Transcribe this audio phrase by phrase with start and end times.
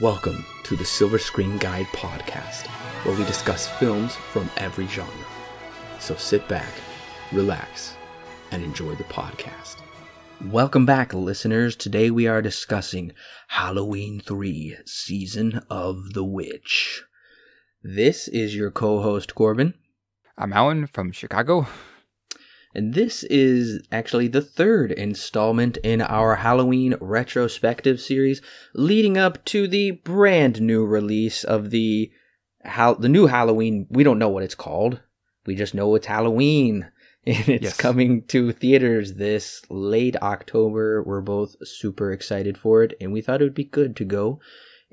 [0.00, 2.66] Welcome to the Silver Screen Guide podcast,
[3.04, 5.12] where we discuss films from every genre.
[6.00, 6.72] So sit back,
[7.30, 7.94] relax,
[8.52, 9.76] and enjoy the podcast.
[10.46, 11.76] Welcome back, listeners.
[11.76, 13.12] Today we are discussing
[13.48, 17.04] Halloween 3 Season of the Witch.
[17.82, 19.74] This is your co host, Corbin.
[20.38, 21.66] I'm Alan from Chicago.
[22.74, 28.40] And this is actually the third installment in our Halloween retrospective series,
[28.74, 32.10] leading up to the brand new release of the
[32.64, 33.86] how the new Halloween.
[33.90, 35.00] We don't know what it's called.
[35.44, 36.90] We just know it's Halloween,
[37.26, 37.76] and it's Yes.
[37.76, 41.02] coming to theaters this late October.
[41.02, 44.40] We're both super excited for it, and we thought it would be good to go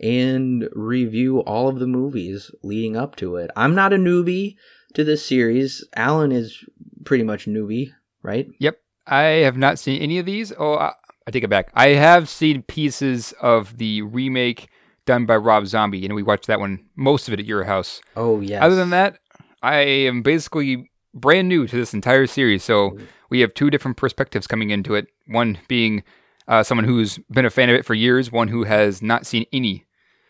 [0.01, 3.51] and review all of the movies leading up to it.
[3.55, 4.55] I'm not a newbie
[4.93, 5.83] to this series.
[5.95, 6.63] Alan is
[7.05, 8.47] pretty much newbie, right?
[8.59, 10.53] Yep, I have not seen any of these.
[10.57, 10.93] Oh, I,
[11.27, 11.71] I take it back.
[11.73, 14.69] I have seen pieces of the remake
[15.05, 18.01] done by Rob Zombie, and we watched that one, most of it at your house.
[18.15, 18.63] Oh yeah.
[18.63, 19.19] Other than that,
[19.61, 22.97] I am basically brand new to this entire series, so
[23.29, 25.07] we have two different perspectives coming into it.
[25.27, 26.03] One being
[26.47, 29.45] uh, someone who's been a fan of it for years, one who has not seen
[29.53, 29.85] any.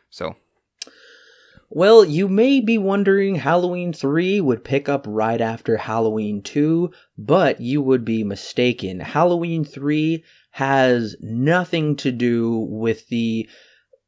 [0.10, 0.36] So,
[1.72, 7.62] Well, you may be wondering Halloween 3 would pick up right after Halloween 2, but
[7.62, 9.02] you would be mistaken.
[9.02, 13.48] Halloween 3 has nothing to do with the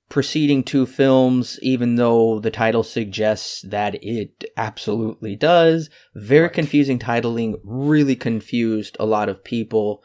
[0.10, 5.90] preceding two films, even though the title suggests that it absolutely does.
[6.16, 6.54] Very Right.
[6.54, 10.04] confusing titling, really confused a lot of people.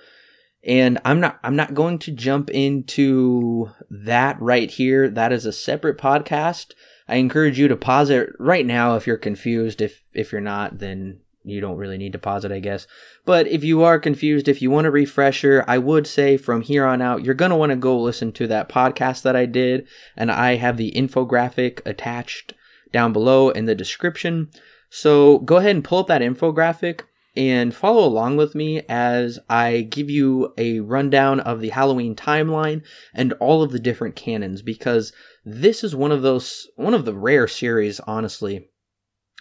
[0.62, 5.08] And I'm not I'm not going to jump into that right here.
[5.08, 6.72] That is a separate podcast.
[7.08, 9.80] I encourage you to pause it right now if you're confused.
[9.80, 12.86] If if you're not, then you don't really need to pause it, I guess.
[13.24, 16.84] But if you are confused, if you want a refresher, I would say from here
[16.84, 19.86] on out, you're going to want to go listen to that podcast that I did.
[20.16, 22.52] And I have the infographic attached
[22.92, 24.50] down below in the description.
[24.90, 27.02] So go ahead and pull up that infographic
[27.36, 32.82] and follow along with me as I give you a rundown of the Halloween timeline
[33.14, 35.12] and all of the different canons because
[35.48, 38.68] this is one of those one of the rare series honestly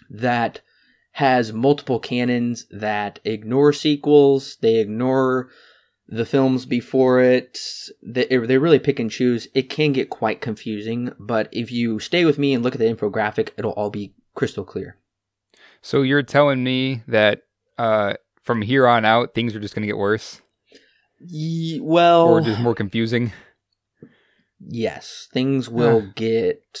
[0.08, 0.60] that
[1.12, 5.48] has multiple canons that ignore sequels, they ignore
[6.06, 7.58] the films before it.
[8.02, 9.48] They, they really pick and choose.
[9.54, 12.84] It can get quite confusing, but if you stay with me and look at the
[12.84, 14.98] infographic, it'll all be crystal clear.
[15.82, 17.42] so you're telling me that
[17.78, 20.40] uh, from here on out, things are just going to get worse,
[21.18, 23.32] Ye- well, or just more confusing?
[24.64, 26.12] Yes, things will Ah.
[26.14, 26.78] get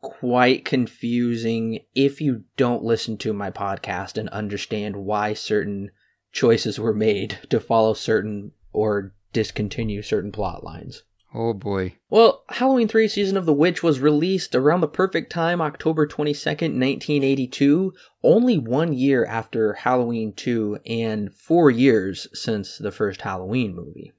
[0.00, 5.90] quite confusing if you don't listen to my podcast and understand why certain
[6.32, 11.02] choices were made to follow certain or discontinue certain plot lines.
[11.34, 11.96] Oh boy.
[12.08, 16.78] Well, Halloween 3 Season of the Witch was released around the perfect time, October 22nd,
[16.78, 17.92] 1982,
[18.22, 24.12] only one year after Halloween 2 and four years since the first Halloween movie.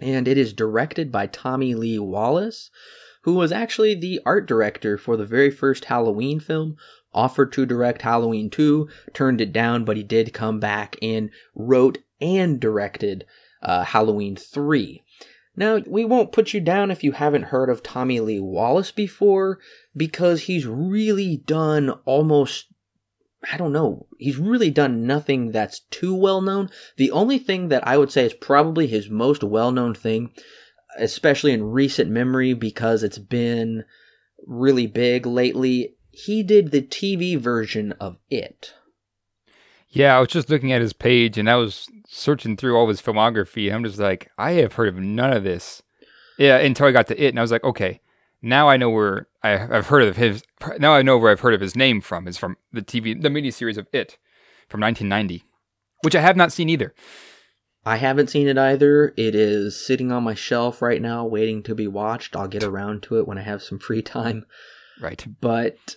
[0.00, 2.70] And it is directed by Tommy Lee Wallace,
[3.22, 6.76] who was actually the art director for the very first Halloween film,
[7.12, 11.98] offered to direct Halloween 2, turned it down, but he did come back and wrote
[12.20, 13.24] and directed
[13.62, 15.02] uh, Halloween 3.
[15.56, 19.58] Now, we won't put you down if you haven't heard of Tommy Lee Wallace before,
[19.96, 22.66] because he's really done almost,
[23.50, 26.68] I don't know, he's really done nothing that's too well known.
[26.96, 30.32] The only thing that I would say is probably his most well known thing,
[30.98, 33.84] especially in recent memory, because it's been
[34.46, 38.74] really big lately, he did the TV version of It.
[39.88, 43.02] Yeah, I was just looking at his page and I was searching through all his
[43.02, 43.72] filmography.
[43.72, 45.82] I'm just like, I have heard of none of this.
[46.38, 48.00] Yeah, until I got to it, and I was like, okay,
[48.42, 50.42] now I know where I, I've heard of his.
[50.78, 52.26] Now I know where I've heard of his name from.
[52.26, 54.18] Is from the TV, the miniseries of It,
[54.68, 55.44] from 1990,
[56.02, 56.94] which I have not seen either.
[57.84, 59.14] I haven't seen it either.
[59.16, 62.36] It is sitting on my shelf right now, waiting to be watched.
[62.36, 64.44] I'll get around to it when I have some free time.
[65.00, 65.24] Right.
[65.40, 65.96] But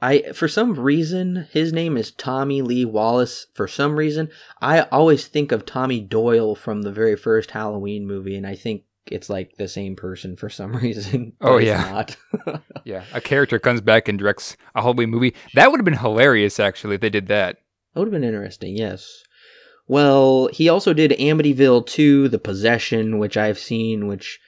[0.00, 3.46] I, for some reason, his name is Tommy Lee Wallace.
[3.54, 4.30] For some reason,
[4.60, 8.84] I always think of Tommy Doyle from the very first Halloween movie, and I think
[9.06, 11.32] it's like the same person for some reason.
[11.40, 11.90] Oh, yeah.
[11.90, 12.16] not.
[12.84, 15.36] Yeah, a character comes back and directs a Halloween movie.
[15.54, 17.58] That would have been hilarious, actually, if they did that.
[17.94, 19.22] That would have been interesting, yes.
[19.86, 24.40] Well, he also did Amityville 2, The Possession, which I've seen, which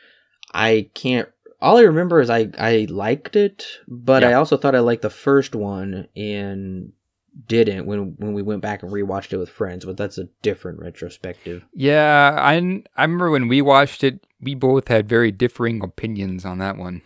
[0.53, 1.29] I can't.
[1.61, 5.11] All I remember is I, I liked it, but I also thought I liked the
[5.11, 6.93] first one and
[7.47, 10.79] didn't when when we went back and rewatched it with friends, but that's a different
[10.79, 11.65] retrospective.
[11.75, 12.55] Yeah, I
[12.97, 17.03] I remember when we watched it, we both had very differing opinions on that one.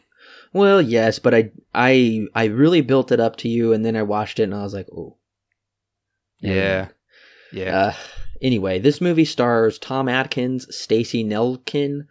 [0.52, 4.02] Well, yes, but I I I really built it up to you, and then I
[4.02, 5.16] watched it, and I was like, oh,
[6.40, 6.88] Yeah.
[7.52, 7.76] Yeah.
[7.76, 7.94] Uh,
[8.42, 12.06] anyway, this movie stars Tom Atkins, Stacy Nelkin,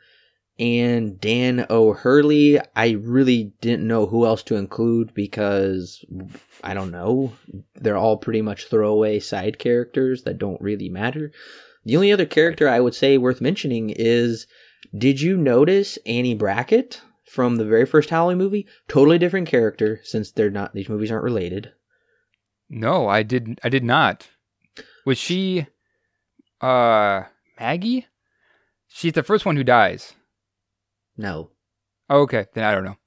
[0.60, 2.60] and Dan O'Hurley.
[2.76, 6.04] I really didn't know who else to include because
[6.64, 7.34] I don't know.
[7.76, 11.32] They're all pretty much throwaway side characters that don't really matter.
[11.86, 14.48] The only other character I would say worth mentioning is
[14.98, 18.68] did you notice Annie Brackett from the very first Halloween movie?
[18.88, 21.72] Totally different character since they're not these movies aren't related.
[22.70, 24.28] no, I did I did not.
[25.06, 25.68] Was she
[26.62, 27.24] uh
[27.60, 28.08] Maggie?
[28.88, 30.14] She's the first one who dies.
[31.18, 31.52] No.
[32.10, 32.98] Oh, okay, then I don't know.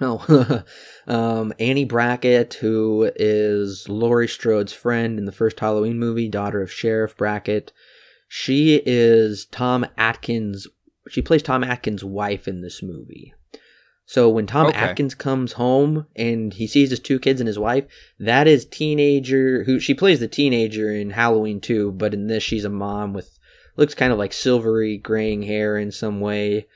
[0.00, 0.62] No.
[1.06, 6.72] um, Annie Brackett, who is Laurie Strode's friend in the first Halloween movie, daughter of
[6.72, 7.72] Sheriff Brackett.
[8.28, 10.66] She is Tom Atkins.
[11.08, 13.34] She plays Tom Atkins' wife in this movie.
[14.06, 14.78] So when Tom Okay.
[14.78, 17.84] Atkins comes home and he sees his two kids and his wife,
[18.18, 22.64] that is teenager who she plays the teenager in Halloween 2, but in this she's
[22.64, 23.38] a mom with
[23.76, 26.66] looks kind of like silvery graying hair in some way.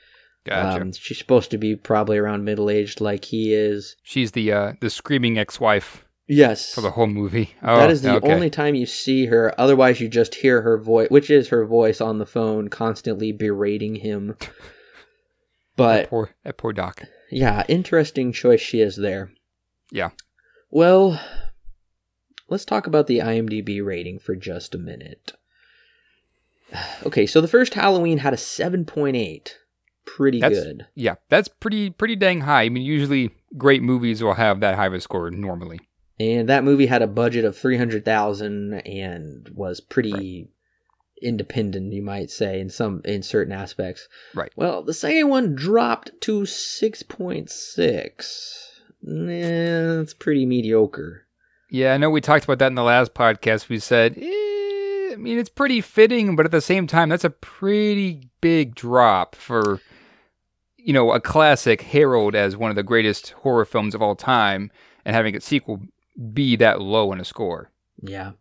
[0.45, 0.81] Gotcha.
[0.81, 3.95] Um, she's supposed to be probably around middle aged, like he is.
[4.03, 7.55] She's the uh the screaming ex-wife Yes, for the whole movie.
[7.63, 8.31] Oh, that is the okay.
[8.31, 9.53] only time you see her.
[9.59, 13.95] Otherwise, you just hear her voice, which is her voice on the phone, constantly berating
[13.95, 14.35] him.
[14.39, 14.45] that
[15.75, 17.03] But poor that poor doc.
[17.31, 19.31] yeah, interesting choice she is there.
[19.91, 20.11] Yeah.
[20.69, 21.19] Well,
[22.47, 25.33] let's talk about the IMDb rating for just a minute.
[27.03, 29.53] Okay, so the first Halloween had a 7.8.
[30.15, 30.85] Pretty That's- good.
[30.95, 32.63] Yeah, that's pretty pretty dang high.
[32.63, 35.79] I mean, usually great movies will have that high of a score normally.
[36.19, 40.49] And that movie had a budget of 300,000 and was pretty
[41.21, 44.07] independent, you might say, in some in certain aspects.
[44.35, 44.51] Right.
[44.55, 48.65] Well, the second one dropped to 6.6.
[49.01, 51.25] Nah, it's pretty mediocre.
[51.71, 53.69] Yeah, I know we talked about that in the last podcast.
[53.69, 57.29] We said, eh, I mean, it's pretty fitting, but at the same time, that's a
[57.29, 59.79] pretty big drop for,
[60.89, 64.71] you know, a classic heralded as one of the greatest horror films of all time,
[65.05, 65.81] and having its sequel
[66.33, 67.69] be that low in a score.
[68.01, 68.31] Yeah.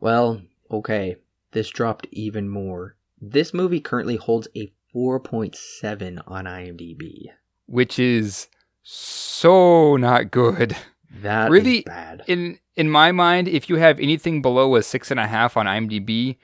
[0.00, 1.16] Well, okay.
[1.52, 2.96] This dropped even more.
[3.20, 7.26] This movie currently holds a 4.7 on IMDb.
[7.66, 8.48] which is
[8.82, 10.74] so not good.
[11.22, 11.82] That Really?
[11.82, 12.22] bad.
[12.26, 15.66] In in my mind, if you have anything below a six and a half on
[15.66, 16.36] IMDb,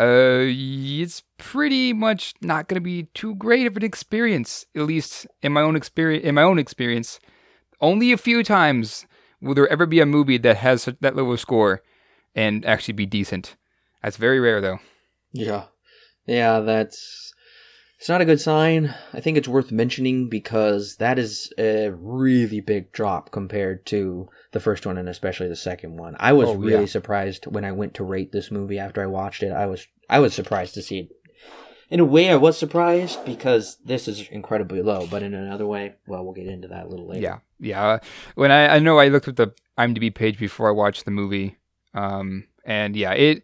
[0.00, 4.64] uh, it's pretty much not going to be too great of an experience.
[4.74, 6.24] At least in my own experience.
[6.24, 7.20] In my own experience,
[7.80, 9.06] only a few times
[9.40, 11.82] will there ever be a movie that has that level of score
[12.34, 13.56] and actually be decent.
[14.02, 14.78] That's very rare, though.
[15.32, 15.64] Yeah.
[16.26, 17.34] Yeah, that's
[18.00, 18.94] it's not a good sign.
[19.12, 24.60] I think it's worth mentioning because that is a really big drop compared to the
[24.60, 26.16] first one and especially the second one.
[26.18, 26.86] I was Oh, really yeah.
[26.86, 29.52] surprised when I went to rate this movie after I watched it.
[29.52, 31.08] I was I was surprised to see it.
[31.90, 35.96] In a way I was surprised because this is incredibly low, but in another way,
[36.06, 37.20] well, we'll get into that a little later.
[37.22, 37.98] Yeah, yeah.
[38.34, 41.58] When I I know I looked at the IMDb page before I watched the movie,
[41.92, 43.42] um, and yeah, it.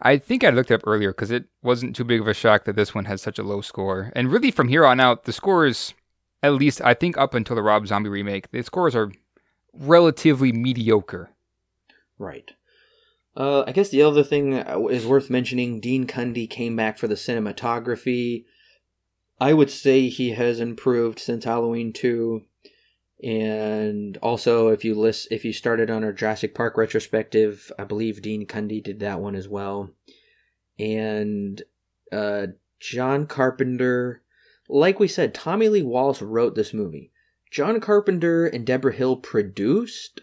[0.00, 2.64] I think I looked it up earlier because it wasn't too big of a shock
[2.64, 4.12] that this one has such a low score.
[4.14, 5.94] And really, from here on out, the scores,
[6.42, 9.10] at least I think up until the Rob Zombie remake, the scores are
[9.72, 11.30] relatively mediocre.
[12.18, 12.50] Right.
[13.36, 15.80] Uh, I guess the other thing uh, is worth mentioning.
[15.80, 18.44] Dean Cundey came back for the cinematography.
[19.38, 22.44] I would say he has improved since Halloween two,
[23.22, 28.22] and also if you list if you started on our Jurassic Park retrospective, I believe
[28.22, 29.90] Dean Cundey did that one as well,
[30.78, 31.62] and
[32.12, 32.48] uh,
[32.80, 34.22] John Carpenter.
[34.68, 37.12] Like we said, Tommy Lee Wallace wrote this movie.
[37.52, 40.20] John Carpenter and Deborah Hill produced,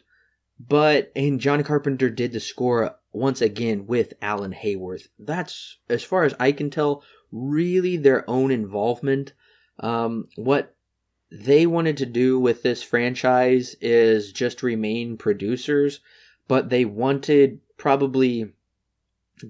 [0.59, 5.07] but and John Carpenter did the score once again with Alan Howarth.
[5.17, 9.33] That's as far as I can tell, really their own involvement.
[9.79, 10.75] Um, what
[11.33, 15.99] they wanted to do with this franchise is just remain producers,
[16.47, 18.53] but they wanted probably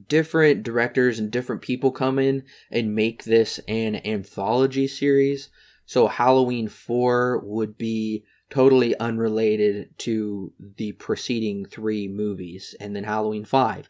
[0.07, 5.49] different directors and different people come in and make this an anthology series.
[5.85, 13.43] So Halloween 4 would be totally unrelated to the preceding three movies, and then Halloween
[13.43, 13.89] 5.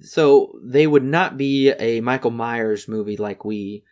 [0.00, 3.84] So they would not be a Michael Myers movie like we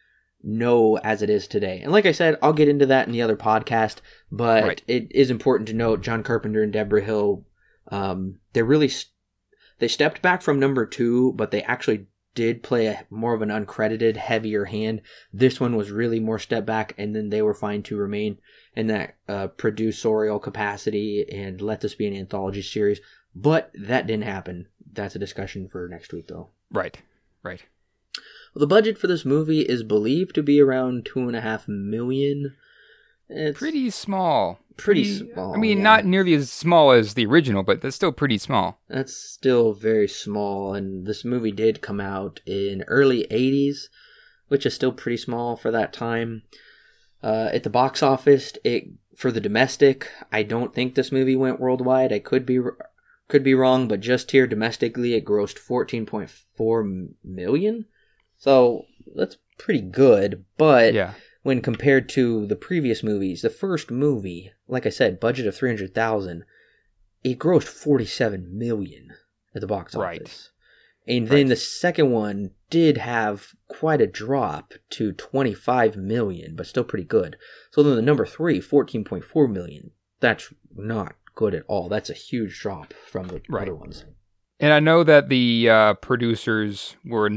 [0.45, 1.81] know as it is today.
[1.83, 3.97] And like I said, I'll get into that in the other podcast,
[4.31, 4.83] but Right.
[4.87, 7.45] it is important to note John Carpenter and Deborah Hill,
[7.89, 9.11] um, they're really, st-
[9.79, 13.49] they stepped back from number two, but they actually did play a more of an
[13.49, 15.01] uncredited, heavier hand.
[15.33, 18.39] This one was really more step back, and then they were fine to remain
[18.75, 23.01] in that uh, producerial capacity and let this be an anthology series.
[23.37, 24.69] But that didn't happen.
[24.93, 26.49] That's a discussion for next week, though.
[26.71, 26.99] Right.
[27.43, 27.63] Right.
[28.55, 31.67] Well, the budget for this movie is believed to be around two and a half
[31.67, 32.55] million.
[33.29, 34.61] It's Pretty small.
[34.77, 35.55] pretty small.
[35.55, 35.85] I mean, yeah.
[35.85, 38.79] not nearly as small as the original, but that's still pretty small.
[38.89, 43.89] That's still very small, and this movie did come out in early '80s,
[44.49, 46.43] which is still pretty small for that time.
[47.23, 48.85] Uh, at the box office, it
[49.17, 52.13] for the domestic, I don't think this movie went worldwide.
[52.13, 52.61] I could be
[53.29, 57.87] could be wrong, but just here domestically, it grossed 14.4 million.
[58.45, 58.85] So
[59.17, 61.15] that's pretty good, but Yeah.
[61.45, 66.45] when compared to the previous movies, the first movie, like I said, budget of 300,000,
[67.23, 69.15] it grossed 47 million
[69.55, 70.03] at the box office.
[70.21, 70.51] Right.
[71.07, 71.49] And then Right.
[71.49, 77.39] the second one did have quite a drop to 25 million, but still pretty good.
[77.71, 81.89] So then the number three, 14.4 million, that's not good at all.
[81.89, 83.63] That's a huge drop from the Right.
[83.63, 84.05] other ones.
[84.61, 87.31] And I know that the uh, producers were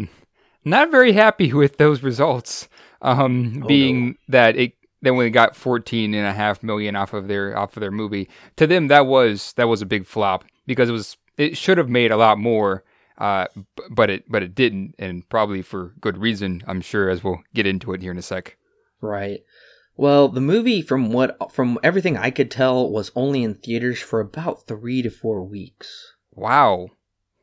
[0.69, 2.67] not very happy with those results,
[3.01, 7.27] um, Oh, being that it they only got 14 and a half million off of
[7.27, 8.27] their off of their movie.
[8.55, 11.89] To them, that was that was a big flop because it was it should have
[11.89, 12.83] made a lot more,
[13.19, 16.63] uh, b- but it but it didn't, and probably for good reason.
[16.67, 18.57] I'm sure, as we'll get into it here in a sec.
[19.01, 19.41] Right.
[19.95, 24.19] Well, the movie, from what from everything I could tell, was only in theaters for
[24.19, 26.13] about three to four weeks.
[26.33, 26.89] Wow,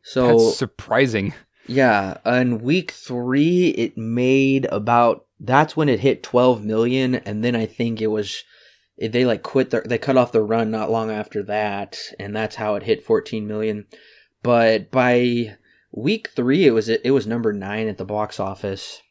[0.03, 1.35] So that's surprising.
[1.67, 5.27] Yeah, in week three, it made about.
[5.41, 8.45] That's when it hit twelve million, and then I think it was.
[8.99, 9.85] They like quit their.
[9.87, 13.47] They cut off the run not long after that, and that's how it hit fourteen
[13.47, 13.87] million.
[14.43, 15.57] But by
[15.91, 19.03] week three, it was it was number nine at the box office.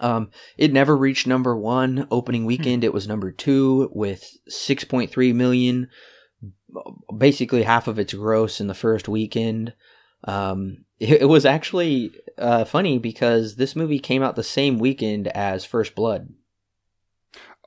[0.00, 2.06] Um, it never reached number one.
[2.10, 5.88] Opening weekend, it was number two with 6.3 million,
[7.16, 9.72] basically half of its gross in the first weekend.
[10.24, 15.64] Um, it, was actually uh, funny because this movie came out the same weekend as
[15.64, 16.28] First Blood.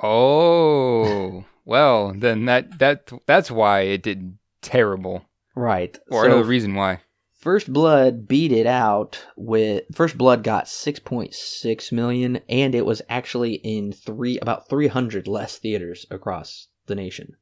[0.02, 5.26] Oh, well, then that that that's why it did terrible,
[5.56, 5.98] Right.
[6.12, 7.02] or so another reason why.
[7.40, 13.54] First Blood beat it out with First Blood got 6.6 million, and it was actually
[13.56, 17.36] in three about 300 less theaters across the nation.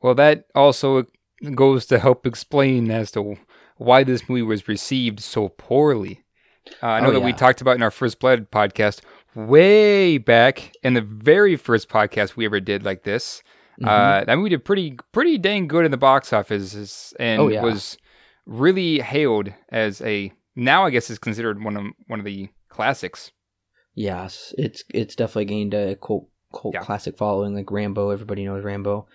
[0.00, 1.04] Well, that also
[1.54, 3.36] goes to help explain as to
[3.84, 6.22] why this movie was received so poorly.
[6.82, 9.00] Uh, I know Oh, that we talked about in our First Blood podcast
[9.34, 13.42] way back in the very first podcast we ever did like this.
[13.80, 13.88] Mhm.
[13.88, 17.62] Uh, that movie did pretty pretty dang good in the box office, and Oh, yeah.
[17.62, 17.96] was
[18.46, 23.32] really hailed as a now I guess is considered one of one of the classics.
[23.94, 26.80] Yes, it's it's definitely gained a cult cult Yeah.
[26.82, 28.10] classic following like Rambo.
[28.10, 29.06] Everybody knows Rambo.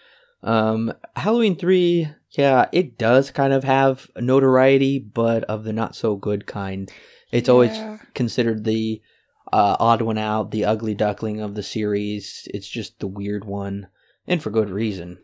[0.44, 6.15] Um, Halloween three, yeah, it does kind of have notoriety, but of the not so
[6.15, 6.91] good kind.
[7.32, 7.77] It's always
[8.13, 9.01] considered the
[9.51, 12.48] uh, odd one out, the ugly duckling of the series.
[12.53, 13.88] It's just the weird one,
[14.25, 15.17] and for good reason.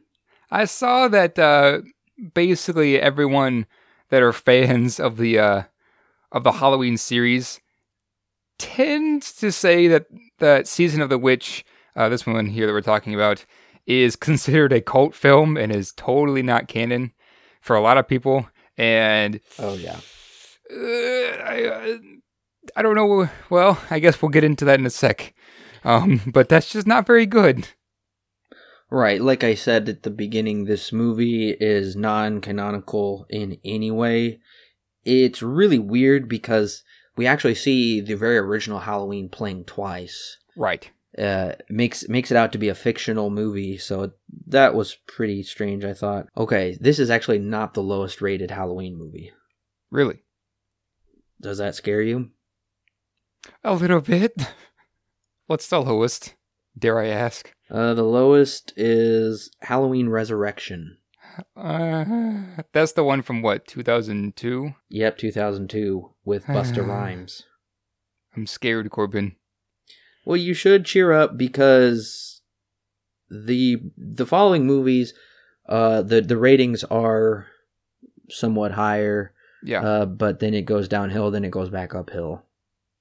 [0.51, 1.81] I saw that uh,
[2.33, 3.65] basically everyone
[4.09, 5.63] that are fans of the uh,
[6.31, 7.59] of the Halloween series
[8.57, 10.05] tends to say that
[10.39, 11.65] the season of the witch,
[11.95, 13.45] uh, this one here that we're talking about,
[13.85, 17.13] is considered a cult film and is totally not canon
[17.61, 18.47] for a lot of people.
[18.77, 19.97] And Oh yeah.
[20.71, 21.97] uh, I, uh,
[22.75, 23.29] I don't know.
[23.49, 25.33] Well, I guess we'll get into that in a sec.
[25.83, 27.67] Um, but that's just not very good.
[28.89, 34.39] Right, like I said at the beginning, this movie is non canonical in any way.
[35.03, 36.83] It's really weird because
[37.15, 40.37] we actually see the very original Halloween playing twice.
[40.55, 40.91] Right.
[41.17, 44.13] Uh, makes makes it out to be a fictional movie, so
[44.47, 45.85] that was pretty strange.
[45.85, 49.31] I thought, okay, this is actually not the lowest rated Halloween movie.
[49.91, 50.23] Really.
[51.39, 52.31] Does that scare you?
[53.63, 54.33] A little bit.
[55.47, 56.35] What's the lowest?
[56.77, 57.53] Dare I ask?
[57.69, 60.97] Uh, the lowest is Halloween Resurrection.
[61.55, 62.05] Uh,
[62.71, 64.73] that's the one from what, 2002?
[64.89, 67.43] Yep, 2002 with Busta Rhymes.
[68.35, 69.35] I'm scared, Corbin.
[70.25, 72.41] Well, you should cheer up because
[73.29, 75.13] the the following movies,
[75.67, 77.47] uh, the the ratings are
[78.29, 79.81] somewhat higher, Yeah.
[79.83, 82.43] uh, but then it goes downhill, then it goes back uphill.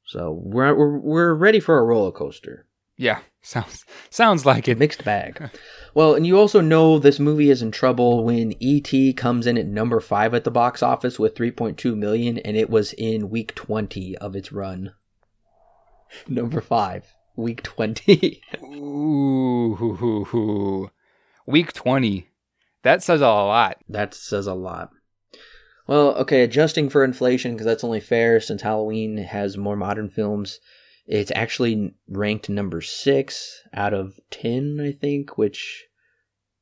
[0.07, 2.67] So we're we're we're ready for a roller coaster.
[2.97, 4.79] Yeah, sounds sounds like it.
[4.79, 5.51] Mixed bag.
[5.95, 9.13] well, and you also know this movie is in trouble when E.T.
[9.15, 12.93] comes in at number five at the box office with 3.2 million, and it was
[12.95, 14.93] in week 20 of its run.
[16.29, 18.43] number five, week 20.
[18.63, 20.91] Ooh, hoo, hoo, hoo.
[21.47, 22.29] week twenty.
[22.83, 23.79] That says a lot.
[23.89, 24.91] that says a lot.
[25.87, 30.59] Well, okay, adjusting for inflation, because that's only fair since Halloween has more modern films.
[31.07, 35.85] It's actually ranked number six out of 10, I think, which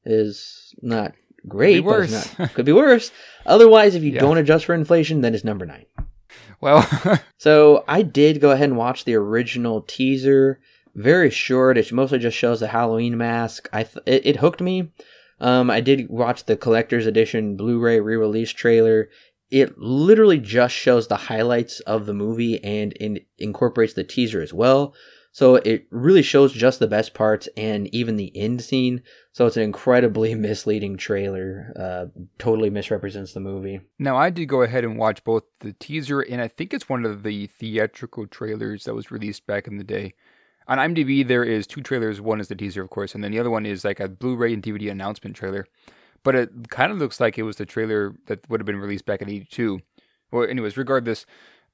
[0.05, 1.13] is not
[1.47, 1.77] great.
[1.77, 2.39] Could be worse.
[2.39, 3.13] not- could be worse.
[3.47, 4.21] Otherwise, if you Yeah.
[4.21, 5.85] don't adjust for inflation, then it's number nine.
[6.61, 6.87] Well,
[7.39, 10.61] So I did go ahead and watch the original teaser.
[10.95, 11.79] Very short.
[11.79, 13.69] It mostly just shows the Halloween mask.
[13.73, 14.93] I th- it, it hooked me.
[15.41, 19.09] Um, I did watch the collector's edition Blu-ray re-release trailer.
[19.51, 24.53] It literally just shows the highlights of the movie and in- incorporates the teaser as
[24.53, 24.95] well.
[25.33, 29.03] So it really shows just the best parts and even the end scene.
[29.33, 31.73] So it's an incredibly misleading trailer.
[31.79, 32.07] Uh,
[32.39, 33.81] totally misrepresents the movie.
[33.99, 37.05] now I did go ahead and watch both the teaser and I think it's one
[37.05, 40.15] of the theatrical trailers that was released back in the day.
[40.67, 42.21] On IMDb, there is two trailers.
[42.21, 44.53] One is the teaser, of course, and then the other one is like a Blu-ray
[44.53, 45.67] and DVD announcement trailer.
[46.23, 49.07] But it kind of looks like it was the trailer that would have been released
[49.07, 49.81] back in '82.
[50.31, 51.27] Well, anyways, regardless,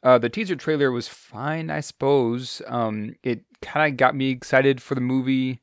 [0.07, 2.63] uh, the teaser trailer was fine, I suppose.
[2.69, 5.61] Um, it kind of got me excited for the movie.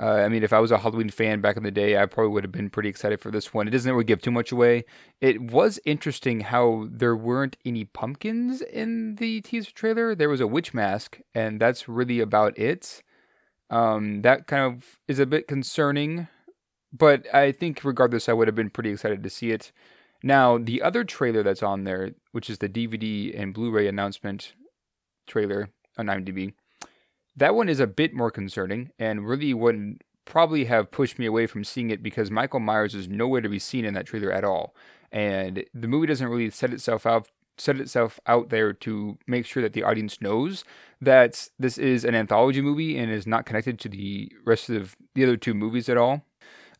[0.00, 2.32] Uh, I mean, if I was a Halloween fan back in the day, I probably
[2.32, 3.68] would have been pretty excited for this one.
[3.68, 4.86] It doesn't really give too much away.
[5.20, 10.14] It was interesting how there weren't any pumpkins in the teaser trailer.
[10.14, 13.02] There was a witch mask, and that's really about it.
[13.68, 16.28] Um, that kind of is a bit concerning,
[16.94, 19.70] but I think regardless, I would have been pretty excited to see it.
[20.22, 24.54] Now, the other trailer that's on there, which is the DVD and Blu-ray announcement
[25.26, 26.54] trailer on IMDb,
[27.36, 31.46] that one is a bit more concerning and really would probably have pushed me away
[31.46, 34.44] from seeing it because Michael Myers is nowhere to be seen in that trailer at
[34.44, 34.74] all.
[35.10, 39.62] And the movie doesn't really set itself out set itself out there to make sure
[39.62, 40.64] that the audience knows
[41.02, 45.22] that this is an anthology movie and is not connected to the rest of the
[45.22, 46.24] other two movies at all.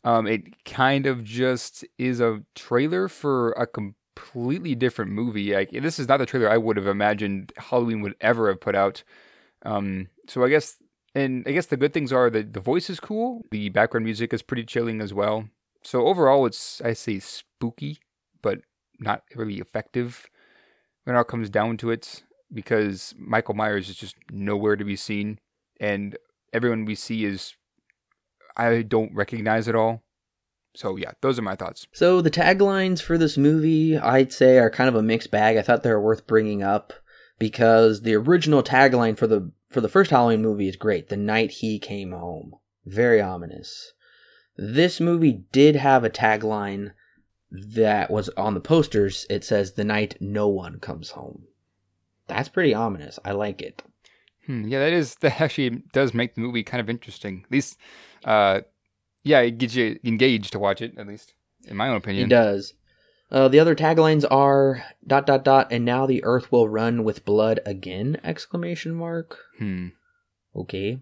[0.05, 5.55] Um, it kind of just is a trailer for a completely different movie.
[5.55, 8.75] Like this is not the trailer I would have imagined Halloween would ever have put
[8.75, 9.05] out.
[9.65, 10.77] Um, so I guess,
[11.15, 13.43] and I guess the good things are that the voice is cool.
[13.51, 15.49] The background music is pretty chilling as well.
[15.85, 17.99] So overall, it's I say spooky,
[18.41, 18.61] but
[18.99, 20.29] not really effective
[21.05, 22.25] when it all comes down to it.
[22.53, 25.39] Because Michael Myers is just nowhere to be seen,
[25.81, 26.19] and
[26.53, 27.55] everyone we see is
[28.57, 30.03] I don't recognize at all.
[30.75, 31.87] So yeah, those are my thoughts.
[31.93, 35.57] So the taglines for this movie, I'd say, are kind of a mixed bag.
[35.57, 36.93] I thought they were worth bringing up
[37.39, 41.09] because the original tagline for the for the first Halloween movie is great.
[41.09, 43.93] The night he came home, very ominous.
[44.57, 46.93] This movie did have a tagline
[47.51, 49.27] that was on the posters.
[49.29, 51.47] It says, "The night no one comes home."
[52.29, 53.19] That's pretty ominous.
[53.25, 53.83] I like it.
[54.47, 57.43] Hmm, yeah, that is that actually does make the movie kind of interesting.
[57.45, 57.77] At least,
[58.25, 58.61] uh,
[59.23, 60.97] yeah, it gets you engaged to watch it.
[60.99, 61.35] At least,
[61.67, 62.29] in my own opinion.
[62.29, 62.75] does.
[63.31, 67.25] Uh, the other taglines are dot dot dot, and now the earth will run with
[67.25, 68.21] blood again!
[68.23, 69.39] Exclamation mark.
[69.59, 69.89] Hmm.
[70.55, 71.01] Okay.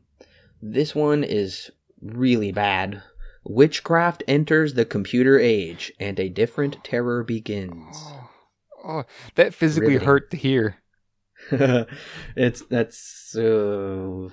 [0.62, 3.02] This one is really bad.
[3.44, 7.96] Witchcraft enters the computer age, and a different terror begins.
[7.98, 8.30] Oh,
[8.85, 9.02] oh,
[9.35, 10.76] that physically hurt to hear.
[11.50, 14.28] it's that's uh...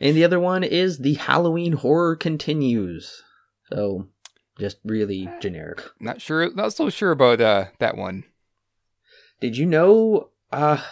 [0.00, 3.22] And the other one is the Halloween horror continues.
[3.72, 4.08] So,
[4.58, 5.82] just really generic.
[6.00, 6.52] Not sure.
[6.54, 8.24] Not so sure about uh, that one.
[9.40, 10.30] Did you know?
[10.52, 10.82] Uh,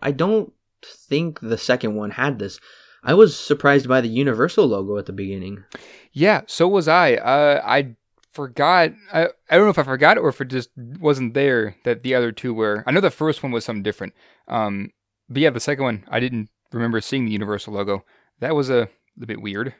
[0.00, 2.60] I don't think the second one had this.
[3.02, 5.64] I was surprised by the Universal logo at the beginning.
[6.12, 7.14] Yeah, so was I.
[7.14, 7.96] Uh, I
[8.32, 8.92] forgot.
[9.12, 12.02] I I don't know if I forgot it or if it just wasn't there that
[12.02, 12.84] the other two were.
[12.86, 14.14] I know the first one was something different.
[14.46, 14.90] Um,
[15.28, 18.04] but yeah, the second one I didn't remember seeing the Universal logo.
[18.40, 18.88] That was a,
[19.20, 19.74] a bit weird.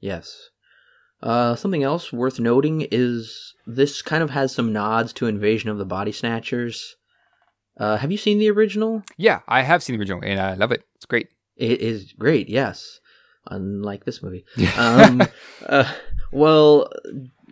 [0.00, 0.50] Yes.
[1.22, 5.78] Uh, something else worth noting is this kind of has some nods to Invasion of
[5.78, 6.96] the Body Snatchers.
[7.78, 9.02] Uh, have you seen the original?
[9.16, 10.84] Yeah, I have seen the original and I love it.
[10.94, 11.28] It's great.
[11.56, 13.00] It is great, yes.
[13.48, 14.44] Unlike this movie.
[14.78, 15.22] Um,
[15.66, 15.92] uh,
[16.32, 16.90] well,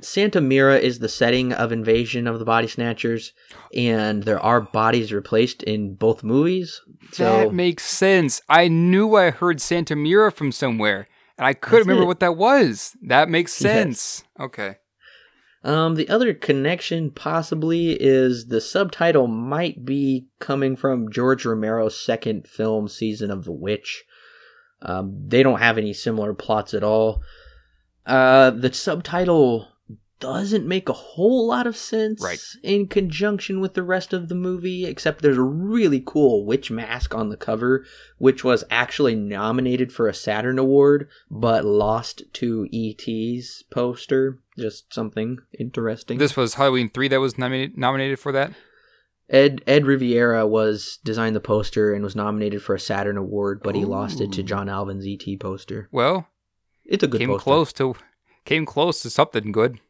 [0.04, 3.32] Santa Mira is the setting of Invasion of the Body Snatchers,
[3.74, 6.80] and there are bodies replaced in both movies.
[7.12, 8.40] So that makes sense.
[8.48, 12.06] I knew I heard Santa Mira from somewhere, and I couldn't That's remember it.
[12.06, 12.96] what that was.
[13.02, 13.72] That makes Yes.
[13.72, 14.24] sense.
[14.38, 14.76] Okay.
[15.64, 22.46] Um, the other connection possibly is the subtitle might be coming from George Romero's second
[22.46, 24.04] film, Season of the Witch.
[24.82, 27.22] Um, they don't have any similar plots at all.
[28.04, 29.68] Uh, the subtitle
[30.24, 32.40] doesn't make a whole lot of sense Right.
[32.62, 37.14] in conjunction with the rest of the movie, except there's a really cool witch mask
[37.14, 37.84] on the cover,
[38.18, 44.38] which was actually nominated for a Saturn Award, but lost to E.T.'s poster.
[44.58, 46.18] Just something interesting.
[46.18, 48.52] This was Halloween three that was nominated nominated for that.
[49.28, 53.74] Ed Ed Riviera was designed the poster and was nominated for a Saturn Award, but
[53.74, 55.88] he lost it to John Alvin's ET poster.
[55.92, 56.28] Well,
[56.84, 57.42] It's a good came poster.
[57.42, 57.94] close to
[58.44, 59.80] came close to something good.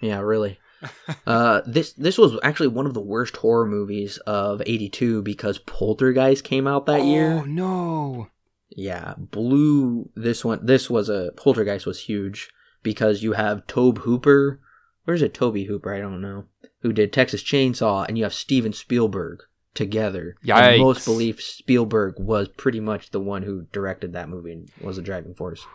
[0.00, 0.58] Yeah, really.
[1.26, 6.44] uh, this this was actually one of the worst horror movies of '82 because Poltergeist
[6.44, 7.32] came out that oh year.
[7.32, 8.28] Oh no!
[8.70, 10.64] Yeah, blew this one.
[10.64, 12.50] This was a Poltergeist was huge
[12.82, 14.60] because you have Tobe Hooper.
[15.04, 15.34] Where's it?
[15.34, 15.94] Toby Hooper?
[15.94, 16.44] I don't know.
[16.82, 18.06] Who did Texas Chainsaw?
[18.06, 19.42] And you have Steven Spielberg
[19.74, 20.36] together.
[20.42, 20.78] And Yikes.
[20.78, 25.02] most believe Spielberg was pretty much the one who directed that movie and was a
[25.02, 25.66] driving force.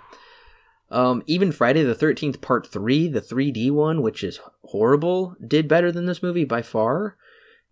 [0.96, 5.92] Um, even Friday the Thirteenth Part Three, the 3D one, which is horrible, did better
[5.92, 7.18] than this movie by far.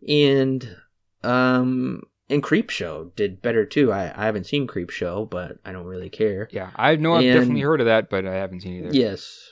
[0.08, 0.76] And
[1.24, 3.92] um, and Creepshow did better too.
[3.94, 6.50] I, I haven't seen Creepshow, but I don't really care.
[6.52, 8.96] Yeah, I know I've And- definitely heard of that, but I haven't seen it either.
[8.98, 9.52] Yes.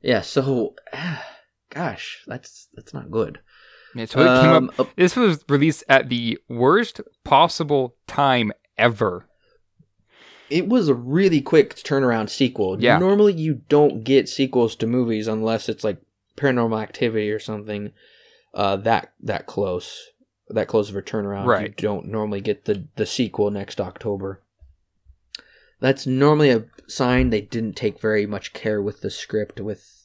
[0.00, 0.74] Yeah, so
[1.70, 3.40] gosh, that's that's not good.
[3.94, 4.88] Yeah, so it came Um, up.
[4.96, 9.26] This was released at the worst possible time ever.
[10.50, 12.82] It was a really quick turnaround sequel.
[12.82, 12.98] Yeah.
[12.98, 15.98] Normally you don't get sequels to movies unless it's like
[16.36, 17.92] paranormal activity or something
[18.54, 20.08] uh that that close.
[20.48, 21.46] That close of a turnaround.
[21.46, 21.68] Right.
[21.68, 24.42] You don't normally get the the sequel next October.
[25.80, 29.96] That's normally a sign they didn't take very much care with the script with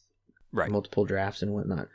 [0.53, 0.71] Right.
[0.71, 1.89] multiple drafts and whatnot.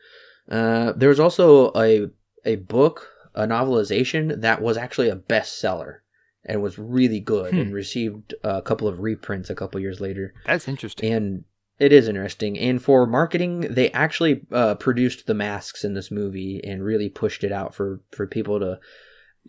[0.51, 2.11] Uh, there was also a
[2.45, 5.99] a book, a novelization that was actually a bestseller
[6.45, 7.61] and was really good Hmm.
[7.61, 10.33] and received a couple of reprints a couple years later.
[10.47, 11.13] That's interesting.
[11.13, 11.45] And
[11.79, 12.59] it is interesting.
[12.59, 17.43] And for marketing, they actually uh, produced the masks in this movie and really pushed
[17.45, 18.79] it out for for people to.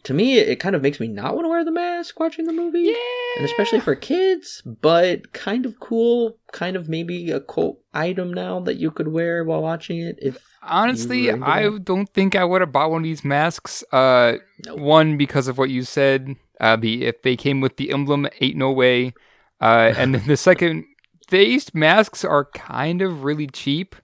[0.05, 2.53] To me, it kind of makes me not want to wear the mask watching the
[2.53, 2.93] movie yeah,
[3.35, 8.61] and especially for kids, but kind of cool, kind of maybe a cult item now
[8.61, 10.17] that you could wear while watching it.
[10.21, 13.25] If honestly, you were into I don't think I would have bought one of these
[13.25, 13.83] masks.
[13.91, 14.79] Uh, Nope.
[14.79, 16.35] one because of what you said.
[16.61, 19.13] Uh, the if they came with the emblem, ain't no way.
[19.59, 20.85] Uh, and then the second,
[21.29, 23.95] these masks are kind of really cheap.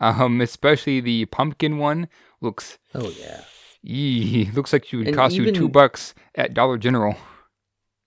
[0.00, 2.08] Um, especially the pumpkin one
[2.40, 2.78] looks.
[2.94, 3.40] oh yeah,
[3.84, 7.16] Eee, looks like she would And cost you two bucks at Dollar General.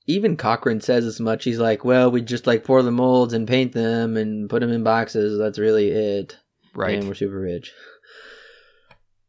[0.05, 1.43] even Cochran says as much.
[1.43, 4.71] He's like, well, we just like pour the molds and paint them and put them
[4.71, 5.37] in boxes.
[5.39, 6.37] That's really it.
[6.75, 6.99] Right.
[6.99, 7.73] And we're super rich.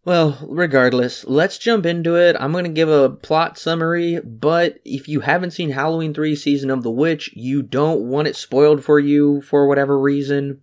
[0.08, 2.34] Well, regardless, let's jump into it.
[2.40, 6.70] I'm going to give a plot summary, but if you haven't seen Halloween 3 Season
[6.70, 10.62] of the Witch, you don't want it spoiled for you for whatever reason,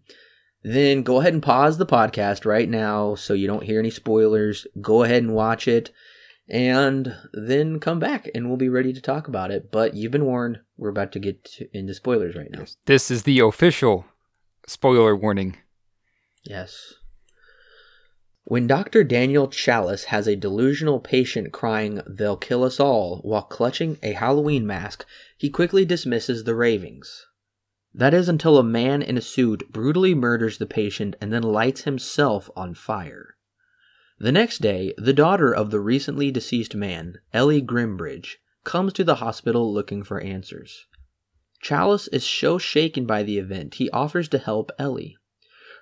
[0.63, 4.65] then go ahead and pause the podcast right now so you don't hear any spoilers.
[4.81, 5.91] Go ahead and watch it,
[6.49, 9.71] and then come back and we'll be ready to talk about it.
[9.71, 12.65] But you've been warned, we're about to get to, into spoilers right now.
[12.86, 14.05] This is the official
[14.65, 15.58] spoiler warning.
[16.43, 16.95] Yes.
[18.47, 19.03] When Dr.
[19.03, 24.67] Daniel Challis has a delusional patient crying, they'll kill us all, while clutching a Halloween
[24.67, 25.03] mask,
[25.36, 27.25] he quickly dismisses the ravings.
[27.91, 31.86] That is until a man in a suit brutally murders the patient and then lights
[31.86, 33.36] himself on fire.
[34.19, 39.15] The next day, the daughter of the recently deceased man, Ellie Grimbridge, comes to the
[39.15, 40.86] hospital looking for answers.
[41.63, 45.17] Challis is so shaken by the event, he offers to help Ellie.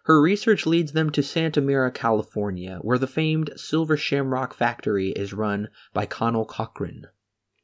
[0.03, 5.33] Her research leads them to Santa Mira, California, where the famed Silver Shamrock factory is
[5.33, 7.07] run by Conal Cochran.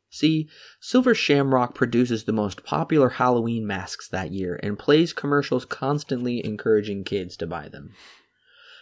[0.09, 0.49] See,
[0.79, 7.03] Silver Shamrock produces the most popular Halloween masks that year and plays commercials constantly encouraging
[7.03, 7.91] kids to buy them.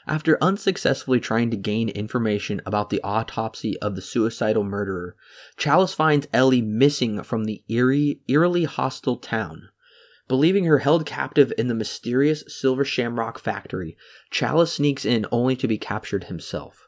[0.07, 5.17] After unsuccessfully trying to gain information about the autopsy of the suicidal murderer,
[5.57, 9.67] Challis finds Ellie missing from the eerie, eerily hostile town.
[10.27, 13.95] Believing her held captive in the mysterious Silver Shamrock factory,
[14.29, 16.87] Challis sneaks in only to be captured himself.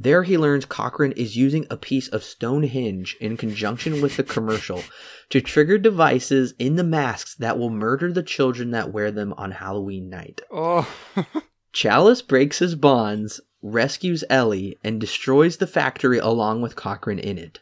[0.00, 4.84] There he learns Cochran is using a piece of Stonehenge in conjunction with the commercial
[5.30, 9.50] to trigger devices in the masks that will murder the children that wear them on
[9.50, 10.40] Halloween night.
[10.52, 10.88] Oh,
[11.72, 17.58] Challis breaks his bonds, rescues Ellie, and destroys the factory along with Cochran in it.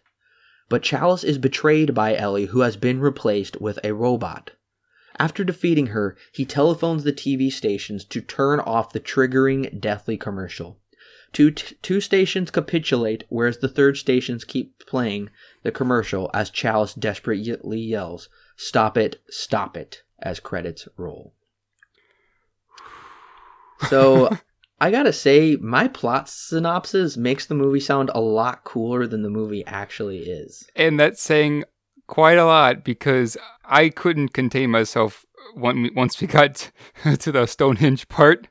[0.68, 4.50] But Challis is betrayed by Ellie, who has been replaced with a robot.
[5.18, 10.78] After defeating her, he telephones the TV stations to turn off the triggering, deathly commercial.
[11.32, 15.30] Two, t- two stations capitulate, whereas the third stations keep playing
[15.62, 21.34] the commercial as Challis desperately yells, Stop it, stop it as credits roll.
[23.88, 24.30] So
[24.80, 29.30] I gotta say, my plot synopsis makes the movie sound a lot cooler than the
[29.30, 30.68] movie actually is.
[30.74, 31.64] And that's saying
[32.06, 36.70] quite a lot because I couldn't contain myself once we got
[37.18, 38.48] to the Stonehenge part.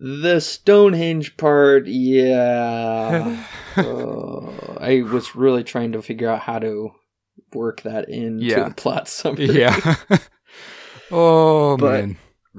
[0.00, 3.44] The Stonehenge part, yeah.
[3.76, 6.90] uh, I was really trying to figure out how to
[7.52, 8.68] work that into Yeah.
[8.68, 9.46] the plot summary.
[9.46, 9.96] Yeah.
[11.10, 12.16] oh But- man.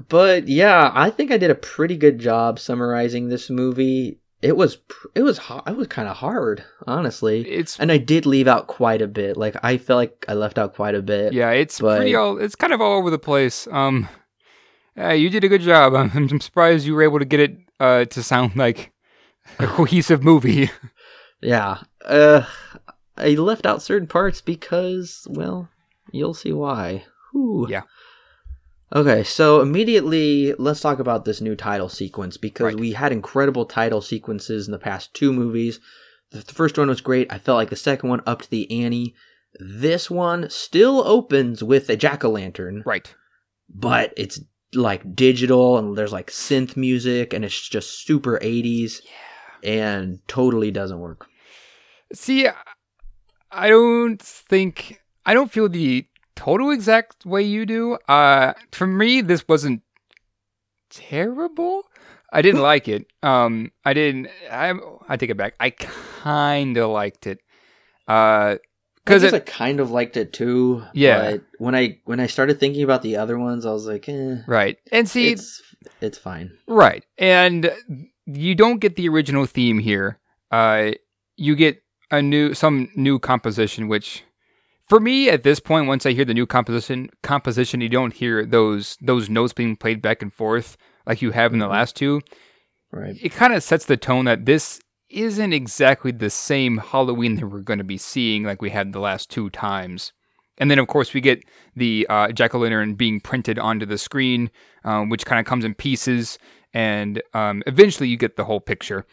[0.08, 4.19] But yeah, I think I did a pretty good job summarizing this movie.
[4.42, 4.78] It was
[5.14, 7.42] it was ho- it was kind of hard, honestly.
[7.48, 9.36] It's And I did leave out quite a bit.
[9.36, 11.32] Like I felt like I left out quite a bit.
[11.34, 13.68] yeah, it's but- pretty all it's kind of all over the place.
[13.70, 14.08] Um
[14.98, 15.94] uh, you did a good job.
[15.98, 18.92] I'm, I'm surprised you were able to get it uh, to sound like
[19.58, 20.70] a cohesive movie.
[21.42, 21.78] Yeah.
[22.04, 22.44] Uh
[23.18, 25.68] I left out certain parts because well,
[26.12, 27.04] you'll see why.
[27.32, 27.66] Whew.
[27.68, 27.82] Yeah.
[28.94, 32.80] Okay, so immediately let's talk about this new title sequence because Right.
[32.80, 35.78] we had incredible title sequences in the past two movies.
[36.32, 37.32] The first one was great.
[37.32, 39.14] I felt like the second one up to the ante.
[39.58, 43.12] This one still opens with a jack o' lantern, right.
[43.68, 44.40] but it's
[44.74, 49.00] like digital and there's like synth music and it's just super 80s
[49.64, 51.26] and totally doesn't work.
[52.12, 52.48] See,
[53.50, 56.06] I don't think I don't feel the
[56.40, 57.98] total exact way you do.
[58.08, 59.82] Uh, for me, this wasn't
[60.88, 61.84] terrible.
[62.32, 63.06] I didn't like it.
[63.22, 64.28] Um, I didn't.
[64.50, 64.72] I
[65.08, 65.54] I take it back.
[65.60, 67.40] I kind of liked it.
[68.08, 68.56] Uh,
[69.04, 70.84] because I it kind of liked it too.
[70.94, 71.32] Yeah.
[71.32, 74.36] but when I when I started thinking about the other ones, I was like, eh,
[74.46, 75.62] right and see it's
[76.00, 76.52] it's fine.
[76.66, 77.04] Right.
[77.18, 77.70] And
[78.26, 80.18] you don't get the original theme here.
[80.50, 80.92] Uh
[81.36, 84.22] you get a new some new composition which
[84.90, 88.44] for me at this point once I hear the new composition composition you don't hear
[88.44, 90.76] those those notes being played back and forth
[91.06, 91.70] like you have in the Mhm.
[91.78, 92.20] last two.
[92.92, 93.16] Right.
[93.22, 97.60] It kind of sets the tone that this isn't exactly the same Halloween that we're
[97.60, 100.12] going to be seeing like we had the last two times.
[100.58, 101.42] And then, of course, we get
[101.74, 104.50] the uh, jack o' lantern being printed onto the screen,
[104.84, 106.38] um, which kind of comes in pieces,
[106.74, 109.06] and um, eventually you get the whole picture.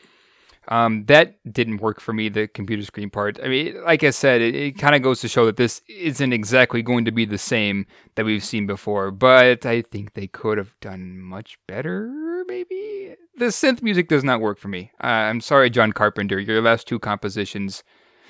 [0.69, 3.39] Um, that didn't work for me, the computer screen part.
[3.41, 6.33] I mean, like I said, it, it kind of goes to show that this isn't
[6.33, 10.57] exactly going to be the same that we've seen before, but I think they could
[10.57, 13.15] have done much better, maybe?
[13.37, 14.91] The synth music does not work for me.
[15.01, 16.39] Uh, I'm sorry, John Carpenter.
[16.39, 17.83] Your last two compositions,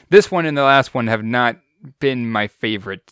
[0.09, 1.57] this one and the last one, have not
[1.99, 3.11] been my favorite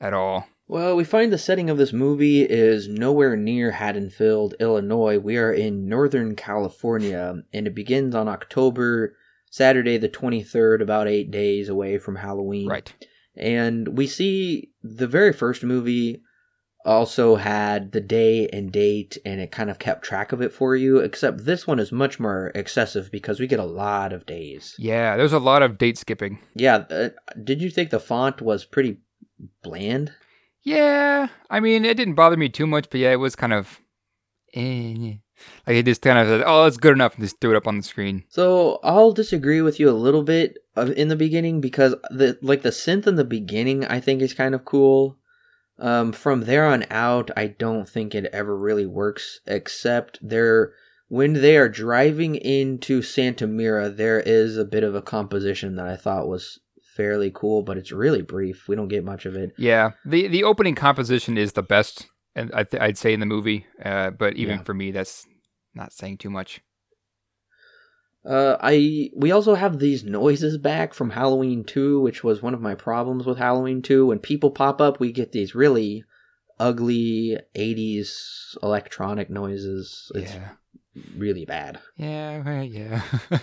[0.00, 0.48] at all.
[0.68, 5.18] Well, we find the setting of this movie is nowhere near Haddonfield, Illinois.
[5.18, 9.16] We are in Northern California, and it begins on October
[9.48, 12.68] Saturday the 23rd, about eight days away from Halloween.
[12.68, 12.92] Right.
[13.36, 16.22] And we see the very first movie
[16.84, 20.74] also had the day and date, and it kind of kept track of it for
[20.74, 24.74] you, except this one is much more excessive because we get a lot of days.
[24.78, 26.40] Yeah, there's a lot of date skipping.
[26.54, 27.08] Yeah, uh,
[27.42, 28.98] did you think the font was pretty
[29.62, 30.12] bland?
[30.66, 33.80] Yeah, I mean, it didn't bother me too much, but yeah, it was kind of.
[34.52, 35.14] Eh,
[35.64, 37.68] like it just kind of said, oh, it's good enough, and just threw it up
[37.68, 38.24] on the screen.
[38.28, 42.62] So I'll disagree with you a little bit of, in the beginning because the like
[42.62, 45.18] the synth in the beginning I think is kind of cool.
[45.78, 49.38] Um, from there on out, I don't think it ever really works.
[49.46, 50.72] Except there,
[51.06, 55.86] when they are driving into Santa Mira, there is a bit of a composition that
[55.86, 56.58] I thought was
[56.96, 58.66] fairly cool, but it's really brief.
[58.68, 59.52] We don't get much of it.
[59.58, 63.26] Yeah, the the opening composition is the best, and I th- I'd say in the
[63.26, 63.66] movie.
[63.84, 64.62] Uh, but even Yeah.
[64.62, 65.26] for me, that's
[65.74, 66.60] not saying too much.
[68.24, 72.60] Uh, I we also have these noises back from Halloween 2, which was one of
[72.60, 74.06] my problems with Halloween 2.
[74.06, 76.02] When people pop up, we get these really
[76.58, 80.10] ugly 80s electronic noises.
[80.14, 80.48] It's yeah,
[81.16, 81.78] really bad.
[81.96, 83.02] yeah, yeah.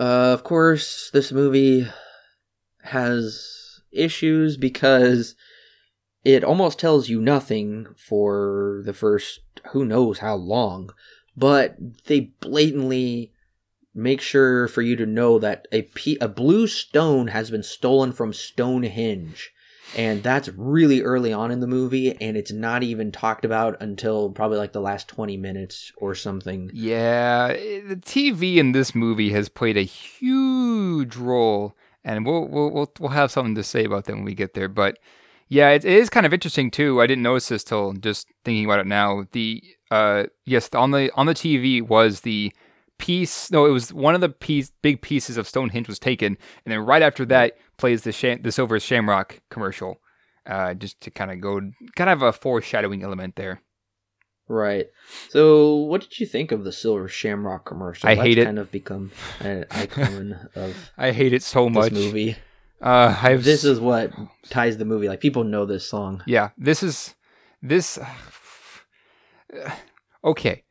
[0.00, 1.86] Uh, of course, this movie
[2.84, 5.34] has issues because
[6.24, 9.40] it almost tells you nothing for the first
[9.72, 10.88] who knows how long,
[11.36, 13.34] but they blatantly
[13.94, 18.10] make sure for you to know that a pe- a blue stone has been stolen
[18.10, 19.52] from Stonehenge.
[19.96, 24.30] And that's really early on in the movie, and it's not even talked about until
[24.30, 26.70] probably like the last 20 minutes or something.
[26.72, 32.92] Yeah, the TV in this movie has played a huge role, and we'll we'll we'll,
[33.00, 34.68] we'll have something to say about that when we get there.
[34.68, 34.98] But
[35.48, 37.00] yeah, it, it is kind of interesting too.
[37.00, 39.26] I didn't notice this till just thinking about it now.
[39.32, 42.52] The uh yes, on the on the TV was the
[43.00, 43.50] piece.
[43.50, 46.78] No, it was one of the piece, big pieces of Stonehenge was taken, and then
[46.80, 50.00] right after that plays the sham, the Silver Shamrock commercial,
[50.46, 51.60] uh, just to kind of go,
[51.96, 53.62] kind of a foreshadowing element there.
[54.48, 54.86] Right.
[55.28, 58.08] So, what did you think of the Silver Shamrock commercial?
[58.08, 58.44] I hate it.
[58.44, 61.92] Kind of become an icon of I hate it so this much.
[61.92, 62.36] movie.
[62.82, 64.12] Uh, I've This is what
[64.48, 65.08] ties the movie.
[65.08, 66.22] Like people know this song.
[66.26, 67.14] Yeah, this is
[67.62, 67.98] this.
[70.22, 70.64] Okay,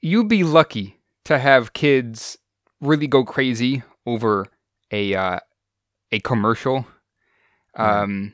[0.00, 2.38] you'd be lucky to have kids
[2.80, 4.46] really go crazy over
[4.90, 5.40] a uh,
[6.12, 6.86] a commercial.
[7.74, 8.32] Um,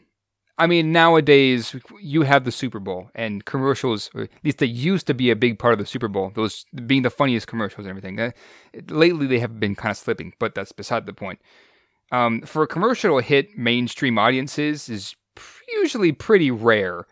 [0.57, 4.11] I mean, nowadays you have the Super Bowl and commercials.
[4.15, 6.31] Or at least they used to be a big part of the Super Bowl.
[6.35, 8.21] Those being the funniest commercials and everything.
[8.21, 8.31] Uh,
[8.89, 11.41] lately, they have been kind of slipping, but that's beside the point.
[12.13, 15.17] Um, for a commercial hit mainstream audiences is
[15.73, 17.07] usually pretty rare.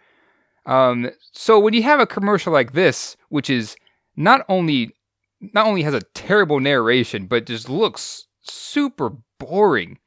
[0.65, 3.75] Um, so when you have a commercial like this, which is
[4.17, 4.95] not only
[5.41, 9.99] not only has a terrible narration, but just looks super boring,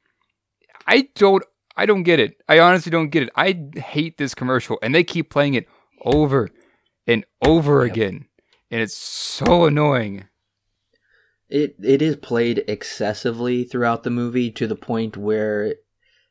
[0.87, 1.43] I don't
[1.77, 2.37] I don't get it.
[2.47, 3.29] I honestly don't get it.
[3.35, 5.67] I hate this commercial, and they keep playing it
[6.03, 6.49] over
[7.07, 7.91] and over Yep.
[7.91, 8.27] again,
[8.71, 10.25] and it's so annoying.
[11.49, 15.75] It it is played excessively throughout the movie to the point where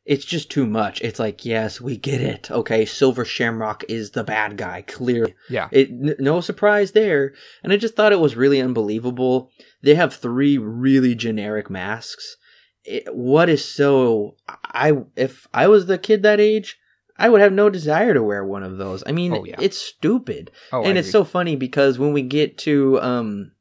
[0.05, 1.01] it's just too much.
[1.01, 2.51] It's like, yes, we get it.
[2.51, 4.83] Okay, Silver Shamrock is the bad guy.
[4.83, 7.33] Clearly, Yeah, it n- no surprise there.
[7.63, 9.51] And I just thought it was really unbelievable.
[9.83, 12.37] They have three really generic masks.
[12.85, 14.37] It, what is so?
[14.47, 16.79] I if I was the kid that age,
[17.17, 19.03] I would have no desire to wear one of those.
[19.07, 19.57] I mean, Oh, yeah.
[19.59, 21.13] it's stupid oh, I and it's agree.
[21.13, 23.53] so funny because when we get to um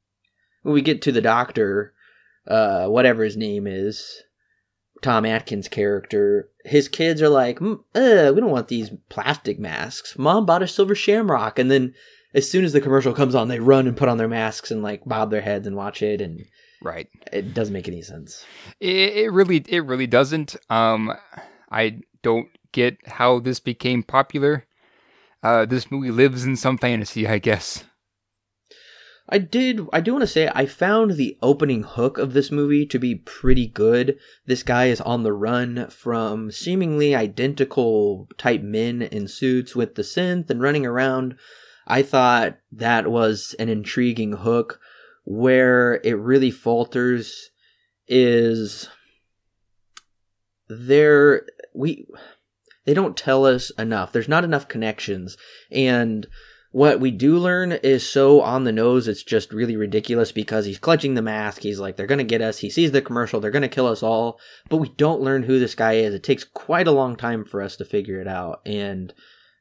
[0.63, 1.93] when we get to the doctor
[2.47, 4.23] uh whatever his name is
[5.03, 10.17] tom atkins character his kids are like mm, uh, we don't want these plastic masks
[10.17, 11.93] mom bought a silver shamrock and then
[12.33, 14.81] as soon as the commercial comes on they run and put on their masks and
[14.81, 16.45] like bob their heads and watch it and
[16.81, 17.07] right.
[17.31, 18.45] it doesn't make any sense
[18.79, 20.55] It, it really, it really doesn't.
[20.69, 21.13] Um,
[21.71, 24.65] I don't get how this became popular.
[25.41, 27.83] Uh, this movie lives in some fantasy, I guess.
[29.29, 29.81] I did.
[29.93, 33.15] I do want to say I found the opening hook of this movie to be
[33.15, 34.17] pretty good.
[34.45, 40.01] This guy is on the run from seemingly identical type men in suits with the
[40.01, 41.35] synth and running around.
[41.87, 44.79] I thought that was an intriguing hook.
[45.25, 47.49] Where it really falters
[48.09, 48.89] is
[50.67, 52.05] there we
[52.85, 54.11] they don't tell us enough.
[54.11, 55.37] There's not enough connections
[55.71, 56.27] and
[56.73, 60.79] what we do learn is so on the nose it's just really ridiculous because he's
[60.79, 61.61] clutching the mask.
[61.61, 62.57] He's like they're gonna get us.
[62.57, 63.39] He sees the commercial.
[63.39, 64.39] They're gonna kill us all.
[64.69, 66.15] But we don't learn who this guy is.
[66.15, 68.61] It takes quite a long time for us to figure it out.
[68.65, 69.13] And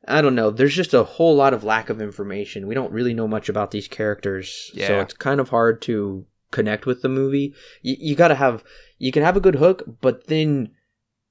[0.09, 0.49] i don't know.
[0.51, 2.67] There's just a whole lot of lack of information.
[2.67, 4.71] We don't really know much about these characters.
[4.87, 7.55] So it's kind of hard to connect with the movie.
[7.83, 8.65] You, you gotta have
[8.99, 10.71] you can have a good hook but then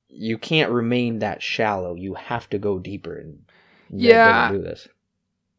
[0.09, 1.95] you can't remain that shallow.
[1.95, 3.39] You have to go deeper and
[3.89, 4.51] Yeah.
[4.51, 4.87] do this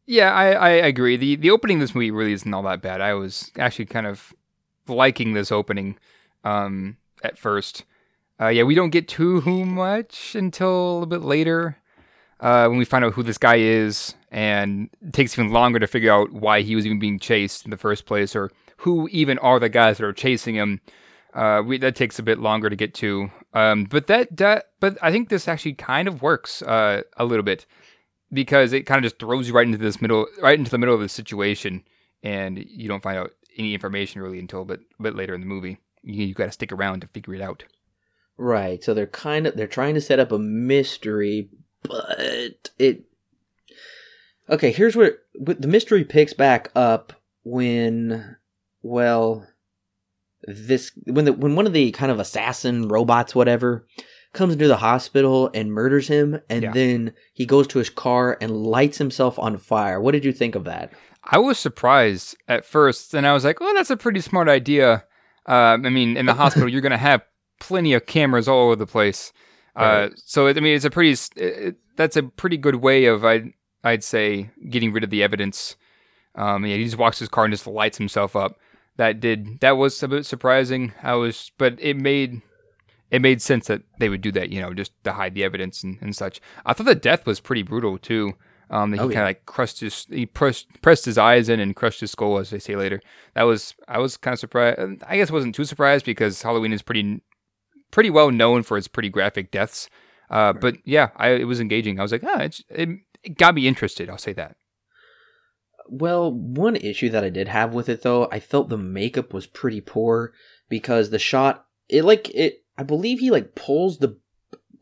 [0.05, 1.15] Yeah, I, I agree.
[1.15, 3.01] the The opening of this movie really isn't all that bad.
[3.01, 4.33] I was actually kind of
[4.87, 5.97] liking this opening
[6.43, 7.85] um, at first.
[8.39, 11.77] Uh, yeah, we don't get too much until a little bit later
[12.41, 15.87] uh, when we find out who this guy is, and it takes even longer to
[15.87, 19.37] figure out why he was even being chased in the first place, or who even
[19.39, 20.81] are the guys that are chasing him.
[21.33, 24.97] Uh, we, that takes a bit longer to get to, um, but that, that but
[25.01, 27.65] I think this actually kind of works uh, a little bit
[28.33, 30.95] because it kind of just throws you right into this middle, right into the middle
[30.95, 31.83] of the situation,
[32.23, 35.41] and you don't find out any information really until a bit, a bit later in
[35.41, 35.77] the movie.
[36.01, 37.63] You, you got to stick around to figure it out.
[38.37, 38.83] Right.
[38.83, 41.49] So they're kind of they're trying to set up a mystery,
[41.83, 43.05] but it
[44.49, 48.37] Okay, here's where wh- the mystery picks back up when
[48.81, 49.47] well
[50.43, 53.87] this when the when one of the kind of assassin robots whatever
[54.33, 56.71] comes into the hospital and murders him and Yeah.
[56.71, 60.01] then he goes to his car and lights himself on fire.
[60.01, 60.91] What did you think of that?
[61.23, 65.05] I was surprised at first, and I was like, "Oh, that's a pretty smart idea."
[65.45, 67.21] Um, I mean, in the hospital, you're going to have
[67.61, 69.31] plenty of cameras all over the place,
[69.77, 70.11] uh, Right.
[70.17, 73.53] so I mean, it's a pretty it, that's a pretty good way of I
[73.85, 75.75] I'd say getting rid of the evidence.
[76.35, 78.57] Um, yeah, he just walks his car and just lights himself up.
[78.97, 80.91] That did that was a bit surprising.
[81.03, 82.41] I was, but it made
[83.13, 85.83] it made sense that they would do that, you know, just to hide the evidence
[85.83, 86.41] and, and such.
[86.65, 88.33] I thought the death was pretty brutal too.
[88.69, 89.23] Um, that he Oh, kind of yeah.
[89.25, 92.57] like crushed his, he pressed, pressed his eyes in and crushed his skull, as they
[92.57, 93.01] say later.
[93.35, 94.79] That was, I was kind of surprised.
[95.07, 97.21] I guess I wasn't too surprised because Halloween is pretty,
[97.91, 99.89] pretty well known for its pretty graphic deaths.
[100.29, 101.99] Uh, but yeah, I, it was engaging.
[101.99, 102.89] I was like, ah, it's, it,
[103.21, 104.09] it got me interested.
[104.09, 104.55] I'll say that.
[105.87, 109.45] Well, one issue that I did have with it though, I felt the makeup was
[109.45, 110.33] pretty poor
[110.69, 114.17] because the shot it like it I believe he like pulls the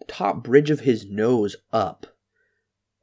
[0.07, 2.07] top bridge of his nose up.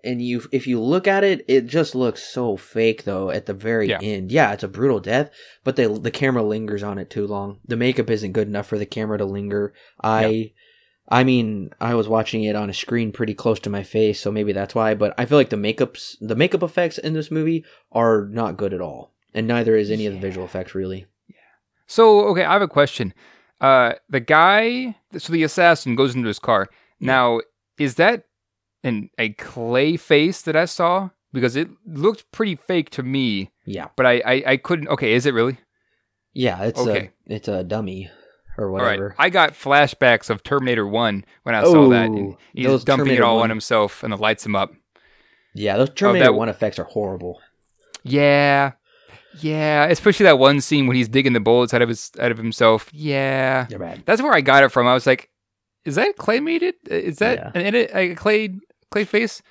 [0.04, 3.54] And you if you look at it, it just looks so fake though at the
[3.54, 3.98] very Yeah.
[4.00, 4.30] end.
[4.30, 5.30] Yeah, it's a brutal death,
[5.64, 7.58] but they the camera lingers on it too long.
[7.66, 9.74] The makeup isn't good enough for the camera to linger.
[10.02, 10.52] I
[11.10, 14.30] I mean, I was watching it on a screen pretty close to my face, so
[14.30, 17.64] maybe that's why, but I feel like the makeups the makeup effects in this movie
[17.90, 19.12] are not good at all.
[19.34, 21.06] And neither is any of the visual effects really.
[21.28, 21.34] Yeah.
[21.86, 23.12] So, okay, I have a question.
[23.60, 26.68] Uh, the guy, so the assassin goes into his car.
[27.00, 27.40] Now,
[27.78, 28.24] is that
[28.84, 31.10] an a clay face that I saw?
[31.32, 33.88] Because it looked pretty fake to me, Yeah.
[33.96, 34.88] but I I, I couldn't.
[34.88, 35.58] Okay, is it really?
[36.32, 37.10] Yeah, it's Okay.
[37.28, 38.10] a it's a dummy
[38.56, 38.82] or right.
[38.82, 39.14] whatever.
[39.18, 42.06] I got flashbacks of Terminator One when I saw that.
[42.06, 44.72] and Oh, He's dumping Terminator it all 1 on himself, and the lights him up.
[45.54, 47.40] Yeah, those Terminator that- One effects are horrible.
[48.04, 48.72] Yeah,
[49.40, 49.86] yeah.
[49.86, 52.88] Especially that one scene when he's digging the bullets out of his out of himself.
[52.92, 54.02] Yeah, They're bad.
[54.06, 54.86] That's where I got it from.
[54.86, 55.30] I was like,
[55.84, 56.74] "Is that claymated?
[56.88, 57.60] Is that Yeah.
[57.62, 58.58] an a clay
[58.90, 59.42] clay face?"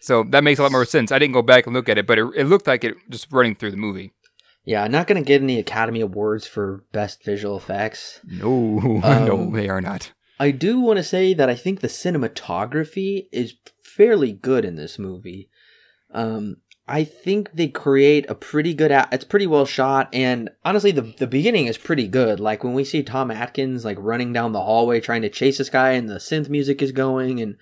[0.00, 1.10] So that makes a lot more sense.
[1.12, 3.26] I didn't go back and look at it, but it, it looked like it just
[3.32, 4.12] running through the movie.
[4.66, 8.20] Yeah, I'm not gonna get any Academy Awards for best visual effects.
[8.24, 10.12] No, no, Um, they are not.
[10.40, 14.98] I do want to say that I think the cinematography is fairly good in this
[14.98, 15.48] movie.
[16.12, 16.56] Um,
[16.86, 18.90] I think they create a pretty good.
[18.90, 22.40] A- it's pretty well shot, and honestly, the the beginning is pretty good.
[22.40, 25.70] Like when we see Tom Atkins like running down the hallway trying to chase this
[25.70, 27.56] guy, and the synth music is going, and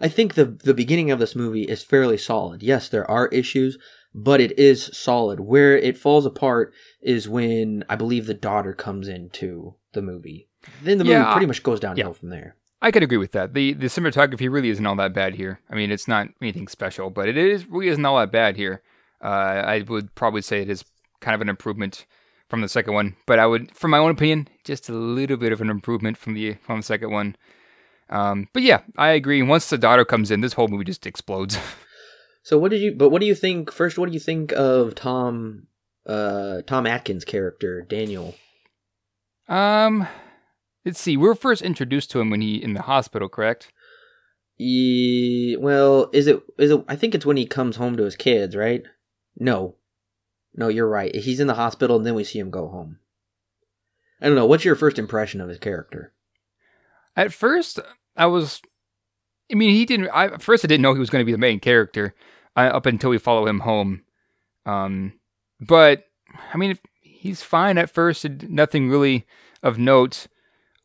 [0.00, 2.62] I think the the beginning of this movie is fairly solid.
[2.62, 3.78] Yes, there are issues,
[4.14, 5.40] but it is solid.
[5.40, 6.72] Where it falls apart
[7.02, 10.46] is when I believe the daughter comes into the movie.
[10.84, 12.12] Then the movie Yeah, I- pretty much goes downhill yeah.
[12.12, 12.54] from there.
[12.80, 13.54] I could agree with that.
[13.54, 15.60] the The cinematography really isn't all that bad here.
[15.70, 18.82] I mean, it's not anything special, but it is really isn't all that bad here.
[19.22, 20.84] Uh, I would probably say it is
[21.20, 22.06] kind of an improvement
[22.48, 25.52] from the second one, but I would, from my own opinion, just a little bit
[25.52, 27.36] of an improvement from the from the second one.
[28.10, 29.42] Um, but yeah, I agree.
[29.42, 31.58] Once the daughter comes in, this whole movie just explodes.
[32.44, 32.94] So what did you?
[32.94, 33.70] But what do you think?
[33.70, 35.66] First, what do you think of Tom,
[36.06, 38.36] uh, Tom Atkins' character, Daniel?
[39.50, 40.08] um,
[40.84, 41.16] let's see.
[41.16, 43.72] We were first introduced to him when he in the hospital, correct?
[44.56, 46.42] Ye, well, is it?
[46.58, 46.84] Is it?
[46.88, 48.82] I think it's when he comes home to his kids, right?
[49.38, 49.76] No,
[50.54, 51.14] no, you're right.
[51.14, 52.98] He's in the hospital, and then we see him go home.
[54.20, 54.46] I don't know.
[54.46, 56.12] What's your first impression of his character?
[57.16, 57.78] At first,
[58.16, 58.60] I was.
[59.50, 60.08] I mean, he didn't.
[60.08, 62.14] I, at first, I didn't know he was going to be the main character
[62.56, 64.02] uh, up until we follow him home.
[64.66, 65.14] Um,
[65.60, 66.04] but
[66.52, 68.28] I mean, he's fine at first.
[68.28, 69.26] Nothing really
[69.62, 70.26] of note.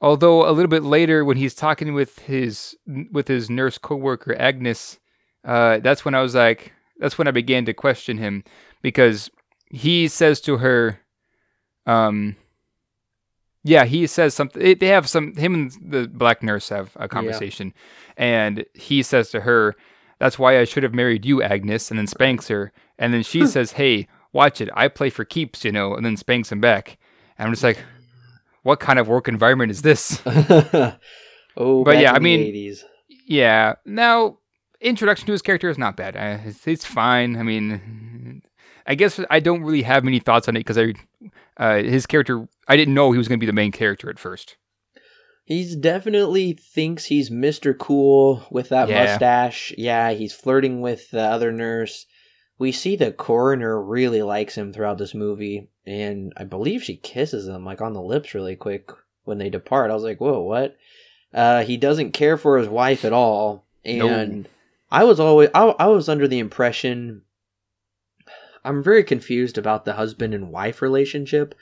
[0.04, 2.76] Although a little bit later, when he's talking with his
[3.14, 4.99] with his nurse coworker Agnes,
[5.45, 8.43] uh, that's when I was like, that's when I began to question him
[8.82, 9.32] because
[9.72, 10.99] he says to her,
[11.86, 12.36] um,
[13.64, 14.78] yeah, he says something.
[14.78, 15.38] They have some.
[15.38, 17.74] Him and the black nurse have a conversation,
[18.18, 19.74] and he says to her,
[20.20, 23.47] "That's why I should have married you, Agnes," and then spanks her, and then she
[23.56, 24.68] says, "Hey, watch it.
[24.74, 26.97] I play for keeps, you know," and then spanks him back.
[27.38, 27.80] And I'm just like,
[28.64, 30.22] what kind of work environment is this?
[30.26, 32.84] oh, But yeah, I mean- 80s.
[33.28, 33.76] yeah.
[33.86, 34.39] Now,
[34.82, 36.16] introduction to his character is not bad.
[36.18, 37.38] Uh, it's, it's fine.
[37.38, 38.41] I mean,
[38.88, 40.93] I guess I don't really have many thoughts on it because I,
[41.57, 44.20] uh, his character, I didn't know he was going to be the main character at
[44.20, 44.57] first.
[45.45, 47.78] He's definitely thinks he's Mr.
[47.78, 49.03] Cool with that Yeah.
[49.05, 49.74] mustache.
[49.78, 52.05] Yeah, he's flirting with the other nurse.
[52.60, 57.47] We see the coroner really likes him throughout this movie, and I believe she kisses
[57.47, 58.89] him like on the lips really quick
[59.24, 59.91] when they depart.
[59.91, 60.78] I was like, "Whoa, what?"
[61.34, 64.08] Uh, he doesn't care for his wife at all, No.
[64.08, 64.47] and
[64.91, 67.24] I was always I, I was under the impression.
[68.64, 71.56] I'm very confused about the husband and wife relationship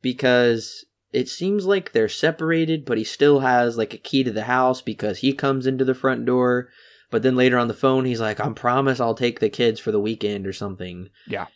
[0.00, 4.44] because it seems like they're separated, but he still has like a key to the
[4.44, 6.68] house because he comes into the front door.
[7.10, 9.92] But then later on the phone, he's like, "I promise I'll take the kids for
[9.92, 11.46] the weekend or something." Yeah.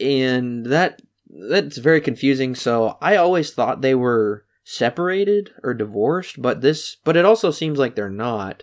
[0.00, 1.00] and that
[1.48, 2.54] that's very confusing.
[2.54, 7.78] So I always thought they were separated or divorced, but this, but it also seems
[7.78, 8.62] like they're not.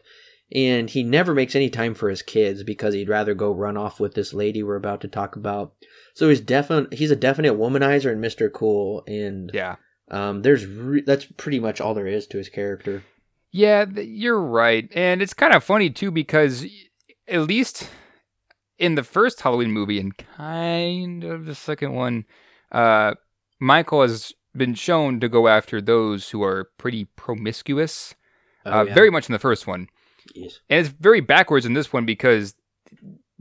[0.53, 3.99] And he never makes any time for his kids because he'd rather go run off
[3.99, 5.73] with this lady we're about to talk about.
[6.15, 6.93] So he's definite.
[6.93, 9.75] He's a definite womanizer and Mister Cool, and Yeah.
[10.09, 13.03] um, there's re- that's pretty much all there is to his character.
[13.51, 14.89] Yeah, you're right.
[14.93, 16.65] And it's kind of funny too because
[17.27, 17.89] at least
[18.77, 22.25] in the first Halloween movie and kind of the second one,
[22.71, 23.15] uh
[23.59, 28.15] Michael has been shown to go after those who are pretty promiscuous.
[28.65, 29.87] Oh, uh, Very much in the first one.
[30.33, 30.59] Yes.
[30.69, 32.53] And it's very backwards in this one because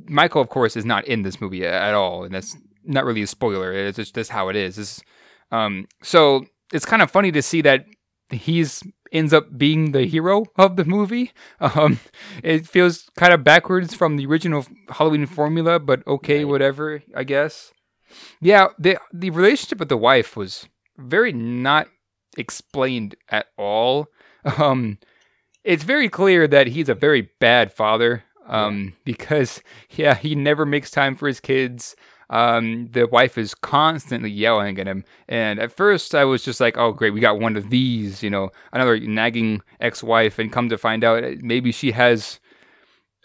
[0.07, 3.27] Michael, of course, is not in this movie at all, and that's not really a
[3.27, 3.73] spoiler.
[3.73, 4.79] It's just that's how it is.
[4.79, 5.03] It's,
[5.51, 7.85] um, so it's kind of funny to see that
[8.31, 8.83] he's
[9.13, 11.33] ends up being the hero of the movie.
[11.61, 12.01] Um,
[12.43, 16.51] it feels kind of backwards from the original Halloween formula, but okay, Right.
[16.51, 17.73] whatever, I guess.
[18.41, 21.89] Yeah, the the relationship with the wife was very not
[22.37, 24.07] explained at all.
[24.57, 24.99] Um,
[25.65, 28.25] it's very clear that he's a very bad father.
[28.47, 31.95] Um, because yeah, he never makes time for his kids.
[32.31, 36.77] Um, the wife is constantly yelling at him, and at first I was just like,
[36.77, 40.39] "Oh, great, we got one of these," you know, another nagging ex-wife.
[40.39, 42.39] And come to find out, uh, maybe she has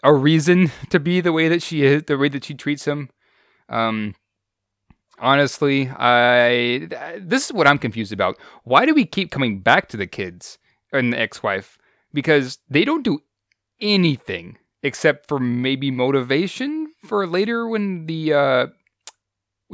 [0.02, 3.10] a reason to be the way that she is, the way that she treats him.
[3.68, 4.14] Um,
[5.18, 6.88] honestly, I
[7.20, 8.38] this is what I'm confused about.
[8.64, 10.58] Why do we keep coming back to the kids
[10.92, 11.78] and the ex-wife?
[12.12, 13.20] Because they don't do
[13.80, 18.66] anything except for maybe motivation for later when the uh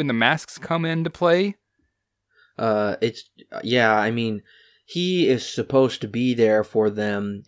[0.00, 1.56] when the masks come into play.
[2.58, 3.28] Uh, it's
[3.62, 3.94] yeah.
[3.94, 4.42] I mean,
[4.86, 7.42] he is supposed to be there for them,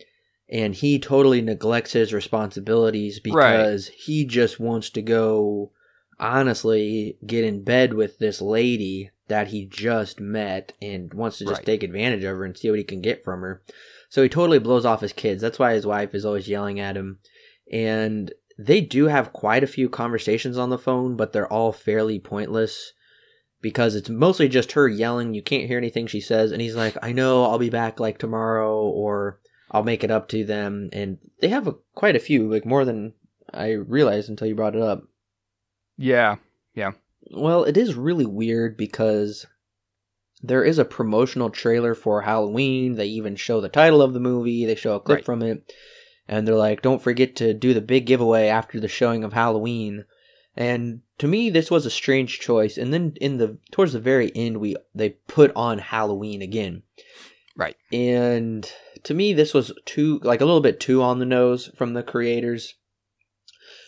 [0.50, 5.72] and he totally neglects his responsibilities because he just wants to go.
[6.20, 11.60] Honestly, get in bed with this lady that he just met and wants to just
[11.60, 11.66] Right.
[11.66, 13.62] take advantage of her and see what he can get from her.
[14.08, 15.40] So he totally blows off his kids.
[15.40, 17.18] That's why his wife is always yelling at him.
[17.72, 18.32] And
[18.66, 22.92] they do have quite a few conversations on the phone, but they're all fairly pointless
[23.60, 25.34] because it's mostly just her yelling.
[25.34, 26.52] You can't hear anything she says.
[26.52, 29.38] And he's like, I know I'll be back like tomorrow or
[29.70, 30.90] I'll make it up to them.
[30.92, 33.14] And they have a, quite a few, like more than
[33.54, 35.04] I realized until you brought it up.
[35.96, 36.36] Yeah.
[36.74, 36.92] Yeah.
[37.30, 39.46] Well, it is really weird because
[40.42, 42.96] there is a promotional trailer for Halloween.
[42.96, 45.24] They even show the title of the movie, they show a clip Right.
[45.24, 45.72] from it,
[46.28, 50.04] and they're like, don't forget to do the big giveaway after the showing of Halloween.
[50.56, 52.76] And to me, this was a strange choice.
[52.76, 56.82] And then in the towards the very end, we they put on Halloween again.
[57.56, 57.76] Right.
[57.90, 58.70] And
[59.02, 62.02] to me, this was too like a little bit too on the nose from the
[62.02, 62.74] creators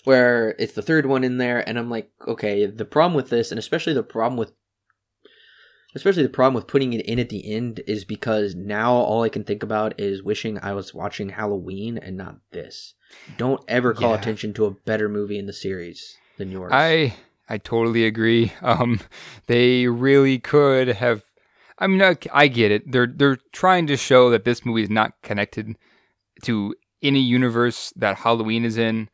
[0.04, 3.50] where it's the third one in there and i'm like okay the problem with this
[3.50, 4.52] and especially the problem with
[5.94, 9.28] especially the problem with putting it in at the end is because now all i
[9.28, 12.94] can think about is wishing i was watching halloween and not this
[13.36, 14.18] don't ever call Yeah.
[14.18, 17.14] attention to a better movie in the series than yours I
[17.48, 18.52] I totally agree.
[18.62, 19.00] Um,
[19.46, 21.22] they really could have.
[21.78, 22.90] I mean, I, I get it.
[22.90, 25.76] They're they're trying to show that this movie is not connected
[26.42, 29.10] to any universe that Halloween is in.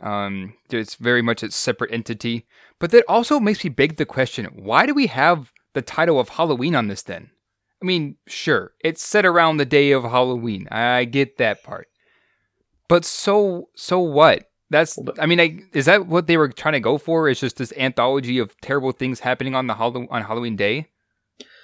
[0.00, 2.46] Um, it's very much a separate entity.
[2.78, 6.30] But that also makes me beg the question: Why do we have the title of
[6.30, 7.02] Halloween on this?
[7.02, 7.30] Then,
[7.82, 10.68] I mean, sure, it's set around the day of Halloween.
[10.70, 11.88] I get that part.
[12.88, 14.50] But so so what?
[14.70, 17.28] That's I mean, I, is that what they were trying to go for?
[17.28, 20.88] Is just this anthology of terrible things happening on the Hall- on Halloween day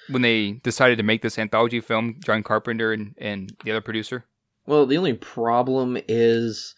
[0.09, 4.25] when they decided to make this anthology film, John Carpenter and, and the other producer.
[4.67, 6.75] Well, the only problem is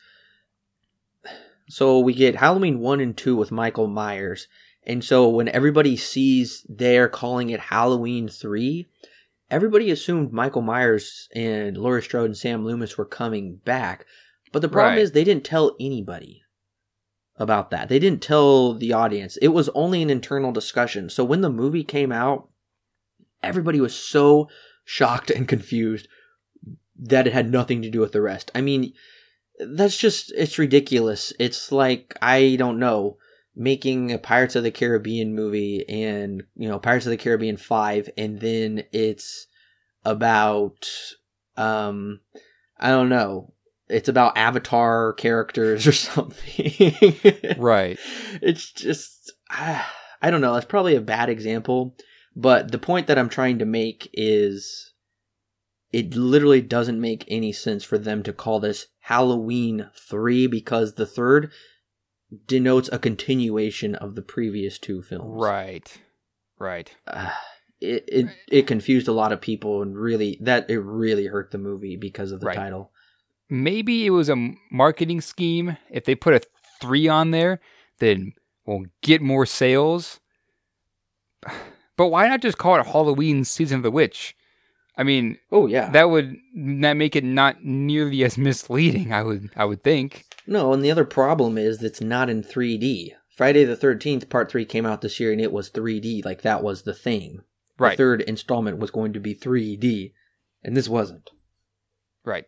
[1.69, 4.49] so we get Halloween 1 and 2 with Michael Myers.
[4.91, 8.89] And so when everybody sees they're calling it Halloween 3,
[9.49, 14.05] everybody assumed Michael Myers and Laurie Strode and Sam Loomis were coming back.
[14.51, 15.03] But the problem Right.
[15.03, 16.43] is they didn't tell anybody
[17.37, 17.89] about that.
[17.89, 19.37] They didn't tell the audience.
[19.37, 21.09] It was only an internal discussion.
[21.09, 22.49] So when the movie came out,
[23.45, 24.49] everybody was so
[24.85, 26.09] shocked and confused
[26.99, 28.51] that it had nothing to do with the rest.
[28.57, 28.93] I mean,
[29.61, 31.33] that's just it's ridiculous.
[31.39, 33.19] It's like I don't know,
[33.61, 38.09] making a Pirates of the Caribbean movie and, you know, Pirates of the Caribbean 5
[38.17, 39.49] and then it's
[40.03, 40.89] about
[41.59, 42.21] um
[42.79, 43.53] I don't know.
[43.91, 47.55] It's about Avatar characters or something.
[47.59, 47.99] Right.
[48.41, 50.55] It's just ah, I don't know.
[50.55, 51.97] That's probably a bad example,
[52.35, 54.95] but the point that I'm trying to make is
[55.93, 61.05] it literally doesn't make any sense for them to call this Halloween 3 because the
[61.05, 61.53] third
[62.47, 65.43] denotes a continuation of the previous two films.
[65.43, 65.99] Right.
[66.59, 66.95] Right.
[67.07, 67.31] Uh,
[67.81, 71.59] it, it it confused a lot of people and really that it really hurt the
[71.59, 72.57] movie because of the Right.
[72.57, 72.93] title.
[73.49, 75.77] Maybe it was a marketing scheme.
[75.91, 76.43] If they put a
[76.81, 77.59] three on there,
[77.99, 78.35] then
[78.67, 80.21] we'll get more sales.
[81.97, 84.35] But why not just call it Halloween Season of the Witch?
[84.97, 85.91] I mean, Oh yeah.
[85.91, 89.13] that would that make it not nearly as misleading.
[89.13, 90.25] I would I would think.
[90.51, 93.13] No, and the other problem is it's not in 3D.
[93.31, 96.63] Friday the 13th part 3 came out this year and it was 3D like that
[96.63, 97.43] was the thing.
[97.79, 97.93] Right.
[97.93, 100.13] The third installment was going to be 3D
[100.65, 101.31] and this wasn't.
[102.25, 102.47] Right.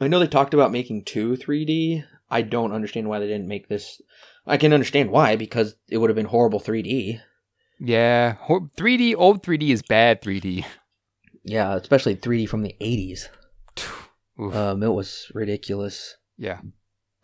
[0.00, 2.04] I know they talked about making two 3D.
[2.30, 4.00] I don't understand why they didn't make this
[4.46, 7.20] I can understand why because it would have been horrible 3D.
[7.80, 10.64] Yeah, 3D old 3D is bad 3D.
[11.42, 13.26] Yeah, especially 3D from the 80s.
[14.40, 14.54] Oof.
[14.54, 16.16] Um, it was ridiculous.
[16.38, 16.60] yeah.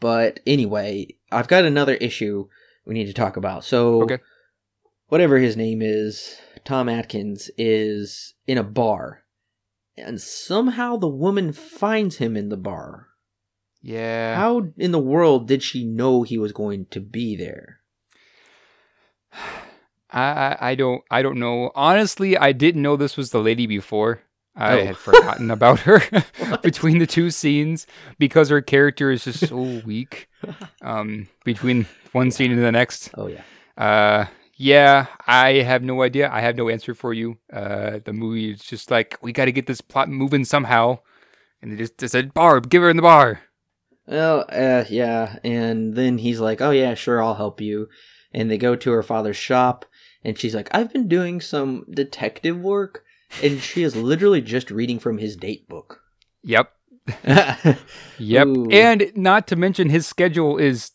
[0.01, 2.49] But anyway, I've got another issue
[2.85, 3.65] we need to talk about.
[3.65, 4.19] So, Okay.
[5.09, 9.23] whatever his name is, Tom Atkins is in a bar,
[9.97, 13.09] and somehow the woman finds him in the bar.
[13.83, 14.37] Yeah.
[14.37, 17.81] How in the world did she know he was going to be there?
[20.13, 21.71] I, I I don't I don't know.
[21.75, 24.23] Honestly, I didn't know this was the lady before.
[24.61, 24.85] I Oh.
[24.87, 26.03] had forgotten about her
[26.63, 27.87] between the two scenes
[28.19, 29.57] because her character is just so
[29.87, 30.29] weak.
[30.83, 33.11] Um, between one scene and the next.
[33.17, 33.43] Oh yeah,
[33.77, 36.31] Uh, yeah, I have no idea.
[36.31, 37.39] I have no answer for you.
[37.53, 40.99] Uh, the movie is just like we got to get this plot moving somehow,
[41.63, 43.41] and they just, just said, "Barb, give her in the bar."
[44.07, 45.39] well, uh, yeah.
[45.45, 47.89] And then he's like, "Oh yeah, sure, I'll help you."
[48.35, 49.85] And they go to her father's shop,
[50.25, 53.05] and she's like, "I've been doing some detective work,"
[53.43, 56.03] and she is literally just reading from his date book.
[56.43, 56.73] Yep,
[58.19, 58.47] yep.
[58.47, 58.71] Ooh.
[58.71, 60.93] And not to mention his schedule is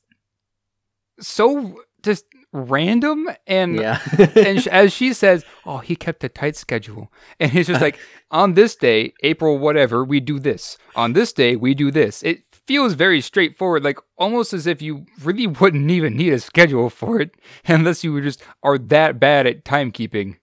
[1.20, 4.00] so just random and yeah,
[4.36, 8.00] and as she says, "Oh, he kept a tight schedule," and he's just like,
[8.32, 10.78] "On this day, April whatever, we do this.
[10.96, 15.06] On this day, we do this." It feels very straightforward, like almost as if you
[15.24, 17.36] really wouldn't even need a schedule for it,
[17.68, 20.38] unless you just are that bad at timekeeping.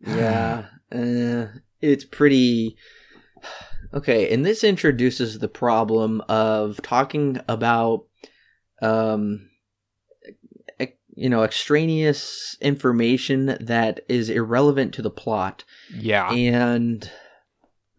[0.00, 0.66] yeah.
[0.92, 2.76] Uh, it's pretty.
[3.94, 8.04] Okay, and this introduces the problem of talking about,
[8.80, 9.50] um,
[11.14, 15.64] you know, extraneous information that is irrelevant to the plot.
[15.94, 17.10] Yeah, and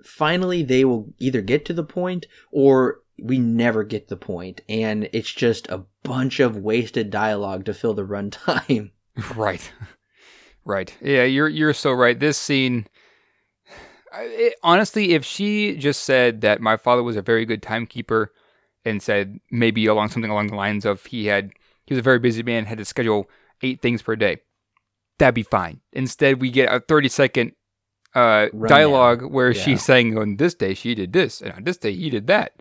[0.03, 5.09] finally they will either get to the point or we never get the point and
[5.13, 8.91] it's just a bunch of wasted dialogue to fill the runtime
[9.35, 9.71] right,
[10.65, 10.95] right.
[11.01, 12.19] Yeah, you're you're so right.
[12.19, 12.87] This scene.
[14.15, 18.31] It, honestly, if she just said that my father was a very good timekeeper,
[18.85, 21.51] and said maybe along something along the lines of he had
[21.85, 23.29] he was a very busy man, had to schedule
[23.63, 24.37] eight things per day,
[25.17, 25.79] that'd be fine.
[25.93, 27.53] Instead, we get a thirty second
[28.13, 29.61] uh, dialogue where Yeah.
[29.63, 32.53] she's saying on this day she did this, and on this day he did that.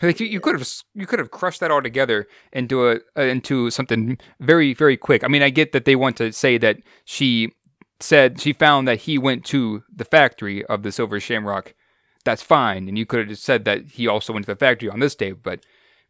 [0.00, 3.22] Like you, you could have you could have crushed that all together into a uh,
[3.22, 5.24] into something very very quick.
[5.24, 7.52] I mean, I get that they want to say that she
[8.00, 11.74] said she found that he went to the factory of the Silver Shamrock.
[12.24, 14.88] That's fine, and you could have just said that he also went to the factory
[14.88, 15.60] on this day, but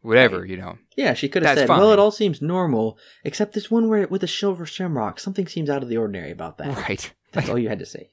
[0.01, 0.77] whatever, you know.
[0.95, 4.21] yeah she could have said well it all seems normal except this one where with
[4.21, 7.11] the silver shamrock something seems out of the ordinary about that Right.
[7.33, 8.09] that's all you had to say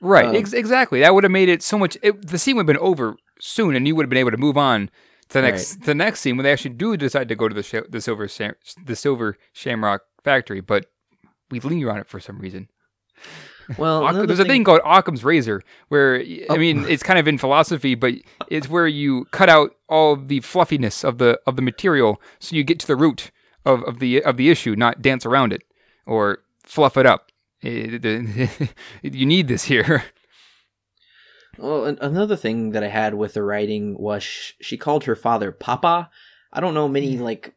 [0.00, 1.00] Right, Um, ex- exactly.
[1.00, 1.96] That would have made it so much.
[2.02, 4.36] It, the scene would have been over soon, and you would have been able to
[4.36, 4.90] move on
[5.28, 7.62] to the next the next scene when they actually do decide to go to the
[7.62, 10.60] sh- the silver Sham- the silver Shamrock factory.
[10.60, 10.86] But
[11.50, 12.68] we linger on it for some reason.
[13.78, 16.58] well Oc- There's a thing called Occam's razor, where y- I Oh.
[16.58, 18.14] mean, it's kind of in philosophy, but
[18.50, 22.62] it's where you cut out all the fluffiness of the of the material, so you
[22.64, 23.30] get to the root
[23.64, 25.62] of, of the of the issue, not dance around it
[26.06, 27.25] or fluff it up.
[29.02, 30.04] You need this here.
[31.58, 34.22] Well, another thing that I had with the writing was
[34.60, 36.10] she called her father Papa.
[36.52, 37.20] I don't know many mm.
[37.20, 37.54] like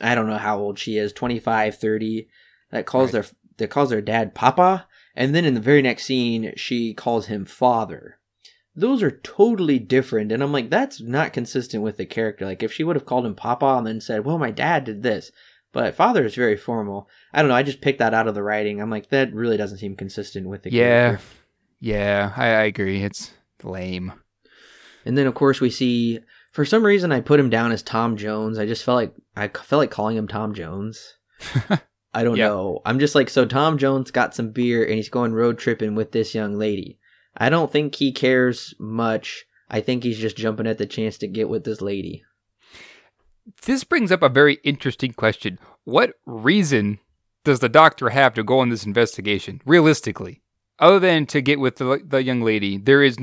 [0.00, 2.28] I don't know how old she is, 25, 30
[2.70, 3.24] that calls Right.
[3.24, 7.26] their that calls their dad Papa and then in the very next scene she calls
[7.26, 8.18] him father.
[8.74, 12.46] Those are totally different and I'm like that's not consistent with the character.
[12.46, 15.02] Like if she would have called him Papa and then said, "Well, my dad did
[15.02, 15.32] this."
[15.72, 17.08] But father is very formal.
[17.32, 18.80] I don't know, I just picked that out of the writing.
[18.80, 21.24] I'm like that really doesn't seem consistent with the Yeah, character.
[21.78, 23.02] yeah, I, I agree.
[23.04, 24.12] It's lame.
[25.04, 26.18] And then of course we see
[26.52, 28.58] for some reason I put him down as Tom Jones.
[28.58, 31.14] I just felt like I felt like calling him Tom Jones.
[32.12, 32.48] I don't Yeah.
[32.48, 32.80] know.
[32.84, 36.10] I'm just like so Tom Jones got some beer and he's going road tripping with
[36.12, 36.98] this young lady.
[37.36, 39.44] I don't think he cares much.
[39.70, 42.24] I think he's just jumping at the chance to get with this lady.
[43.64, 45.58] This brings up a very interesting question.
[45.84, 46.98] What reason
[47.44, 50.42] does the doctor have to go on this investigation, realistically?
[50.78, 53.18] Other than to get with the, the young lady, there is,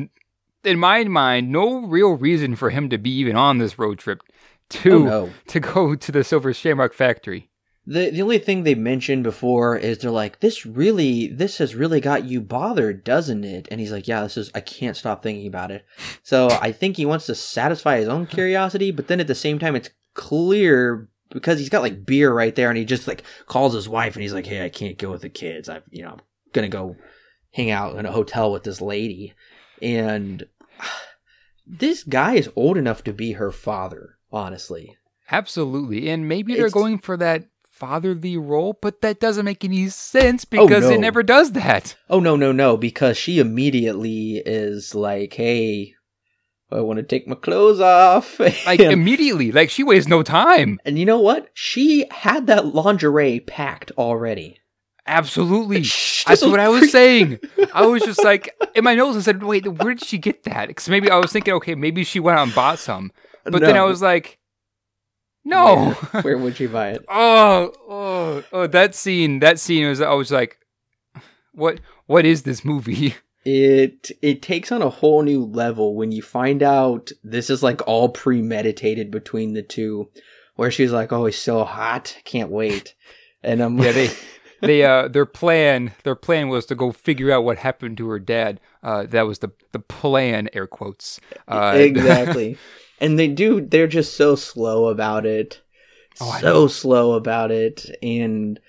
[0.64, 4.22] in my mind, no real reason for him to be even on this road trip
[4.70, 5.30] to Oh no.
[5.48, 7.50] to go to the Silver Shamrock factory.
[7.90, 12.02] The the only thing they mentioned before is they're like, this really this has really
[12.02, 13.68] got you bothered, doesn't it?
[13.72, 15.86] And he's like, Yeah, this is I can't stop thinking about it.
[16.22, 19.58] So I think he wants to satisfy his own curiosity, but then at the same
[19.58, 23.74] time it's clear because he's got like beer right there and he just like calls
[23.74, 25.70] his wife and he's like, Hey, I can't go with the kids.
[25.70, 26.20] I'm, you know, I'm
[26.52, 26.98] gonna go
[27.54, 29.34] hang out in a hotel with this lady.
[29.82, 30.46] And
[31.66, 34.98] this guy is old enough to be her father, honestly.
[35.32, 36.10] Absolutely.
[36.10, 40.48] And maybe they're going for that fatherly role, but that doesn't make any sense oh,
[40.66, 40.96] because Oh, no.
[40.96, 41.96] it never does that.
[42.10, 42.76] Oh no, no, no!
[42.78, 45.94] Because she immediately is like, "Hey,
[46.72, 49.52] I want to take my clothes off." Like and, immediately.
[49.52, 50.80] Like she wastes no time.
[50.86, 51.50] and you know what?
[51.54, 54.60] She had that lingerie packed already.
[55.06, 55.84] Absolutely.
[55.84, 57.40] Shh, That's what I was saying.
[57.74, 59.16] I was just like in my nose.
[59.16, 62.04] I said, "Wait, where did she get that?" Because maybe I was thinking, okay, maybe
[62.04, 63.12] she went out and bought some.
[63.46, 64.38] But then I was like,
[65.48, 65.92] no.
[65.92, 67.06] Where, where would she buy it?
[67.08, 68.68] oh, oh, oh!
[68.68, 69.40] That scene.
[69.40, 70.02] That scene was.
[70.02, 70.60] I was like,
[71.54, 71.80] what?
[72.06, 73.16] What is this movie?
[73.50, 77.80] It it takes on a whole new level when you find out this is like
[77.88, 80.10] all premeditated between the two,
[80.56, 82.94] where she's like, "Oh, he's so hot, can't wait,"
[83.42, 84.10] and I'm Yeah, they.
[84.60, 88.18] They uh their plan their plan was to go figure out what happened to her
[88.18, 88.60] dad.
[88.82, 91.20] Uh that was the the plan air quotes.
[91.48, 92.58] Uh exactly.
[93.00, 95.62] and they do they're just so slow about it.
[96.20, 98.60] Oh, so slow about it and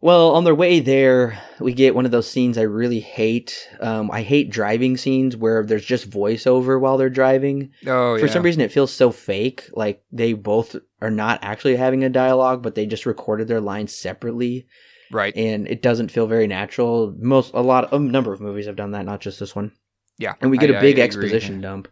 [0.00, 3.68] well, on their way there, we get one of those scenes I really hate.
[3.80, 7.72] Um, I hate driving scenes where there's just voiceover while they're driving.
[7.86, 8.20] oh yeah.
[8.20, 8.32] For yeah.
[8.32, 9.68] some reason, it feels so fake.
[9.72, 13.96] Like they both are not actually having a dialogue, but they just recorded their lines
[13.96, 14.66] separately,
[15.10, 15.36] right.
[15.36, 17.14] and it doesn't feel very natural.
[17.18, 19.72] Most, a lot, a number of movies have done that, not just this one
[20.18, 20.34] Yeah.
[20.40, 21.88] and we get a a big exposition dump.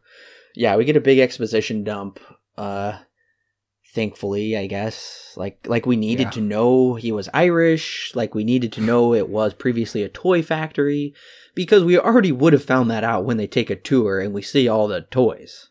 [0.54, 2.20] Yeah, we get a big exposition dump.
[2.56, 2.98] Uh
[3.96, 5.32] thankfully, I guess.
[5.36, 6.30] Like like we needed Yeah.
[6.36, 10.42] to know he was Irish, like we needed to know it was previously a toy
[10.42, 11.12] factory
[11.54, 14.42] because we already would have found that out when they take a tour and we
[14.42, 15.70] see all the toys.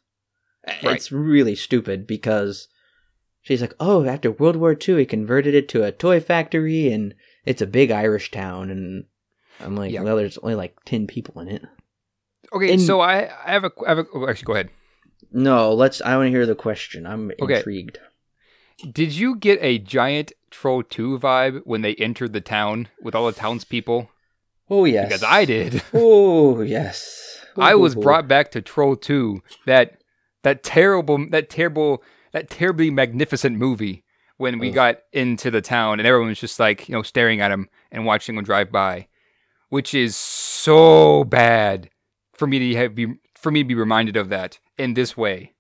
[0.83, 0.95] Right.
[0.97, 2.67] It's really stupid because
[3.41, 7.13] she's like, "Oh, after World War II, he converted it to a toy factory and
[7.45, 9.05] it's a big Irish town." And
[9.59, 10.01] I'm like, Yeah.
[10.01, 11.63] "Well, there's only like 10 people in it."
[12.53, 14.69] Okay, and- so I, I have a I have a oh, actually go ahead.
[15.31, 16.01] No, let's.
[16.01, 17.05] I want to hear the question.
[17.05, 17.57] I'm Okay.
[17.57, 17.97] intrigued.
[18.91, 23.25] Did you get a giant Troll 2 vibe when they entered the town with all
[23.25, 24.09] the townspeople?
[24.69, 25.81] Oh yes, Because I did.
[25.93, 28.01] Oh yes, I was Ooh.
[28.01, 30.01] brought back to Troll 2, that
[30.43, 34.03] that terrible that terrible that terribly magnificent movie
[34.37, 34.75] when we Ugh.
[34.75, 38.05] got into the town and everyone was just like, you know, staring at him and
[38.05, 39.07] watching him drive by,
[39.69, 41.89] which is so bad
[42.33, 45.53] for me to have be for me to be reminded of that in this way.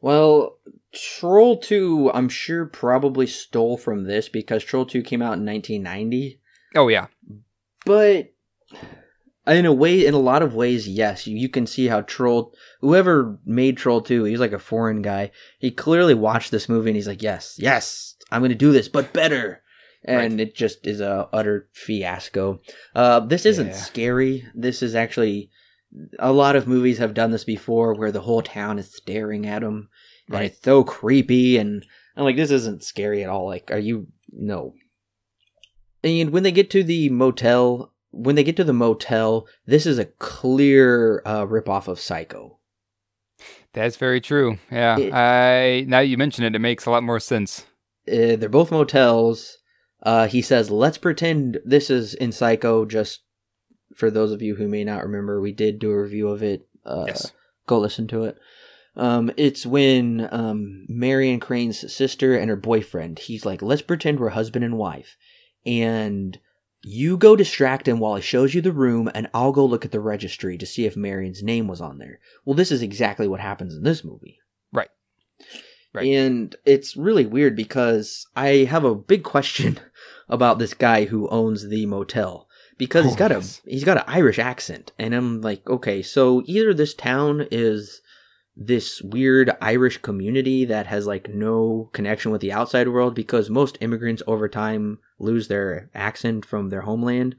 [0.00, 0.56] Well,
[0.92, 6.40] Troll Two, I'm sure probably stole from this because Troll Two came out in 1990.
[6.74, 7.06] Oh yeah.
[7.84, 8.32] But
[9.46, 13.38] in a way, in a lot of ways, yes, you, can see how Troll, whoever
[13.44, 15.30] made Troll Two, he's like a foreign guy.
[15.58, 18.88] He clearly watched this movie and he's like, yes, yes, I'm going to do this,
[18.88, 19.62] but better.
[20.02, 22.60] And it just is a utter fiasco.
[22.94, 23.72] Uh, this isn't Yeah.
[23.74, 24.46] scary.
[24.54, 25.50] This is actually
[26.18, 29.60] a lot of movies have done this before, where the whole town is staring at
[29.60, 29.88] them,
[30.30, 30.50] and Right.
[30.52, 31.56] it's so creepy.
[31.58, 31.84] And
[32.16, 33.46] I'm like, this isn't scary at all.
[33.46, 34.74] Like, are you no?
[36.02, 39.98] And when they get to the motel, when they get to the motel, this is
[39.98, 42.58] a clear uh, ripoff of Psycho.
[43.72, 44.58] That's very true.
[44.70, 44.98] Yeah.
[44.98, 47.66] It- I now you mention it, it makes a lot more sense.
[48.08, 49.58] Uh, they're both motels.
[50.02, 53.20] Uh, he says, "Let's pretend this is in Psycho." Just
[53.94, 56.66] for those of you who may not remember, we did do a review of it.
[56.84, 57.32] Uh, yes.
[57.66, 58.38] Go listen to it.
[58.96, 63.20] Um, it's when um, Marion Crane's sister and her boyfriend.
[63.20, 65.16] He's like, "Let's pretend we're husband and wife,"
[65.64, 66.38] and
[66.82, 69.92] you go distract him while he shows you the room, and I'll go look at
[69.92, 72.20] the registry to see if Marion's name was on there.
[72.44, 74.38] Well, this is exactly what happens in this movie.
[74.72, 74.88] Right.
[75.92, 76.06] Right.
[76.06, 79.80] And it's really weird because I have a big question
[80.28, 83.60] about this guy who owns the motel because he's got yes.
[83.66, 88.00] a he's got an Irish accent and I'm like, okay, so either this town is
[88.56, 93.78] this weird Irish community that has like no connection with the outside world because most
[93.80, 97.36] immigrants over time lose their accent from their homeland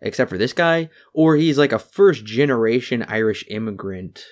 [0.00, 4.24] except for this guy or he's like a first generation Irish immigrant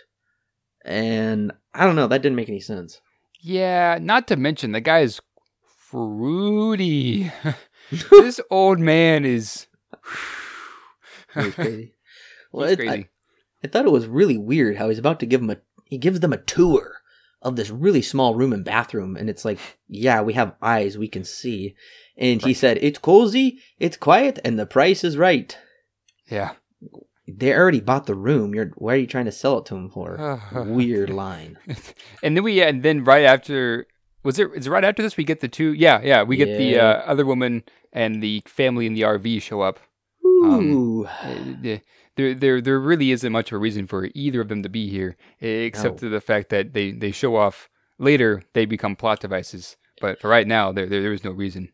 [0.84, 3.00] and I don't know that didn't make any sense
[3.40, 5.20] Yeah, not to mention the guy is
[5.90, 7.30] fruity.
[8.10, 9.66] this old man is
[11.28, 11.94] crazy.
[12.52, 13.08] well, it- I, crazy.
[13.62, 16.20] I thought it was really weird how he's about to give him a he gives
[16.20, 16.97] them a tour
[17.43, 19.59] of this really small room and bathroom, and it's like,
[19.89, 21.74] yeah, we have eyes, we can see,
[22.16, 25.57] and he said it's cozy, it's quiet, and the price is right.
[26.28, 26.53] yeah.
[27.26, 28.55] They already bought the room.
[28.55, 30.16] You're why are you trying to sell it to him for?
[30.53, 31.57] weird line.
[32.22, 33.87] and then we and then right after
[34.22, 36.59] was it is it right after this we get the two yeah yeah we get
[36.59, 37.62] the uh, other woman
[37.95, 39.80] and the family in the RV show up.
[40.22, 41.09] Um, Ooh,
[41.62, 41.80] the-
[42.16, 44.88] There, there, there really isn't much of a reason for either of them to be
[44.88, 46.08] here, except No.
[46.10, 49.76] the fact that they, they show off later they become plot devices.
[50.00, 51.70] But for right now, there there, there is no reason.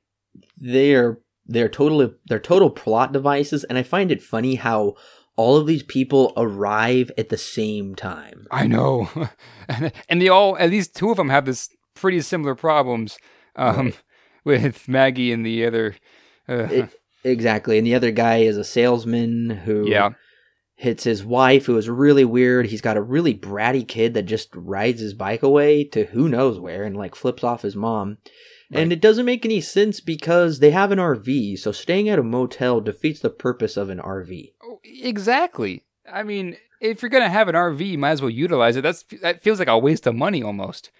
[0.58, 4.94] they're they're totally they're total plot devices and i find it funny how
[5.36, 9.08] all of these people arrive at the same time I know,
[9.68, 13.18] and, and they all at least two of them have this pretty similar problems
[13.56, 13.94] um, Right.
[14.44, 15.96] with Maggie and the other.
[16.48, 16.90] Uh, It-
[17.24, 20.10] exactly and the other guy is a salesman who yeah,
[20.80, 24.48] hits his wife who is really weird he's got a really bratty kid that just
[24.54, 28.18] rides his bike away to who knows where and like flips off his mom
[28.72, 32.22] and it doesn't make any sense because they have an rv so staying at a
[32.22, 35.84] motel defeats the purpose of an rv Oh, exactly.
[36.10, 38.82] I mean, if you're gonna have an RV, you might as well utilize it.
[38.82, 40.90] That's that feels like a waste of money almost.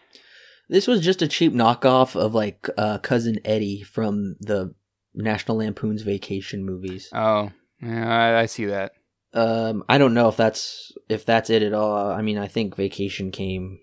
[0.68, 4.74] This was just a cheap knockoff of like uh, cousin Eddie from the
[5.14, 7.08] National Lampoon's Vacation movies.
[7.12, 7.50] Oh,
[7.82, 8.92] yeah, I, I see that.
[9.32, 12.10] Um, I don't know if that's if that's it at all.
[12.10, 13.78] I mean, I think Vacation came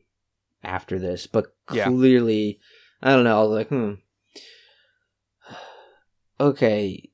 [0.64, 1.86] after this, but Yeah.
[1.86, 2.60] clearly,
[3.02, 3.40] I don't know.
[3.40, 3.94] I was like, hmm.
[6.40, 7.10] Okay,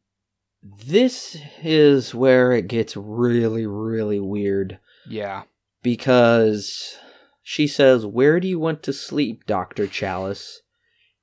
[0.61, 5.43] this is where it gets really, really weird Yeah.
[5.81, 6.97] because
[7.41, 9.88] she says, Where do you want to sleep, Dr.
[9.88, 10.59] Challis?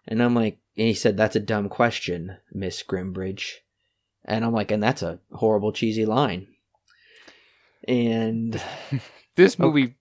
[0.07, 3.57] And I'm like, and he said, That's a dumb question, Miss Grimbridge.
[4.25, 6.47] And I'm like, And that's a horrible, cheesy line.
[7.89, 8.61] And
[9.37, 9.95] This movie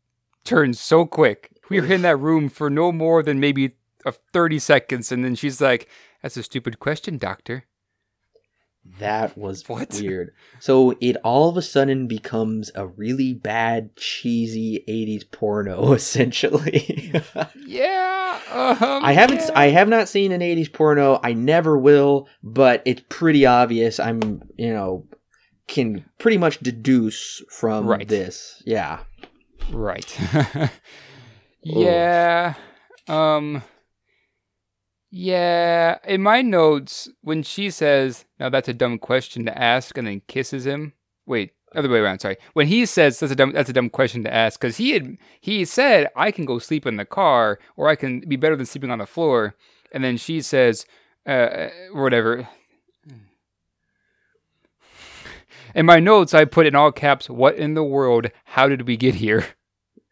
[0.44, 1.52] turns so quick.
[1.70, 3.72] We were in that room for no more than maybe
[4.06, 5.88] uh, 30 seconds, and then she's like,
[6.22, 7.66] That's a stupid question, Doctor.
[9.00, 9.94] that was What?
[9.94, 10.34] weird.
[10.60, 17.14] So it all of a sudden becomes a really bad, cheesy 80s porno, essentially.
[17.66, 18.40] Yeah.
[18.52, 19.42] Um, I haven't.
[19.42, 19.52] yeah.
[19.56, 21.20] I have not seen an '80s porno.
[21.24, 24.00] I never will, but it's pretty obvious.
[24.00, 25.06] I'm, you know,
[25.70, 28.08] can pretty much deduce from Right.
[28.08, 28.62] this.
[28.66, 29.00] Yeah.
[29.72, 30.10] Right.
[31.64, 32.56] yeah.
[33.08, 33.64] Um
[35.12, 40.06] Yeah, in my notes when she says, "Now that's a dumb question to ask," and
[40.08, 40.94] then kisses him.
[41.26, 42.38] Wait, other way around, sorry.
[42.54, 45.18] When he says that's a dumb that's a dumb question to ask cuz he had
[45.42, 48.66] he said, "I can go sleep in the car or I can be better than
[48.68, 49.56] sleeping on the floor."
[49.92, 50.86] And then she says
[51.28, 52.48] uh or whatever.
[55.76, 58.28] In my notes, I put in all caps, "What in the world?
[58.46, 59.46] How did we get here?"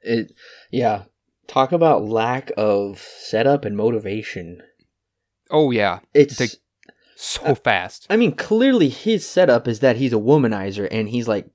[0.03, 0.31] It.
[0.71, 1.03] Yeah.
[1.47, 4.61] Talk about lack of setup and motivation.
[5.51, 6.37] Oh yeah, It's.
[6.37, 6.51] Take-
[7.19, 8.05] so fast.
[8.09, 11.47] I mean, clearly his setup is that he's a womanizer, and he's like.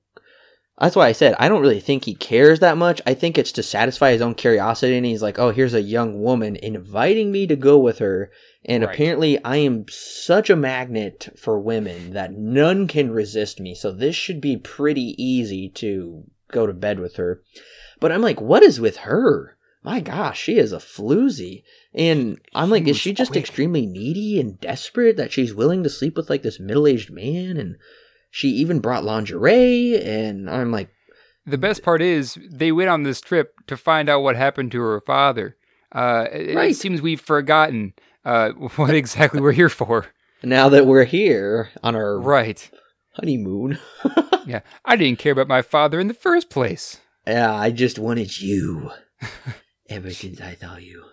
[0.79, 2.99] That's why I said I don't really think he cares that much.
[3.05, 6.21] I think it's to satisfy his own curiosity, and he's like, "Oh, here's a young
[6.21, 8.31] woman inviting me to go with her."
[8.65, 8.93] And Right.
[8.93, 13.75] apparently, I am such a magnet for women that none can resist me.
[13.75, 17.41] So this should be pretty easy to go to bed with her.
[17.99, 19.57] But I'm like, what is with her?
[19.83, 21.63] My gosh, she is a floozy.
[21.93, 23.43] And I'm like, is she just quick.
[23.43, 27.57] extremely needy and desperate that she's willing to sleep with like this middle aged man?
[27.57, 27.75] And
[28.31, 30.01] she even brought lingerie.
[30.01, 30.89] And I'm like,
[31.45, 34.79] The best part is they went on this trip to find out what happened to
[34.79, 35.57] her father.
[35.91, 37.93] Uh, it, it seems we've forgotten
[38.25, 40.07] uh, what exactly we're here for.
[40.43, 42.69] now that we're here on our Right.
[43.13, 43.79] honeymoon,
[44.45, 44.61] Yeah.
[44.85, 46.99] I didn't care about my father in the first place.
[47.27, 48.91] yeah, I just wanted you
[49.89, 51.03] ever since I saw you.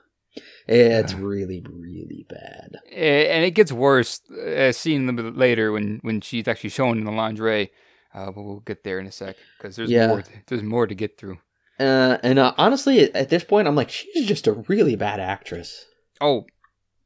[0.67, 2.77] It's really, really bad.
[2.93, 4.21] And it gets worse.
[4.31, 7.71] Uh, seeing a little bit later when, when she's actually shown in the lingerie.
[8.15, 10.07] Uh, but we'll get there in a sec because there's Yeah.
[10.09, 10.23] more.
[10.47, 11.39] There's more to get through.
[11.81, 15.87] Uh, and uh, honestly, at this point, I'm like, she's just a really bad actress.
[16.21, 16.47] Oh,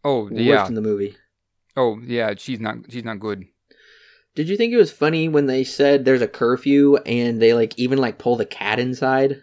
[0.05, 1.17] oh Worst yeah, in the movie.
[1.77, 2.35] oh yeah.
[2.37, 2.77] She's not.
[2.91, 3.45] She's not good.
[4.35, 7.79] Did you think it was funny when they said there's a curfew and they like
[7.79, 9.43] even like pull the cat inside?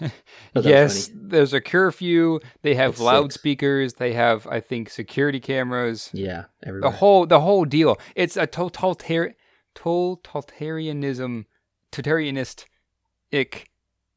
[0.58, 1.20] Yes, funny.
[1.22, 2.40] there's a curfew.
[2.62, 3.04] They have It's six.
[3.04, 3.92] loudspeakers.
[3.94, 6.08] They have, I think, security cameras.
[6.14, 7.98] Yeah, The whole the whole deal.
[8.14, 9.34] It's a totalitar-
[9.74, 11.44] totalitarianism,
[11.92, 12.64] totalitarianistic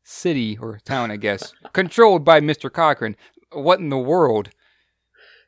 [0.03, 2.71] city or town, I guess, controlled by Mr.
[2.71, 3.15] Cochran.
[3.51, 4.49] What in the world?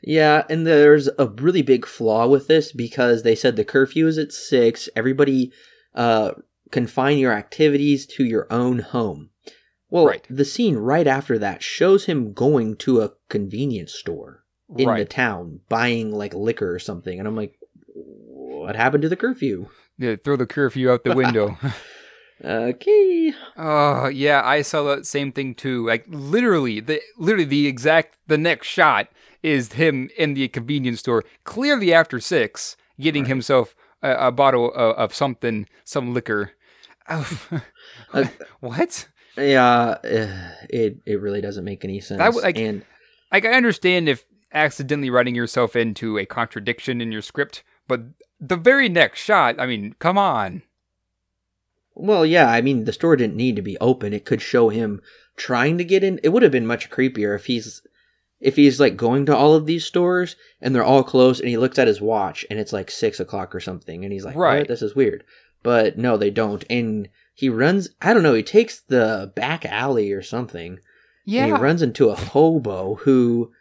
[0.03, 4.17] Yeah, and there's a really big flaw with this because they said the curfew is
[4.17, 4.89] at six.
[4.95, 5.51] Everybody
[5.93, 6.31] uh,
[6.71, 9.29] confine your activities to your own home.
[9.89, 10.25] Well, Right.
[10.29, 14.43] the scene right after that shows him going to a convenience store
[14.77, 17.57] in the town buying like liquor or something, and I'm like,
[17.93, 19.67] what happened to the curfew?
[19.97, 21.57] Yeah, throw the curfew out the window.
[22.43, 23.33] Okay.
[23.57, 25.85] Oh yeah, I saw that same thing too.
[25.85, 29.07] Like literally, the literally the exact the next shot
[29.43, 33.29] is him in the convenience store, clearly after six, getting Right.
[33.29, 36.51] himself a, a bottle of, of something, some liquor.
[37.09, 37.39] Oh,
[38.13, 38.25] Uh,
[38.59, 39.07] what?
[39.37, 42.17] Yeah, eh, it it really doesn't make any sense.
[42.19, 42.83] That like- and
[43.31, 48.01] Like I understand if accidentally writing yourself into a contradiction in your script, but
[48.39, 50.63] the very next shot, I mean, come on.
[51.95, 54.13] Well, yeah, I mean, the store didn't need to be open.
[54.13, 55.01] It could show him
[55.35, 56.19] trying to get in.
[56.23, 57.81] It would have been much creepier if he's
[58.39, 61.57] if he's like going to all of these stores and they're all closed, and he
[61.57, 64.59] looks at his watch and it's like six o'clock or something, and he's like, Right.
[64.59, 64.67] "What?
[64.67, 65.23] This is weird."
[65.63, 67.89] But no, they don't, and he runs.
[68.01, 68.33] I don't know.
[68.33, 70.79] He takes the back alley or something.
[71.23, 71.45] Yeah.
[71.45, 73.51] and he runs into a hobo who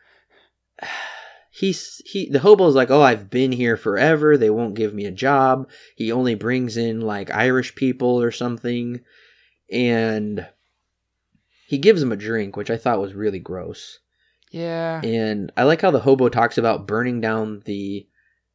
[1.50, 5.10] he's he the hobo's like oh i've been here forever they won't give me a
[5.10, 9.00] job he only brings in like irish people or something
[9.72, 10.46] and
[11.66, 13.98] he gives him a drink which i thought was really gross
[14.52, 15.00] yeah.
[15.02, 18.06] and i like how the hobo talks about burning down the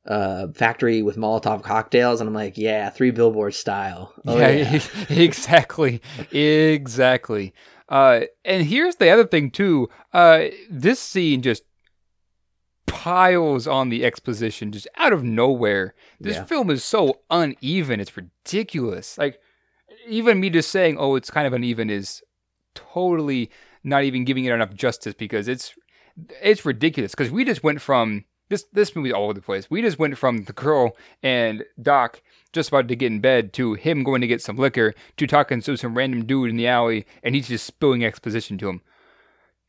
[0.08, 4.82] uh factory with molotov cocktails and i'm like yeah three billboards style oh yeah, yeah,
[5.10, 6.02] exactly.
[6.32, 7.54] Exactly.
[7.88, 9.89] Uh, and here's the other thing too.
[10.14, 11.64] Uh, this scene just
[12.86, 15.94] piles on the exposition just out of nowhere.
[16.20, 16.46] This Yeah.
[16.46, 18.00] film is so uneven.
[18.00, 19.18] It's ridiculous.
[19.18, 19.40] Like
[20.08, 22.22] even me just saying, "Oh, it's kind of uneven," is
[22.74, 23.50] totally
[23.84, 25.74] not even giving it enough justice because it's
[26.42, 27.12] it's ridiculous.
[27.12, 29.70] Because we just went from this this movie all over the place.
[29.70, 32.22] We just went from the girl and Doc
[32.54, 35.62] just about to get in bed to him going to get some liquor to talking
[35.62, 38.82] to some random dude in the alley and he's just spilling exposition to him.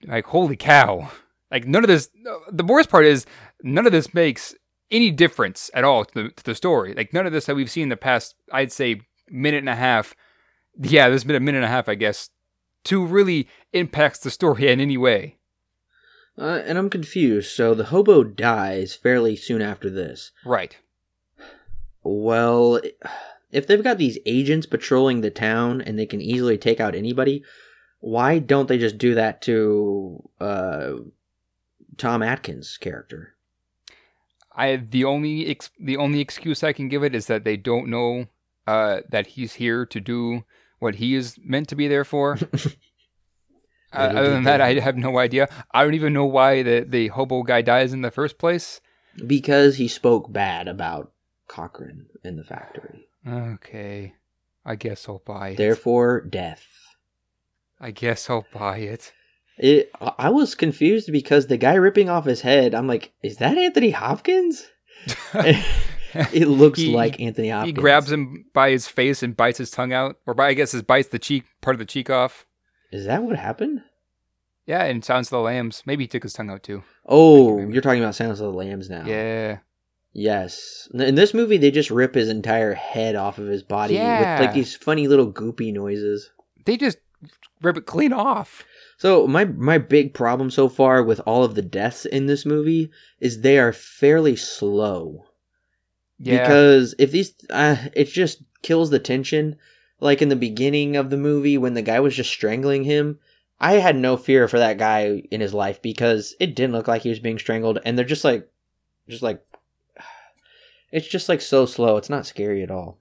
[0.07, 1.11] Like holy cow!
[1.51, 2.09] Like none of this.
[2.51, 3.27] The worst part is
[3.63, 4.55] none of this makes
[4.91, 6.95] any difference at all to the, to the story.
[6.95, 9.75] Like none of this that we've seen in the past, I'd say minute and a
[9.77, 10.15] half.
[10.81, 12.31] Yeah, there's been a minute and a half, I guess,
[12.85, 15.39] to really impacts the story in any way.
[16.39, 20.77] uh, and i'm confused so the hobo dies fairly soon after this Right.
[22.03, 22.81] Well,
[23.51, 27.43] if they've got these agents patrolling the town and they can easily take out anybody,
[28.01, 30.93] why don't they just do that to uh,
[31.97, 33.35] Tom Atkins' character?
[34.55, 37.89] I the only ex- the only excuse I can give it is that they don't
[37.89, 38.27] know
[38.67, 40.45] uh, that he's here to do
[40.79, 42.39] what he is meant to be there for.
[43.93, 44.61] Uh, other than that.
[44.61, 45.49] I have no idea.
[45.73, 48.81] I don't even know why the the hobo guy dies in the first place.
[49.27, 51.13] Because he spoke bad about
[51.49, 53.09] Cochran in the factory.
[53.27, 54.15] Okay,
[54.67, 55.57] I guess I'll buy it.
[55.57, 56.67] Therefore, death.
[57.81, 59.13] I guess I'll buy it.
[59.59, 59.91] It.
[60.19, 62.75] I was confused because the guy ripping off his head.
[62.75, 64.67] I'm like, is that Anthony Hopkins?
[66.33, 67.69] It looks He- like Anthony Hopkins.
[67.77, 70.73] He grabs him by his face and bites his tongue out, or by I guess
[70.73, 72.47] it bites the cheek part of the cheek off.
[72.91, 73.83] Is that what happened?
[74.65, 75.83] Yeah, and sounds of the lambs.
[75.85, 76.85] Maybe he took his tongue out too.
[77.05, 79.05] Oh, you're talking about Silence of the Lambs now.
[79.05, 79.59] Yeah.
[80.15, 80.89] Yes.
[80.95, 84.39] In this movie, they just rip his entire head off of his body Yeah.
[84.41, 86.31] with like these funny little goopy noises.
[86.65, 86.97] They just
[87.61, 88.65] rip it clean off.
[88.97, 92.91] So my my big problem so far with all of the deaths in this movie
[93.21, 95.27] is they are fairly slow.
[96.19, 96.39] Yeah.
[96.39, 99.57] Because if these, uh, it just kills the tension.
[99.99, 103.19] Like in the beginning of the movie when the guy was just strangling him,
[103.59, 107.03] I had no fear for that guy in his life because it didn't look like
[107.03, 108.47] he was being strangled, and they're just like,
[109.09, 109.43] just like,
[110.93, 111.97] it's just like so slow.
[111.97, 112.99] It's not scary at all.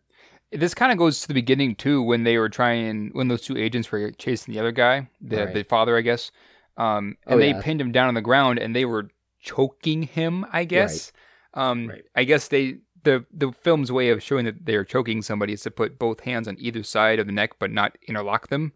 [0.51, 3.57] This kind of goes to the beginning too, when they were trying, when those two
[3.57, 5.53] agents were chasing the other guy, the Right.
[5.53, 6.31] the father, I guess,
[6.77, 7.61] um, and Oh, they yeah.
[7.61, 10.45] pinned him down on the ground, and they were choking him.
[10.51, 11.11] I guess.
[11.53, 12.03] Um, Right.
[12.15, 15.61] I guess they the the film's way of showing that they are choking somebody is
[15.61, 18.73] to put both hands on either side of the neck, but not interlock them.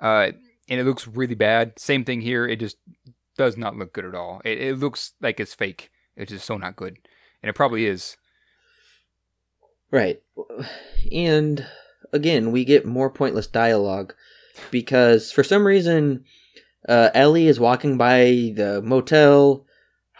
[0.00, 0.32] Uh,
[0.68, 1.78] and it looks really bad.
[1.78, 2.46] Same thing here.
[2.46, 2.78] It just
[3.36, 4.40] does not look good at all.
[4.44, 5.90] It, it looks like it's fake.
[6.16, 6.96] It's just so not good,
[7.42, 8.16] and it probably is.
[9.94, 10.20] Right.
[11.12, 11.64] And
[12.12, 14.12] again, we get more pointless dialogue
[14.72, 16.24] because for some reason,
[16.88, 19.64] uh, Ellie is walking by the motel.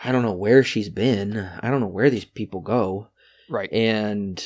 [0.05, 1.51] I don't know where she's been.
[1.61, 3.09] I don't know where these people go.
[3.51, 3.69] Right.
[3.73, 4.41] And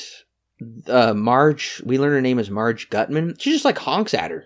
[0.87, 3.39] uh, Marge, we learn her name is Marge Guttman.
[3.39, 4.45] She just like honks at her.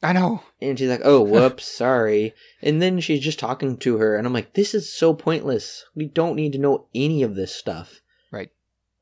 [0.00, 0.44] I know.
[0.62, 2.34] And she's like, oh, whoops, sorry.
[2.62, 4.16] And then she's just talking to her.
[4.16, 5.86] And I'm like, this is so pointless.
[5.96, 8.00] We don't need to know any of this stuff.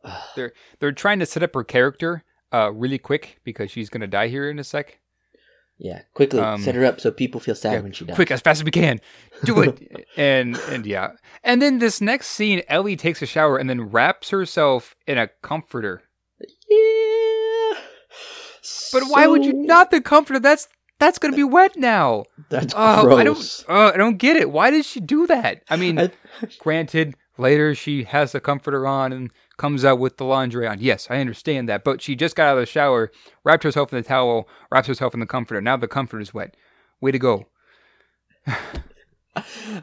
[0.36, 4.28] They're they're trying to set up her character uh really quick because she's gonna die
[4.28, 4.98] here in a sec.
[5.78, 8.14] Yeah, quickly Um, set her up so people feel sad Yeah, when she dies.
[8.16, 8.98] Quick as fast as we can.
[9.44, 10.06] Do it.
[10.16, 11.10] and and yeah.
[11.44, 15.28] And then this next scene, Ellie takes a shower and then wraps herself in a
[15.42, 16.02] comforter.
[16.68, 17.78] Yeah.
[18.92, 20.40] But why would you not the comforter?
[20.40, 22.24] That's that's gonna be wet now.
[22.48, 23.18] That's Oh, gross.
[23.18, 24.50] I don't uh, I don't get it.
[24.50, 25.62] Why did she do that?
[25.68, 26.10] I mean, I-
[26.58, 30.78] granted, later she has the comforter on and comes out with the laundry on.
[30.80, 31.82] Yes, I understand that.
[31.84, 33.10] But she just got out of the shower,
[33.44, 35.60] wrapped herself in the towel, wraps herself in the comforter.
[35.60, 36.56] Now the comforter is wet.
[37.00, 37.46] Way to go.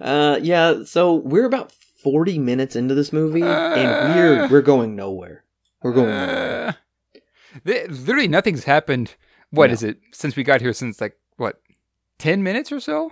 [0.02, 3.76] uh, yeah, so we're about 40 minutes into this movie, Uh.
[3.76, 5.44] and we're we're going nowhere.
[5.82, 6.68] We're going nowhere.
[7.16, 7.20] Uh,
[7.66, 9.16] th- literally nothing's happened.
[9.52, 9.74] What No.
[9.74, 10.74] is it since we got here?
[10.74, 11.62] Since like what,
[12.18, 13.12] ten minutes or so?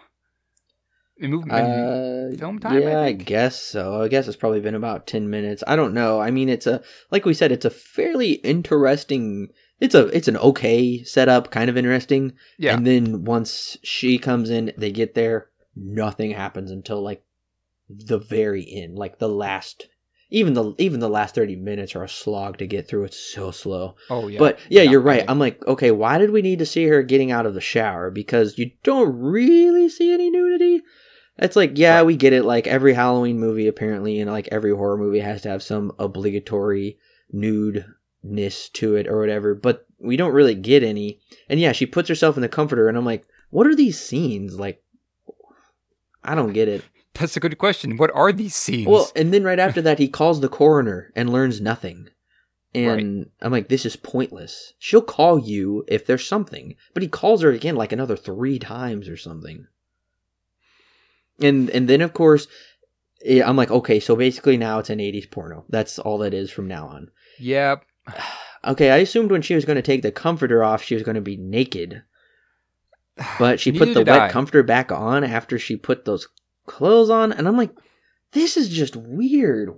[1.52, 4.02] Uh, film time, yeah, I I, guess so.
[4.02, 5.64] I guess it's probably been about 10 minutes.
[5.68, 6.20] I don't know.
[6.20, 9.50] I mean, it's a like we said, it's a fairly interesting.
[9.80, 12.34] It's a it's an okay setup, kind of interesting.
[12.58, 17.24] yeah, And then once she comes in, they get there, nothing happens until like
[17.90, 19.88] the very end, like the last
[20.32, 23.04] even the even the last 30 minutes are a slog to get through.
[23.04, 23.96] It's so slow.
[24.10, 24.40] oh yeah.
[24.40, 25.26] But yeah, Yeah, you're right.
[25.28, 28.10] I'm like, okay, why did we need to see her getting out of the shower?
[28.10, 30.82] Because you don't really see any nudity.
[31.38, 32.06] It's like, yeah, Right.
[32.06, 32.44] we get it.
[32.46, 36.98] Like every Halloween movie, apparently, and like every horror movie has to have some obligatory
[37.34, 39.56] nudeness to it or whatever.
[39.56, 41.20] But we don't really get any.
[41.50, 44.60] And yeah, she puts herself in the comforter, and I'm like, what are these scenes?
[44.60, 44.84] Like,
[46.24, 46.84] I don't get it.
[47.14, 47.98] That's a good question.
[47.98, 48.88] What are these scenes?
[48.88, 52.08] Well, and then right after that, he calls the coroner and learns nothing.
[52.74, 54.76] And I'm like, this is pointless.
[54.80, 59.10] She'll call you if there's something, but he calls her again like another three times
[59.10, 59.68] or something.
[61.44, 62.48] And and then of course,
[63.26, 65.66] eh, I'm like, okay, so basically now it's an '80s porno.
[65.70, 67.10] That's all that is from now on.
[67.40, 67.86] Yep.
[68.64, 71.16] Okay, I assumed when she was going to take the comforter off, she was going
[71.16, 72.04] to be naked,
[73.40, 74.30] but she put the wet I.
[74.30, 76.28] comforter back on after she put those
[76.68, 77.72] clothes on, and I'm like,
[78.34, 79.72] this is just weird.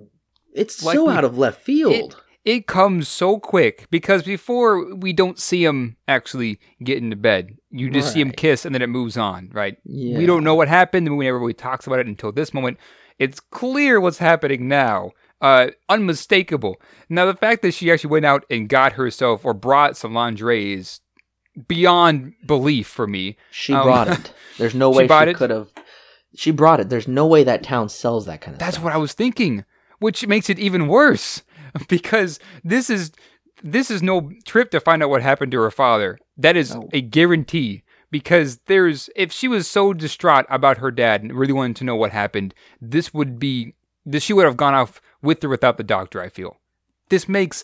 [0.54, 2.22] It's Like so we- out of left field.
[2.46, 7.58] It comes so quick because before we don't see him actually get into bed.
[7.72, 9.78] You just see him kiss and then it moves on, right?
[9.86, 10.18] yeah.
[10.18, 11.08] We don't know what happened.
[11.08, 12.78] The movie never really talks about it until this moment.
[13.18, 15.12] It's clear what's happening now.
[15.42, 16.82] Uh, unmistakable.
[17.10, 20.74] Now, the fact that she actually went out and got herself or brought some lingerie
[20.74, 21.00] is
[21.68, 23.38] beyond belief for me.
[23.52, 24.34] She Um, brought it.
[24.58, 25.70] There's no way she could have.
[26.36, 26.90] She brought it.
[26.90, 28.86] There's no way that town sells that kind of That's stuff.
[28.86, 29.66] what I was thinking,
[30.00, 31.44] which makes it even worse
[31.88, 33.12] because this is
[33.64, 36.20] this is no trip to find out what happened to her father.
[36.38, 36.90] That is No.
[36.92, 41.78] a guarantee because there's if she was so distraught about her dad and really wanted
[41.78, 43.74] to know what happened, this would be
[44.06, 46.58] this she would have gone off with or without the doctor, I feel.
[47.10, 47.64] This makes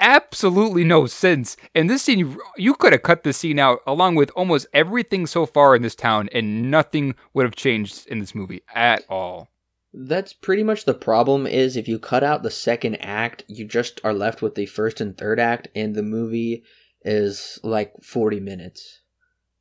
[0.00, 1.56] absolutely no sense.
[1.74, 5.46] And this scene you could have cut this scene out along with almost everything so
[5.46, 9.48] far in this town and nothing would have changed in this movie at all.
[9.92, 11.46] That's pretty much the problem.
[11.46, 15.00] Is if you cut out the second act, you just are left with the first
[15.00, 16.62] and third act, and the movie
[17.02, 19.00] is like 40 minutes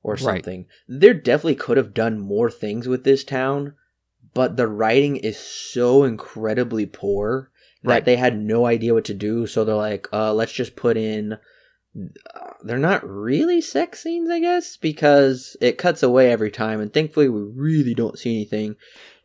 [0.03, 0.21] or Right.
[0.21, 0.65] something.
[0.87, 3.73] There definitely could have done more things with this town,
[4.33, 7.51] but the writing is so incredibly poor
[7.83, 8.05] that Right.
[8.05, 9.47] they had no idea what to do.
[9.47, 11.37] So they're like, uh, let's just put in.
[12.63, 17.29] They're not really sex scenes, I guess, because it cuts away every time, and thankfully
[17.29, 18.75] we really don't see anything.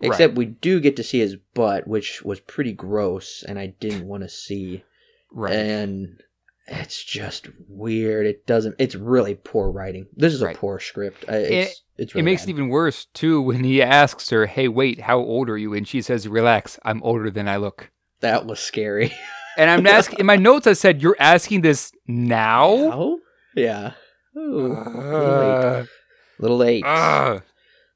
[0.00, 4.06] Except we do get to see his butt, which was pretty gross, and I didn't
[4.06, 4.82] want to see.
[5.30, 5.52] Right.
[5.54, 6.20] And
[6.66, 8.26] it's just weird.
[8.26, 8.74] It doesn't.
[8.78, 10.06] It's really poor writing.
[10.16, 10.56] This is Right.
[10.56, 11.24] a poor script.
[11.28, 12.48] I- It's it's it makes bad.
[12.48, 15.86] it even worse too when he asks her, "Hey, wait, how old are you?" And
[15.86, 19.12] she says, "Relax, I'm older than I look." that was scary.
[19.58, 20.66] And I'm asking in my notes.
[20.66, 23.20] I said, "You're asking this now?" Oh
[23.54, 23.92] yeah.
[24.36, 24.78] Ooh, little
[25.36, 25.84] late.
[25.84, 25.84] Uh,
[26.38, 26.84] Little late.
[26.86, 27.42] ugh.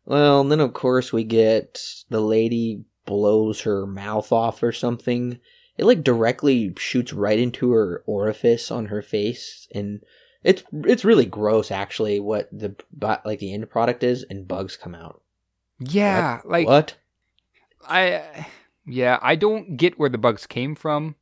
[0.04, 1.80] Well, and then of course we get
[2.10, 5.40] the lady blows her mouth off or something.
[5.78, 10.00] It like directly shoots right into her orifice on her face, and
[10.44, 12.20] it's it's really gross actually.
[12.20, 15.22] What the but like the end product is, and bugs come out.
[15.80, 16.94] yeah, like what?
[17.88, 18.46] I,
[18.86, 21.14] yeah, I don't get where the bugs came from.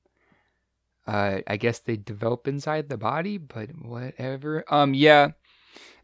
[1.07, 4.65] Uh, I guess they develop inside the body, but whatever.
[4.69, 5.33] Um, yeah.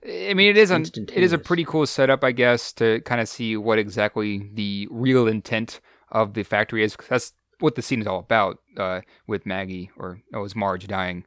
[0.04, 0.82] I mean, it is an,
[1.16, 4.88] it is a pretty cool setup, I guess, to kind of see what exactly the
[4.90, 6.96] real intent of the factory is.
[6.96, 8.58] 'cause that's what the scene is all about.
[8.76, 11.24] Uh, with Maggie or oh, it was Marge dying.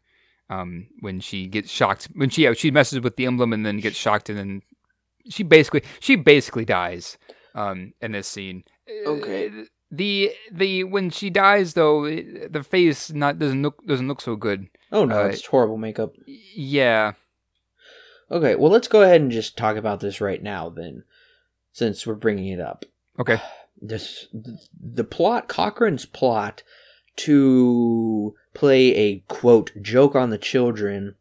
[0.49, 3.77] Um, when she gets shocked, when she yeah, she messes with the emblem and then
[3.79, 4.61] gets shocked, and then
[5.29, 7.17] she basically she basically dies.
[7.55, 8.63] Um, in this scene.
[9.05, 9.51] Okay.
[9.93, 14.67] The the when she dies though, the face not doesn't look doesn't look so good.
[14.91, 16.15] Oh no, Uh, it's horrible makeup.
[16.25, 17.13] Yeah.
[18.31, 21.03] Okay, well let's go ahead and just talk about this right now then,
[21.73, 22.85] since we're bringing it up.
[23.19, 23.39] Okay.
[23.83, 24.25] this
[24.81, 26.63] the plot cochran's plot
[27.17, 31.13] to play a quote joke on the children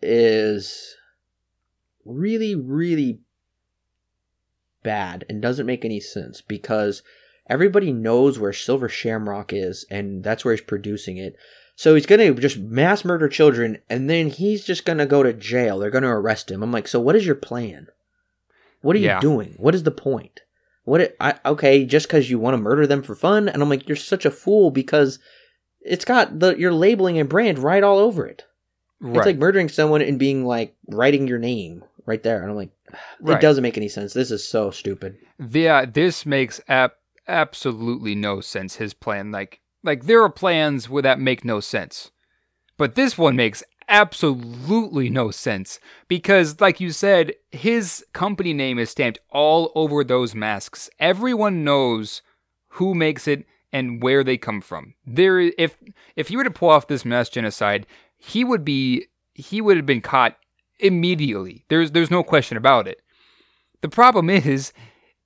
[0.00, 0.96] is
[2.06, 3.20] really really
[4.82, 7.02] bad and doesn't make any sense because
[7.50, 11.36] Everybody knows where Silver Shamrock is, and that's where he's producing it.
[11.76, 15.78] So he's gonna just mass murder children, and then he's just gonna go to jail.
[15.78, 16.62] They're gonna arrest him.
[16.62, 17.88] I'm like, so what is your plan?
[18.82, 19.16] What are Yeah.
[19.16, 19.54] you doing?
[19.58, 20.40] What is the point?
[20.84, 21.00] What?
[21.02, 23.88] It, I, okay, just because you want to murder them for fun, and I'm like,
[23.88, 25.18] you're such a fool because
[25.82, 28.44] it's got the your labeling and brand right all over it.
[29.00, 29.16] Right.
[29.16, 32.70] It's like murdering someone and being like writing your name right there, and I'm like,
[32.92, 33.40] it Right.
[33.40, 34.12] doesn't make any sense.
[34.12, 35.16] This is so stupid.
[35.50, 36.96] Yeah, this makes ap-
[37.30, 38.76] absolutely no sense.
[38.76, 42.10] His plan, like, like there are plans where that make no sense,
[42.76, 48.90] but this one makes absolutely no sense because, like you said, his company name is
[48.90, 50.88] stamped all over those masks.
[50.98, 52.22] Everyone knows
[52.74, 54.94] who makes it and where they come from.
[55.06, 55.76] There, if
[56.16, 57.86] if he were to pull off this mass genocide,
[58.16, 60.36] he would be he would have been caught
[60.78, 61.64] immediately.
[61.68, 63.02] There's there's no question about it.
[63.82, 64.72] The problem is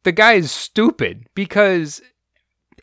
[0.05, 2.01] the guy is stupid because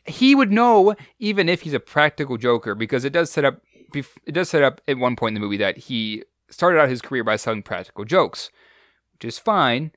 [0.06, 3.62] he would know even if he's a practical joker because it does set up
[3.94, 7.02] it does set up at one point in the movie that he started out his
[7.02, 8.50] career by selling practical jokes
[9.14, 9.92] which is fine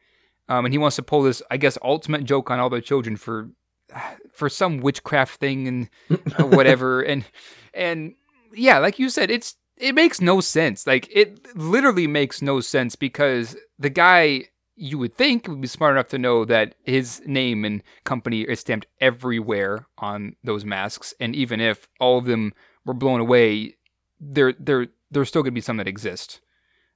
[0.48, 3.16] um, and he wants to pull this i guess ultimate joke on all the children
[3.16, 3.50] for
[4.32, 5.90] for some witchcraft thing and
[6.38, 7.24] uh, whatever and
[7.72, 8.14] and
[8.52, 10.86] yeah like you said it's it makes no sense.
[10.86, 14.44] Like it literally makes no sense because the guy
[14.76, 18.60] you would think would be smart enough to know that his name and company is
[18.60, 22.52] stamped everywhere on those masks, and even if all of them
[22.84, 23.76] were blown away,
[24.20, 26.40] there there there's still going to be some that exist,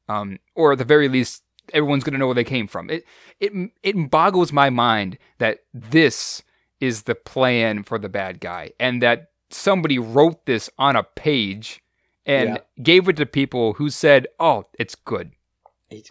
[0.09, 1.42] um, or at the very least,
[1.72, 2.90] everyone's going to know where they came from.
[2.90, 3.05] It
[3.40, 3.52] it
[3.82, 6.42] it boggles my mind that this
[6.80, 11.80] is the plan for the bad guy, and that somebody wrote this on a page
[12.26, 12.82] and Yeah.
[12.82, 15.32] gave it to people who said, "Oh, it's good."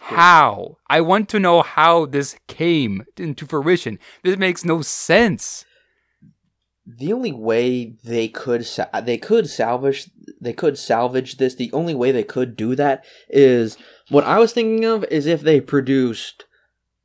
[0.00, 0.76] How?
[0.88, 3.98] I want to know how this came into fruition.
[4.24, 5.64] This makes no sense.
[6.86, 10.10] the only way they could sa- they could salvage
[10.40, 13.76] they could salvage this the only way they could do that is
[14.08, 16.46] what i was thinking of is if they produced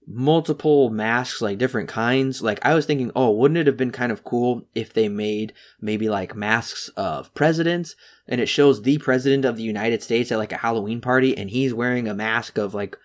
[0.08, 4.12] multiple masks like different kinds like i was thinking oh wouldn't it have been kind
[4.12, 7.96] of cool if they made maybe like masks of presidents
[8.28, 11.50] and it shows the president of the united states at like a halloween party and
[11.52, 12.98] he's wearing a mask of like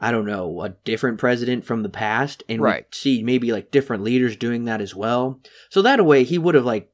[0.00, 2.94] I don't know, a different president from the past, and we Right.
[2.94, 5.40] see maybe like different leaders doing that as well.
[5.70, 6.92] So that way he would have like,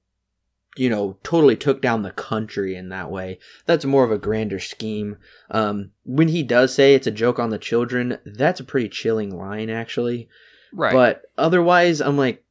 [0.76, 3.38] you know, totally took down the country in that way.
[3.66, 5.16] That's more of a grander scheme.
[5.50, 9.36] Um, when he does say it's a joke on the children, that's a pretty chilling
[9.36, 10.28] line actually.
[10.72, 10.92] Right.
[10.92, 12.44] But otherwise, I'm like,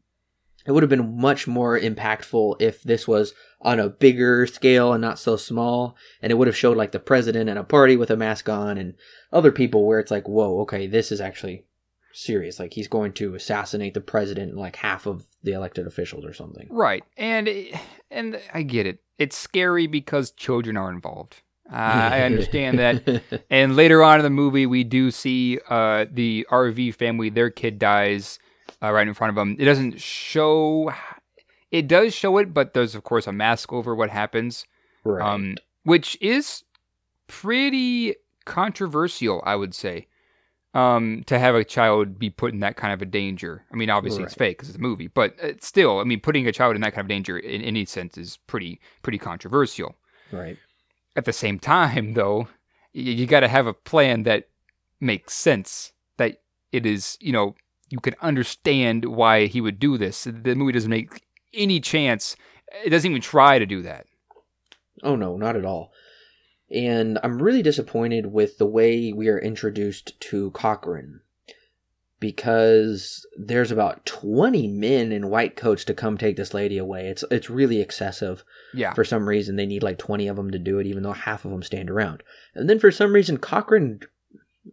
[0.65, 5.01] it would have been much more impactful if this was on a bigger scale and
[5.01, 8.09] not so small, and it would have showed like the president at a party with
[8.09, 8.93] a mask on and
[9.31, 11.65] other people where it's like, whoa, okay, this is actually
[12.13, 12.59] serious.
[12.59, 16.33] Like he's going to assassinate the president and like half of the elected officials or
[16.33, 16.67] something.
[16.69, 17.03] right.
[17.17, 17.49] And
[18.09, 18.99] and I get it.
[19.17, 21.41] It's scary because children are involved.
[21.71, 23.43] Uh, I understand that.
[23.49, 27.29] And later on in the movie, we do see uh, the RV family.
[27.29, 28.39] Their kid dies
[28.81, 29.55] uh, right in front of them.
[29.59, 30.93] It doesn't show.
[31.71, 34.65] It does show it, but there's of course a mask over what happens.
[35.03, 35.25] right.
[35.27, 36.63] um, which is
[37.27, 38.15] pretty
[38.45, 40.07] controversial, I would say.
[40.73, 43.63] Um, to have a child be put in that kind of a danger.
[43.71, 46.47] I mean, obviously it's fake because it's a movie, but it's still, I mean, putting
[46.47, 49.95] a child in that kind of danger in any sense is pretty pretty controversial.
[50.31, 50.57] right.
[51.15, 52.47] At the same time, though,
[52.91, 54.49] you, you got to have a plan that
[54.99, 55.91] makes sense.
[56.17, 56.41] That
[56.71, 57.55] it is, you know,
[57.89, 60.23] you can understand why he would do this.
[60.23, 61.21] The movie doesn't make
[61.53, 62.35] any chance.
[62.83, 64.07] It doesn't even try to do that.
[65.03, 65.91] Oh no, not at all.
[66.73, 71.21] And I'm really disappointed with the way we are introduced to Cochran.
[72.19, 77.07] Because there's about 20 men in white coats to come take this lady away.
[77.07, 78.45] It's it's really excessive.
[78.73, 78.93] Yeah.
[78.93, 81.43] For some reason they need like 20 of them to do it even though half
[81.43, 82.23] of them stand around.
[82.55, 83.99] And then for some reason Cochran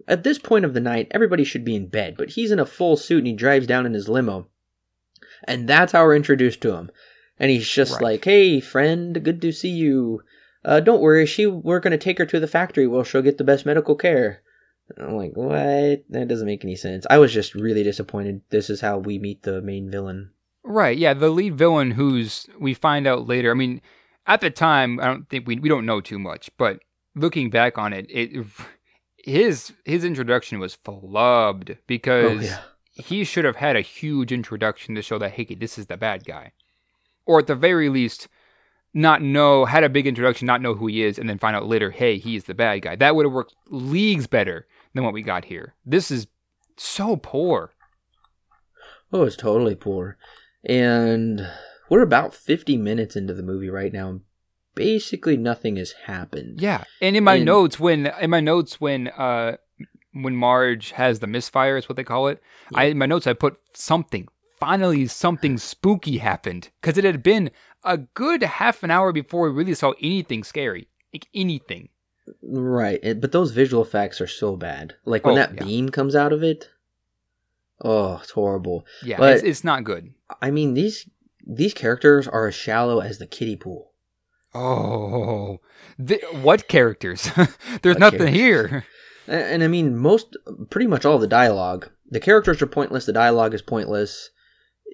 [0.06, 2.64] at this point of the night everybody should be in bed, but he's in a
[2.66, 4.46] full suit and he drives down in his limo.
[5.42, 6.90] And that's how we're introduced to him.
[7.36, 8.02] And he's just Right.
[8.02, 10.22] like, "Hey friend, good to see you."
[10.64, 13.44] Uh, don't worry, she we're gonna take her to the factory where she'll get the
[13.44, 14.42] best medical care.
[14.96, 16.04] And I'm like, what?
[16.08, 17.06] That doesn't make any sense.
[17.08, 18.42] I was just really disappointed.
[18.50, 20.32] This is how we meet the main villain.
[20.64, 20.98] Right.
[20.98, 21.14] Yeah.
[21.14, 23.50] The lead villain, who's we find out later.
[23.50, 23.80] I mean,
[24.26, 26.80] at the time, I don't think we we don't know too much, but
[27.14, 28.46] looking back on it, it
[29.24, 32.50] his his introduction was flubbed because
[32.92, 36.24] he should have had a huge introduction to show that hey, this is the bad
[36.24, 36.52] guy,
[37.26, 38.28] or at the very least,
[38.92, 41.66] not know had a big introduction, not know who he is, and then find out
[41.66, 42.96] later, hey, he's the bad guy.
[42.96, 45.74] That would have worked leagues better than what we got here.
[45.86, 46.26] This is
[46.76, 47.72] so poor.
[49.12, 50.16] Oh, it's totally poor.
[50.64, 51.48] And
[51.88, 54.08] we're about 50 minutes into the movie right now.
[54.08, 54.20] and
[54.74, 56.60] Basically, nothing has happened.
[56.60, 59.56] Yeah, and in my And- notes when in my notes when uh
[60.12, 62.40] when Marge has the misfire is what they call it.
[62.74, 64.28] I in my notes I put something.
[64.60, 67.50] Finally, something spooky happened because it had been
[67.84, 71.88] a good half an hour before we really saw anything scary, like anything.
[72.42, 73.00] Right.
[73.20, 74.94] But those visual effects are so bad.
[75.04, 75.64] Like when Oh, that yeah.
[75.64, 76.68] beam comes out of it.
[77.82, 78.84] Oh, it's horrible.
[79.02, 80.12] Yeah, But- it's, it's not good.
[80.42, 81.08] I mean, these
[81.46, 83.92] these characters are as shallow as the kiddie pool.
[84.54, 85.60] Oh,
[85.98, 87.30] the, what characters?
[87.82, 88.34] There's What nothing characters?
[88.40, 88.84] here.
[89.26, 90.36] And, and I mean, most,
[90.70, 91.88] pretty much all the dialogue.
[92.10, 93.06] The characters are pointless.
[93.06, 94.30] The dialogue is pointless.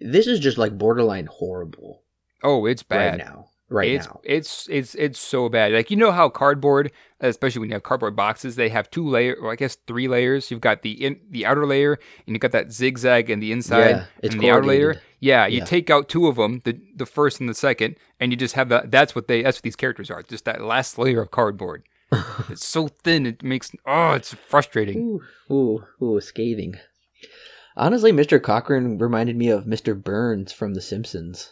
[0.00, 2.02] This is just like borderline horrible
[2.42, 3.18] Oh, it's bad.
[3.18, 3.46] right now.
[3.68, 4.20] Right it's now.
[4.22, 5.72] it's it's it's so bad.
[5.72, 9.34] Like you know how cardboard, especially when you have cardboard boxes, they have two layer,
[9.34, 10.52] or I guess three layers.
[10.52, 13.88] You've got the in the outer layer, and you've got that zigzag in the inside,
[13.90, 15.02] Yeah, it's and the outer layer.
[15.18, 15.64] Yeah, you Yeah.
[15.64, 18.68] take out two of them, the the first and the second, and you just have
[18.68, 18.92] that.
[18.92, 19.42] That's what they.
[19.42, 20.22] That's what these characters are.
[20.22, 21.82] Just that last layer of cardboard.
[22.48, 23.26] it's so thin.
[23.26, 25.20] It makes oh, it's frustrating.
[25.50, 26.76] Ooh, ooh, ooh, scathing.
[27.76, 28.40] Honestly, Mr.
[28.40, 30.00] Cochran reminded me of Mr.
[30.00, 31.50] Burns from The Simpsons.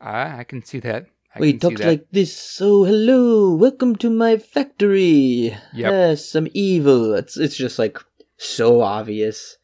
[0.00, 1.06] I I can see that.
[1.34, 2.36] I Well, he talks like this.
[2.36, 5.56] So, hello, welcome to my factory.
[5.72, 7.14] Yes, I'm evil.
[7.14, 7.98] It's it's just like
[8.36, 9.56] so obvious.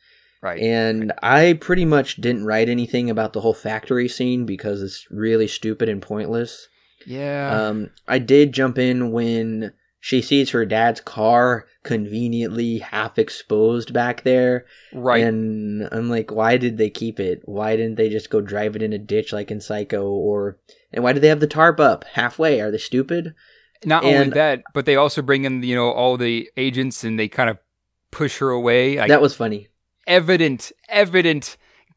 [0.43, 0.61] right.
[0.61, 5.49] And I pretty much didn't write anything about the whole factory scene because it's really
[5.49, 6.69] stupid and pointless.
[7.07, 7.51] yeah.
[7.69, 9.73] Um, I did jump in when
[10.07, 14.65] she sees her dad's car conveniently half exposed back there.
[14.95, 15.21] right.
[15.21, 17.43] And I'm like, why did they keep it?
[17.45, 20.07] Why didn't they just go drive it in a ditch like in Psycho?
[20.09, 20.61] Or
[20.93, 22.61] and why did they have the tarp up halfway?
[22.61, 23.35] Are they stupid?
[23.85, 27.27] Not only that, but they also bring in you know all the agents and they
[27.27, 27.59] kind of
[28.13, 28.99] push her away.
[28.99, 29.67] Like that was funny.
[30.07, 31.57] evident, evident.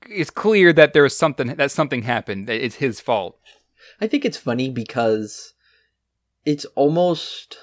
[0.10, 2.48] It's clear that there was something that something happened.
[2.48, 3.38] That it's his fault.
[4.02, 5.53] I think it's funny because
[6.44, 7.60] it's almost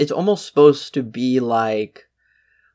[0.00, 2.06] it's almost supposed to be like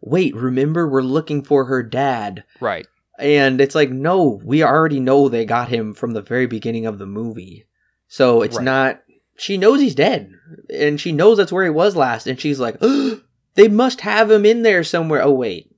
[0.02, 2.44] wait, remember we're looking for her dad.
[2.60, 2.86] Right.
[3.18, 7.00] And it's like no, we already know they got him from the very beginning of
[7.00, 7.66] the movie.
[8.08, 8.64] So it's Right.
[8.66, 9.02] not
[9.38, 10.32] she knows he's dead
[10.70, 12.78] and she knows that's where he was last and she's like
[13.56, 15.24] they must have him in there somewhere.
[15.24, 15.74] Oh wait.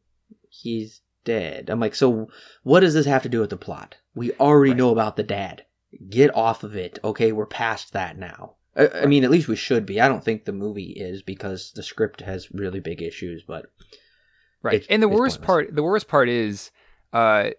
[0.49, 1.69] He's dead.
[1.69, 2.27] I'm like so
[2.63, 3.95] what does this have to do with the plot?
[4.13, 4.77] We already Right.
[4.77, 5.63] know about the dad
[6.09, 6.99] get off of it.
[7.03, 8.55] Okay, we're past that now.
[8.77, 9.99] I, I mean, at least we should be.
[9.99, 13.65] I don't think the movie is because the script has really big issues, but
[14.61, 14.85] Right.
[14.89, 16.71] And the worst part, the worst part is,
[17.13, 17.51] uh,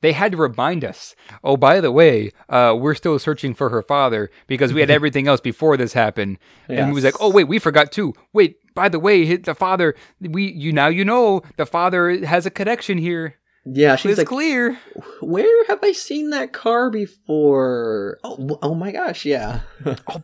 [0.00, 1.14] they had to remind us.
[1.44, 5.28] Oh, by the way, uh, we're still searching for her father because we had everything
[5.28, 6.38] else before this happened.
[6.68, 8.14] And he was like, "Oh, wait, we forgot too.
[8.32, 9.94] Wait, by the way, the father.
[10.20, 13.36] We you now you know the father has a connection here.
[13.64, 14.78] Yeah, she's like, clear.
[15.20, 18.18] where have I seen that car before?
[18.24, 20.22] Oh, oh my gosh, yeah, Oh,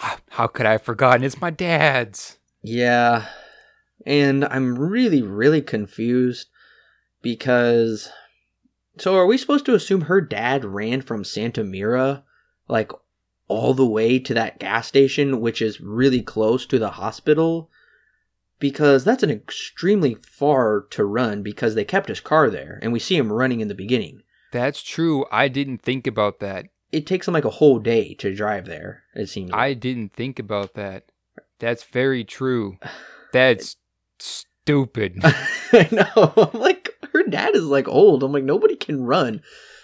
[0.00, 1.24] ah, how could I have forgotten?
[1.24, 2.38] It's my dad's.
[2.62, 3.26] yeah.
[4.06, 6.48] And I'm really, really confused
[7.22, 8.10] because.
[8.98, 12.22] So, are we supposed to assume her dad ran from Santa Mira,
[12.68, 12.92] like
[13.48, 17.70] all the way to that gas station, which is really close to the hospital?
[18.58, 22.98] Because that's an extremely far to run because they kept his car there and we
[22.98, 24.22] see him running in the beginning.
[24.52, 25.26] That's true.
[25.32, 26.66] I didn't think about that.
[26.92, 29.50] It takes him like a whole day to drive there, it seems.
[29.50, 29.60] like.
[29.60, 31.06] I didn't think about that.
[31.58, 32.78] That's very true.
[33.32, 33.76] That's
[34.20, 35.18] stupid.
[35.72, 36.32] I know.
[36.52, 38.22] I'm like, her dad is like old.
[38.22, 39.42] I'm like, nobody can run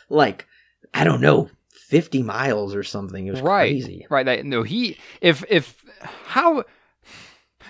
[0.08, 0.46] like,
[0.94, 3.26] I don't know, 50 miles or something.
[3.26, 3.70] It was right.
[3.70, 4.06] crazy.
[4.08, 4.44] Right.
[4.44, 4.96] No, he.
[5.20, 6.64] If if how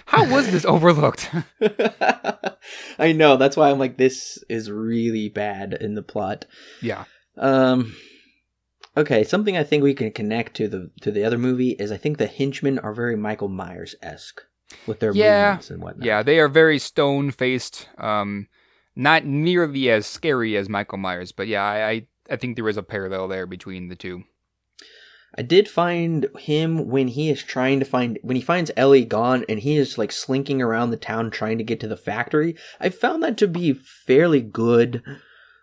[0.07, 1.31] how was this overlooked?
[2.99, 3.37] I know.
[3.37, 6.47] That's why I'm like, this is really bad in the plot.
[6.83, 7.05] yeah.
[7.37, 7.95] Um.
[8.97, 11.97] Okay, something I think we can connect to the to the other movie is I
[11.97, 14.43] think the henchmen are very Michael Myers esque
[14.87, 15.51] with their Yeah.
[15.51, 16.05] movements and whatnot.
[16.07, 16.23] Yeah.
[16.23, 17.89] They are very stone faced.
[17.99, 18.49] Um,
[18.97, 22.77] not nearly as scary as Michael Myers, but yeah, I, I I think there is
[22.77, 24.25] a parallel there between the two.
[25.41, 29.43] I did find him when he is trying to find when he finds Ellie gone
[29.49, 32.55] and he is like slinking around the town trying to get to the factory.
[32.79, 35.03] I found that to be fairly good.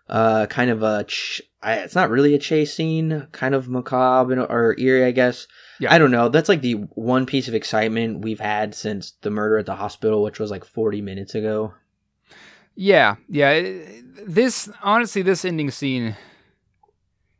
[0.08, 4.32] Uh, kind of a ch- I, it's not really a chase scene, kind of macabre
[4.32, 5.46] and- or eerie, I guess.
[5.78, 5.94] Yeah.
[5.94, 6.28] I don't know.
[6.28, 10.24] That's like the one piece of excitement we've had since the murder at the hospital,
[10.24, 11.74] which was like forty minutes ago.
[12.74, 13.62] Yeah, yeah.
[14.26, 16.16] This honestly, this ending scene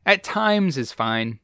[0.07, 1.41] at times is fine.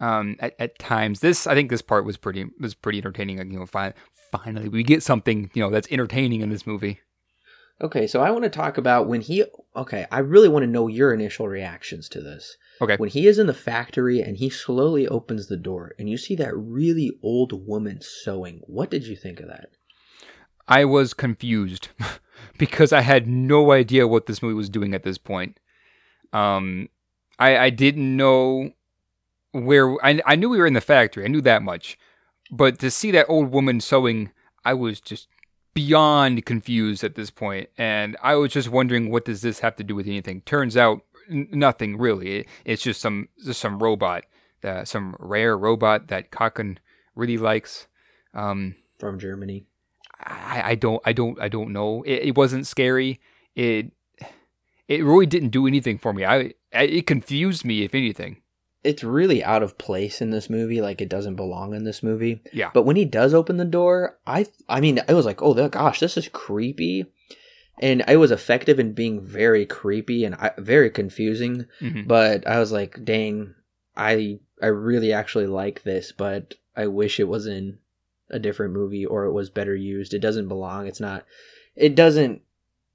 [0.00, 3.38] Um, at, at times, this I think this part was pretty was pretty entertaining.
[3.38, 3.94] Like, you know, fi-
[4.32, 7.00] finally we get something you know that's entertaining in this movie.
[7.82, 9.44] Okay, so I want to talk about when he.
[9.74, 12.56] Okay, I really want to know your initial reactions to this.
[12.80, 12.96] Okay.
[12.96, 16.34] When he is in the factory and he slowly opens the door and you see
[16.36, 19.68] that really old woman sewing, what did you think of that?
[20.66, 21.88] I was confused
[22.58, 25.60] because I had no idea what this movie was doing at this point.
[26.32, 26.88] Um,
[27.38, 28.70] I I didn't know
[29.52, 31.24] where I I knew we were in the factory.
[31.24, 31.98] I knew that much,
[32.50, 34.30] but to see that old woman sewing,
[34.64, 35.28] I was just
[35.74, 39.84] beyond confused at this point, and I was just wondering what does this have to
[39.84, 40.42] do with anything.
[40.42, 42.38] Turns out n- nothing really.
[42.38, 44.24] It, it's just some just some robot,
[44.64, 46.78] uh, some rare robot that Cochran
[47.14, 47.86] really likes.
[48.34, 49.64] Um, From Germany.
[50.22, 52.02] I, I don't I don't I don't know.
[52.02, 53.20] It, it wasn't scary.
[53.54, 53.92] It
[54.88, 56.24] it really didn't do anything for me.
[56.24, 58.42] I, I it confused me if anything.
[58.82, 62.42] It's really out of place in this movie, like it doesn't belong in this movie.
[62.52, 62.70] Yeah.
[62.72, 65.72] But when he does open the door, I I mean, I was like, "Oh, that-
[65.72, 67.06] gosh, this is creepy."
[67.82, 71.66] And it was effective in being very creepy and I, very confusing.
[71.80, 72.06] Mhm.
[72.06, 73.54] but I was like, dang,
[73.96, 77.78] I I really actually like this, but I wish it was in
[78.30, 80.14] a different movie or it was better used.
[80.14, 80.86] It doesn't belong.
[80.86, 81.24] It's not.
[81.74, 82.42] It doesn't.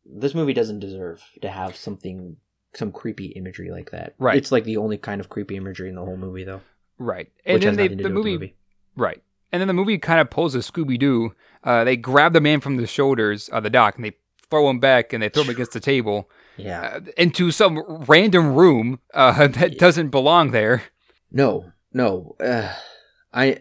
[0.05, 2.37] This movie doesn't deserve to have something
[2.75, 4.15] some creepy imagery like that.
[4.19, 4.37] Right.
[4.37, 6.61] It's like the only kind of creepy imagery in the whole movie, though.
[6.97, 7.31] Right.
[7.45, 8.55] And which then they, the do with movie,
[8.95, 9.21] right.
[9.51, 11.33] And then the movie kind of pulls a Scooby Doo.
[11.63, 14.13] Uh, they grab the man from the shoulders of the dock and they
[14.49, 16.81] throw him back and they throw him against the table Yeah.
[16.81, 20.83] uh, into some random room uh, that doesn't belong there.
[21.31, 22.35] No, no.
[22.39, 22.73] Uh,
[23.33, 23.59] I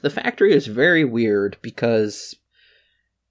[0.00, 2.34] the factory is very weird because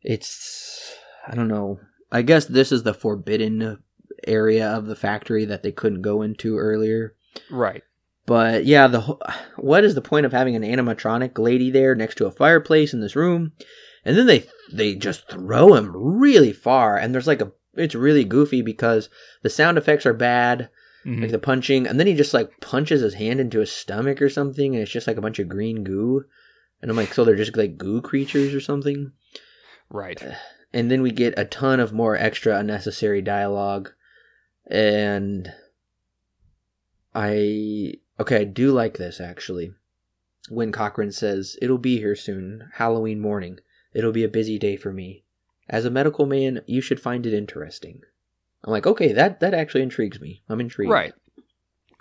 [0.02, 0.96] it's
[1.28, 1.80] I don't know.
[2.12, 3.80] I guess this is the forbidden
[4.26, 7.16] area of the factory that they couldn't go into earlier.
[7.50, 7.84] Right.
[8.26, 9.02] But yeah, the
[9.58, 13.00] what is the point of having an animatronic lady there next to a fireplace in
[13.02, 13.54] this room?
[14.04, 18.24] And then they they just throw him really far and there's like a it's really
[18.24, 19.10] goofy because
[19.44, 20.70] the sound effects are bad
[21.06, 21.22] Mhm.
[21.22, 24.30] like the punching, and then he just like punches his hand into his stomach or
[24.30, 26.24] something, and it's just like a bunch of green goo.
[26.82, 29.12] And I'm like, so they're just like goo creatures or something.
[29.90, 30.20] Right.
[30.74, 33.92] And then we get a ton of more extra unnecessary dialogue,
[34.68, 35.54] and
[37.14, 39.72] I okay, I do like this actually.
[40.50, 43.60] When Cochran says, "It'll be here soon, Halloween morning.
[43.94, 45.24] It'll be a busy day for me.
[45.68, 48.02] As a medical man, you should find it interesting."
[48.64, 50.42] I'm like, okay, that that actually intrigues me.
[50.50, 50.92] I'm intrigued.
[50.92, 51.14] Right.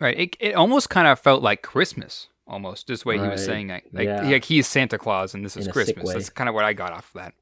[0.00, 0.18] Right.
[0.18, 3.84] It, it almost kind of felt like Christmas, almost, this way he was saying it.
[3.92, 4.22] Like, Yeah.
[4.22, 6.12] like he's Santa Claus and this is In a sick Christmas.
[6.14, 7.34] That's kind of what I got off of that.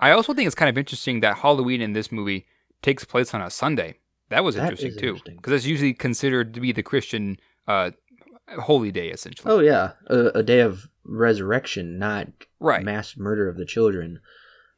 [0.00, 2.46] I also think it's kind of interesting that Halloween in this movie
[2.80, 3.98] takes place on a Sunday.
[4.32, 7.36] That was That interesting too, because that's usually considered to be the Christian
[7.68, 7.90] uh,
[8.60, 9.52] holy day, essentially.
[9.52, 12.28] Oh yeah, a, a day of resurrection, not
[12.58, 12.82] right.
[12.82, 14.20] mass murder of the children.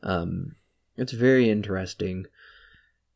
[0.03, 0.57] Um,
[0.97, 2.27] it's very interesting,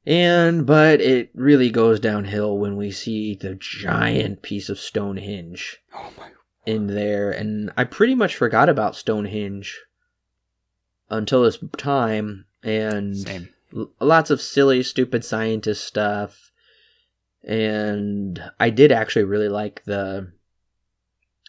[0.07, 6.13] and but it really goes downhill when we see the giant piece of Stonehenge Oh
[6.17, 6.31] my.
[6.65, 9.77] in there, and I pretty much forgot about Stonehenge
[11.11, 13.49] until this time, and Same.
[13.73, 16.51] Lots of silly, stupid scientist stuff.
[17.45, 20.33] And I did actually really like the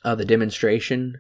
[0.04, 1.20] uh, the demonstration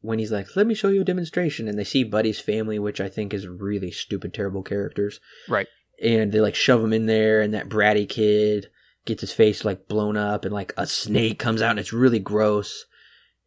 [0.00, 3.00] when he's like, "Let me show you a demonstration," and they see Buddy's family, which
[3.00, 5.20] I think is really stupid, terrible characters.
[5.48, 5.68] Right.
[6.02, 8.68] And they like shove him in there, and that bratty kid
[9.04, 12.18] gets his face like blown up, and like a snake comes out, and it's really
[12.18, 12.86] gross.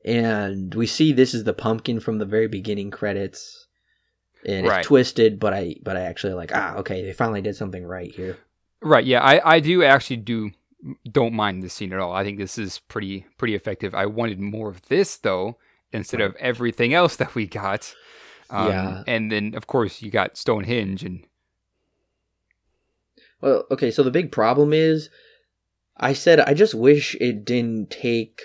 [0.03, 3.64] And we see this is the pumpkin from the very beginning credits,
[4.45, 4.79] and Right.
[4.79, 8.11] it's twisted, but I but I actually like ah okay they finally did something right
[8.13, 8.37] here.
[8.81, 9.05] Right.
[9.05, 9.21] Yeah.
[9.23, 10.51] I, I do actually do
[11.11, 12.13] don't mind this scene at all.
[12.13, 13.95] I think this is pretty pretty effective.
[13.95, 15.57] I wanted more of this though,
[15.91, 17.93] instead of everything else that we got.
[18.49, 19.03] Um, Yeah.
[19.07, 21.25] And then of course you got Stonehenge and
[23.41, 25.09] Well, okay, so the big problem is
[25.97, 28.41] I said I just wish it didn't take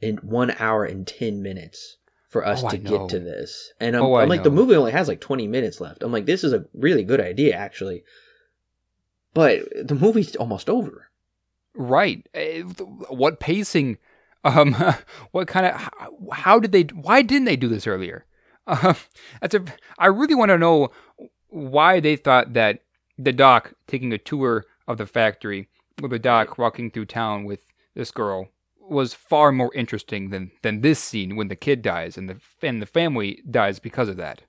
[0.00, 1.98] in one hour and ten minutes
[2.32, 3.72] for us Oh, to get to this.
[3.78, 6.02] And I'm, Oh, I'm like, the movie only has like 20 minutes left.
[6.02, 8.04] I'm like, this is a really good idea, actually.
[9.34, 11.10] But the movie's almost over.
[11.74, 12.26] right.
[12.34, 12.62] Eh,
[13.08, 13.98] What pacing?
[14.44, 14.74] Um,
[15.32, 15.88] what kind of?
[16.32, 16.82] How, did they?
[16.94, 18.24] Why didn't they do this earlier?
[18.66, 18.94] Uh,
[19.40, 19.64] that's a.
[19.98, 20.90] I really want to know
[21.48, 22.80] why they thought that
[23.18, 25.68] the doc taking a tour of the factory
[26.00, 27.60] with the doc walking through town with
[27.94, 28.48] this girl
[28.88, 32.82] was far more interesting than than this scene when the kid dies and the and
[32.82, 34.42] the family dies because of that.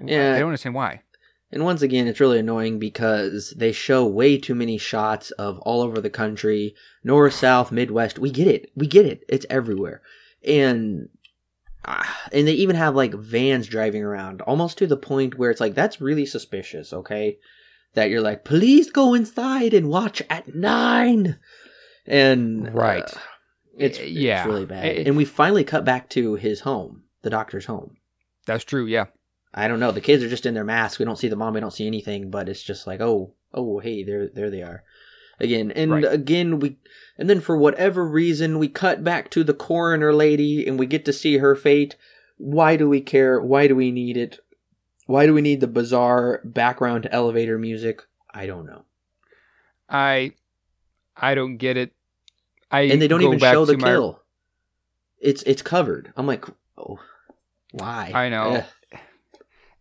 [0.00, 0.34] Yeah.
[0.34, 1.02] I don't understand why.
[1.50, 5.82] And once again, it's really annoying because they show way too many shots of all
[5.82, 6.74] over the country,
[7.04, 8.18] north, south, midwest.
[8.18, 8.72] We get it.
[8.74, 9.22] We get it.
[9.28, 10.00] It's everywhere.
[10.46, 11.10] And
[11.84, 15.60] ah, and they even have like vans driving around, almost to the point where it's
[15.60, 16.90] like that's really suspicious.
[16.90, 17.38] Okay,
[17.92, 21.38] that you're like, please go inside and watch at nine,
[22.06, 23.02] and Right.
[23.02, 23.18] uh,
[23.76, 24.44] it's, Uh, it's yeah.
[24.46, 24.84] really bad.
[24.86, 27.96] It- and we finally cut back to his home, the doctor's home.
[28.46, 28.86] That's true.
[28.86, 29.06] Yeah.
[29.54, 29.92] I don't know.
[29.92, 30.98] The kids are just in their masks.
[30.98, 31.54] We don't see the mom.
[31.54, 32.30] We don't see anything.
[32.30, 34.82] But it's just like, oh, oh, hey, there, there they are,
[35.38, 36.04] again, and Right.
[36.04, 36.78] again we,
[37.18, 41.04] and then for whatever reason we cut back to the coroner lady, and we get
[41.04, 41.96] to see her fate.
[42.38, 43.40] Why do we care?
[43.42, 44.40] Why do we need it?
[45.06, 48.00] Why do we need the bizarre background elevator music?
[48.32, 48.86] I don't know.
[49.88, 50.32] I
[51.22, 51.92] I don't get it.
[52.70, 54.20] I And they don't even show the to my- kill.
[55.20, 56.12] It's it's covered.
[56.16, 56.44] I'm like,
[56.76, 56.98] oh,
[57.70, 58.10] why?
[58.14, 58.64] I know.
[58.92, 58.98] Ugh.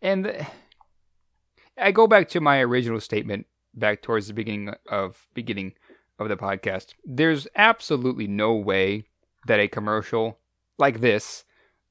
[0.01, 0.47] And the-
[1.77, 5.73] I go back to my original statement back towards the beginning of beginning
[6.19, 6.93] of the podcast.
[7.05, 9.05] There's absolutely no way
[9.47, 10.37] that a commercial
[10.77, 11.43] like this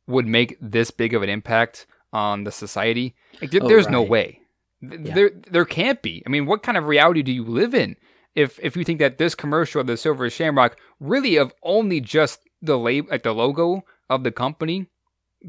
[0.07, 3.15] would make this big of an impact on the society.
[3.41, 4.41] Like, there- Oh, there's no way.
[4.81, 5.15] Th- Yeah.
[5.15, 6.23] There there can't be.
[6.27, 7.97] I mean, what kind of reality do you live in
[8.35, 12.41] if if you think that this commercial of the Silver Shamrock really of only just
[12.63, 14.87] the lab like the logo of the company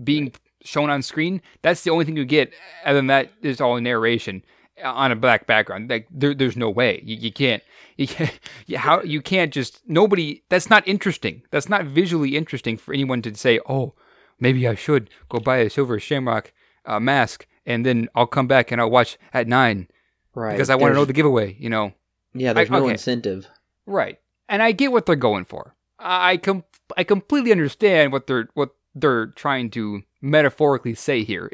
[0.04, 0.34] being
[0.64, 2.54] shown on screen, that's the only thing you get.
[2.86, 4.44] Other than that, is all narration
[4.84, 5.90] on a black background.
[5.90, 7.64] Like there, there's no way you, you can't.
[7.98, 8.40] You can't.
[8.66, 10.42] You, how you can't just nobody.
[10.50, 11.44] That's not interesting.
[11.52, 13.60] That's not visually interesting for anyone to say.
[13.70, 13.94] Oh,
[14.40, 16.52] maybe I should go buy a silver shamrock
[16.86, 19.88] uh, mask, and then I'll come back and I'll watch at nine
[20.34, 20.54] right.
[20.54, 21.56] because I want to know the giveaway.
[21.60, 21.94] You know.
[22.34, 22.92] Yeah, there's I- no okay.
[22.94, 23.48] incentive.
[23.86, 24.20] Right.
[24.50, 25.76] And I get what they're going for.
[26.00, 26.64] I com-
[26.98, 31.50] I completely understand what they're what they're trying to metaphorically say here.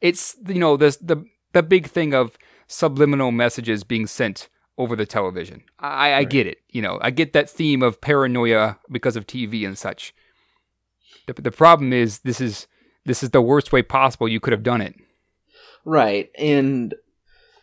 [0.00, 2.36] It's you know this the the big thing of
[2.66, 5.62] subliminal messages being sent over the television.
[5.80, 6.30] I, I Right.
[6.30, 6.58] get it.
[6.68, 10.14] You know, I get that theme of paranoia because of TV and such.
[11.26, 12.66] The, the problem is this is
[13.04, 14.94] this is the worst way possible you could have done it.
[15.84, 16.30] Right.
[16.38, 16.94] And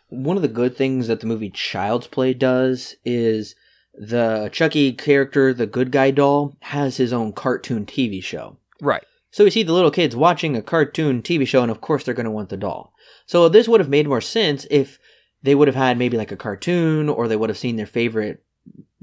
[0.08, 3.54] one of the good things that the movie Child's Play does is
[3.94, 8.58] the Chucky character, the good guy doll, has his own cartoon TV show.
[8.80, 9.04] Right.
[9.30, 12.14] So we see the little kids watching a cartoon TV show, and of course they're
[12.14, 12.94] going to want the doll.
[13.26, 14.98] So this would have made more sense if
[15.42, 18.44] they would have had maybe like a cartoon, or they would have seen their favorite,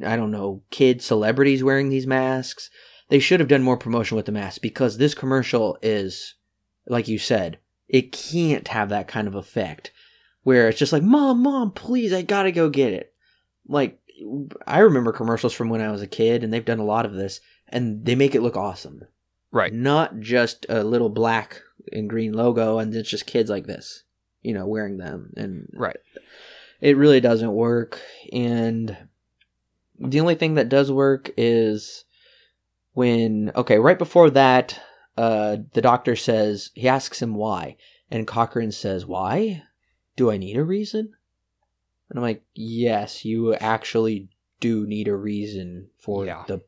[0.03, 2.69] I don't know, kid celebrities wearing these masks.
[3.09, 6.35] They should have done more promotion with the mask because this commercial is,
[6.87, 9.91] like you said, it can't have that kind of effect
[10.43, 13.13] where it's just like, Mom, Mom, please, I gotta go get it.
[13.67, 13.99] Like,
[14.67, 17.13] I remember commercials from when I was a kid, and they've done a lot of
[17.13, 19.03] this, and they make it look awesome
[19.51, 19.73] Right.
[19.73, 21.61] not just a little black
[21.91, 24.03] and green logo and it's just kids like this
[24.41, 25.97] you know wearing them and Right.
[26.81, 27.99] it really doesn't work
[28.31, 28.95] and
[29.99, 32.05] the only thing that does work is
[32.93, 34.79] when okay right before that
[35.17, 37.75] uh the doctor says he asks him why
[38.09, 39.63] and Cochran says why
[40.15, 41.13] do i need a reason?
[42.09, 44.29] And i'm like yes you actually
[44.59, 46.43] do need a reason for Yeah.
[46.47, 46.61] the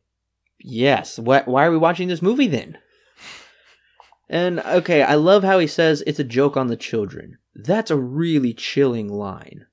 [0.60, 2.78] yes what why are we watching this movie then?
[4.30, 7.38] And okay i love how he says it's a joke on the children.
[7.56, 9.66] That's a really chilling line.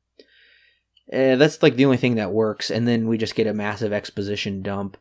[1.13, 2.71] Uh, that's like the only thing that works.
[2.71, 4.97] And then we just get a massive exposition dump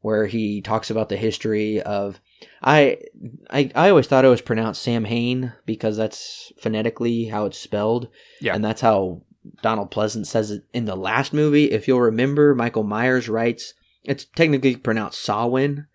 [0.00, 2.20] where he talks about the history of
[2.62, 2.98] I,
[3.50, 8.08] I I always thought it was pronounced Sam Hain because that's phonetically how it's spelled.
[8.40, 8.54] Yeah.
[8.54, 9.22] And that's how
[9.62, 11.70] Donald Pleasence says it in the last movie.
[11.70, 15.86] If you'll remember, Michael Myers writes it's technically pronounced Samhain.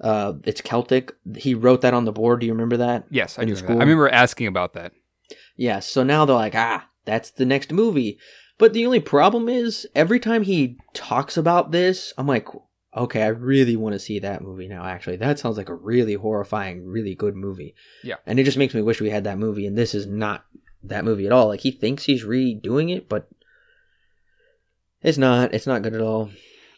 [0.00, 1.12] Uh, it's Celtic.
[1.36, 2.40] He wrote that on the board.
[2.40, 3.04] Do you remember that?
[3.10, 3.54] Yes, I do.
[3.54, 3.72] remember.
[3.72, 4.92] I remember asking about that.
[5.56, 8.18] Yeah, so now they're like, ah, that's the next movie.
[8.58, 12.48] But the only problem is, every time he talks about this, I'm like,
[12.96, 15.16] okay, I really want to see that movie now, actually.
[15.16, 17.74] That sounds like a really horrifying, really good movie.
[18.02, 18.16] Yeah.
[18.26, 20.44] And it just makes me wish we had that movie, and this is not
[20.82, 21.48] that movie at all.
[21.48, 23.28] Like, he thinks he's redoing it, but
[25.02, 25.54] it's not.
[25.54, 26.30] It's not good at all.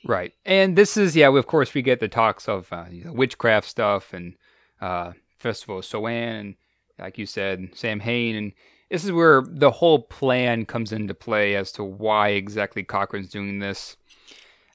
[0.04, 0.32] Right.
[0.44, 3.12] And this is, yeah, we, of course, we get the talks of uh, you know,
[3.12, 4.34] witchcraft stuff and
[4.80, 6.54] uh, Festival of Samhain, and
[6.98, 8.36] like you said, Sam Hain.
[8.36, 8.52] And
[8.90, 13.60] this is where the whole plan comes into play as to why exactly Cochran's doing
[13.60, 13.96] this.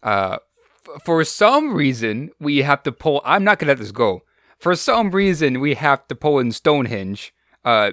[0.01, 0.37] Uh,
[1.03, 4.23] for some reason, we have to pull, I'm not to let this go.
[4.59, 7.33] For some reason, we have to pull in Stonehenge.
[7.63, 7.91] Uh,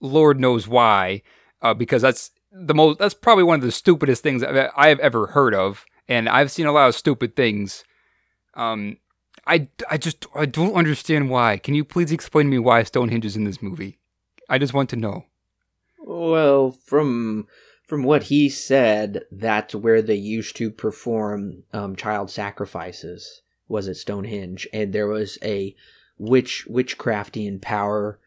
[0.00, 1.22] Lord knows why,
[1.62, 5.28] uh, because that's the most, that's probably one of the stupidest things I've, I've ever
[5.28, 7.84] heard of and I've seen a lot of stupid things.
[8.54, 8.98] Um,
[9.46, 11.58] I, I just I don't understand why.
[11.58, 13.98] Can you please explain to me why Stonehenge is in this movie?
[14.48, 15.24] I just want to know.
[15.98, 17.46] Well, from
[17.86, 23.42] from what he said, that's where they used to perform um, child sacrifices.
[23.66, 25.74] Was at Stonehenge, and there was a
[26.18, 28.20] witch witchcraftian power,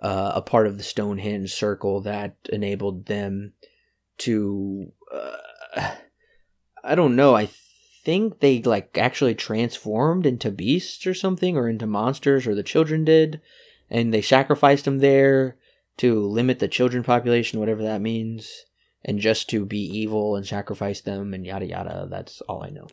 [0.00, 3.52] uh, a part of the Stonehenge circle that enabled them
[4.18, 4.92] to.
[5.12, 5.92] Uh,
[6.82, 7.36] I don't know.
[7.36, 7.48] I
[8.04, 13.04] think they like actually transformed into beasts or something, or into monsters, or the children
[13.04, 13.40] did,
[13.88, 15.56] and they sacrificed them there
[15.98, 18.64] to limit the children population, whatever that means,
[19.04, 22.06] and just to be evil and sacrifice them and yada yada.
[22.10, 22.86] That's all I know.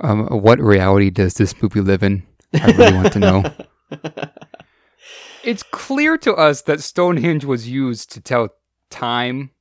[0.00, 2.22] Um, what reality does this movie live in?
[2.54, 3.44] I really want to know.
[5.46, 8.48] It's clear to us that Stonehenge was used to tell
[8.90, 9.52] time,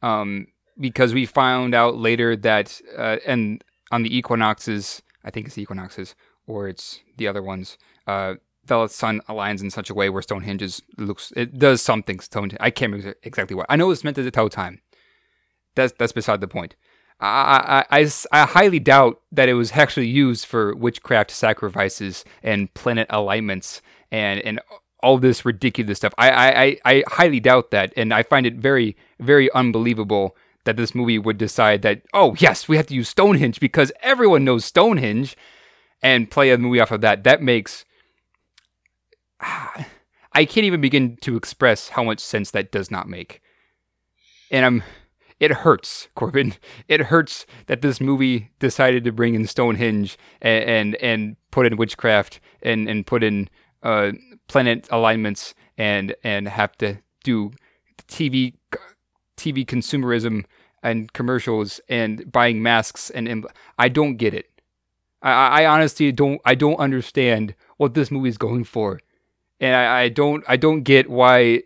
[0.00, 0.46] um,
[0.78, 5.62] because we found out later that, uh, and on the equinoxes, I think it's the
[5.62, 6.14] equinoxes,
[6.46, 7.76] or it's the other ones.
[8.06, 8.34] Uh,
[8.64, 12.20] the sun aligns in such a way where Stonehenge is, looks it does something.
[12.20, 13.66] Stonehenge, I can't remember exactly what.
[13.68, 14.80] I know it's meant to tell time.
[15.74, 16.76] That's that's beside the point.
[17.22, 22.72] I, I, I, I highly doubt that it was actually used for witchcraft sacrifices and
[22.74, 23.80] planet alignments
[24.10, 24.60] and, and
[25.02, 26.14] all this ridiculous stuff.
[26.18, 30.94] I, I, I highly doubt that, and I find it very, very unbelievable that this
[30.94, 35.36] movie would decide that, oh, yes, we have to use Stonehenge because everyone knows Stonehenge
[36.02, 37.24] and play a movie off of that.
[37.24, 37.84] That makes.
[40.34, 43.42] I can't even begin to express how much sense that does not make.
[44.50, 44.82] And I'm
[45.42, 46.54] it hurts, Corbin.
[46.86, 51.76] It hurts that this movie decided to bring in Stonehenge and and, and put in
[51.76, 53.48] witchcraft and, and put in
[53.82, 54.12] uh,
[54.46, 57.50] planet alignments and and have to do
[58.06, 58.54] TV
[59.36, 60.44] TV consumerism
[60.80, 63.44] and commercials and buying masks and, and
[63.78, 64.48] I don't get it.
[65.22, 69.00] I, I honestly don't I don't understand what this movie is going for,
[69.58, 71.64] and I, I don't I don't get why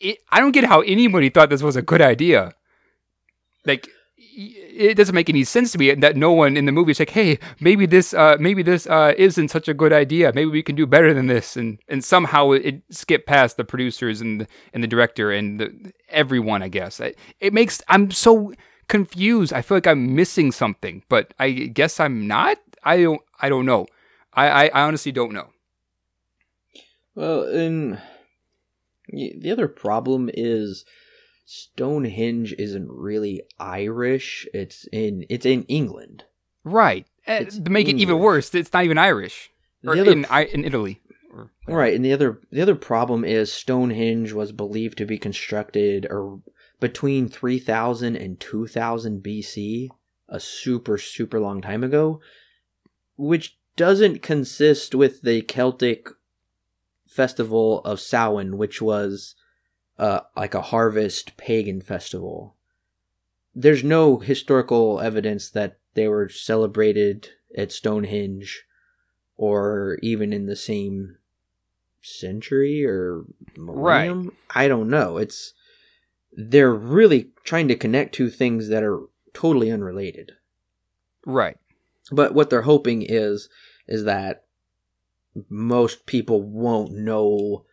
[0.00, 2.54] it, I don't get how anybody thought this was a good idea
[3.68, 3.88] like
[4.20, 7.10] it doesn't make any sense to me that no one in the movie is like,
[7.10, 10.32] hey, maybe this, uh, maybe this uh, isn't such a good idea.
[10.34, 14.20] Maybe we can do better than this, and and somehow it, skipped past the producers
[14.20, 16.62] and the, and the director and the, everyone.
[16.62, 18.52] I guess it, it makes I'm so
[18.88, 19.52] confused.
[19.52, 22.58] I feel like I'm missing something, but I guess I'm not.
[22.84, 23.22] I don't.
[23.40, 23.86] I don't know.
[24.32, 25.48] I I, I honestly don't know.
[27.14, 28.00] Well, and
[29.08, 30.84] the other problem is
[31.50, 34.46] Stonehenge isn't really Irish.
[34.52, 36.24] It's in it's in England.
[36.62, 37.06] Right.
[37.26, 38.02] Eh, it's to make English.
[38.02, 39.50] it even worse, it's not even Irish.
[39.82, 41.00] Or other, in in Italy.
[41.66, 46.40] right, and the other the other problem is Stonehenge was believed to be constructed or
[46.80, 49.88] between 3000 and 2000 BC,
[50.28, 52.20] a super super long time ago,
[53.16, 56.10] which doesn't consist with the Celtic
[57.06, 59.34] festival of Samhain, which was
[59.98, 62.54] uh, like a harvest pagan festival.
[63.54, 68.64] There's no historical evidence that they were celebrated at Stonehenge
[69.36, 71.16] or even in the same
[72.00, 73.24] century or
[73.56, 74.24] millennium.
[74.26, 74.34] Right.
[74.54, 75.16] I don't know.
[75.16, 75.54] It's
[76.32, 79.00] they're really trying to connect two things that are
[79.32, 80.32] totally unrelated.
[81.26, 81.56] Right.
[82.12, 83.48] But what they're hoping is
[83.86, 84.44] is that
[85.48, 87.64] most people won't know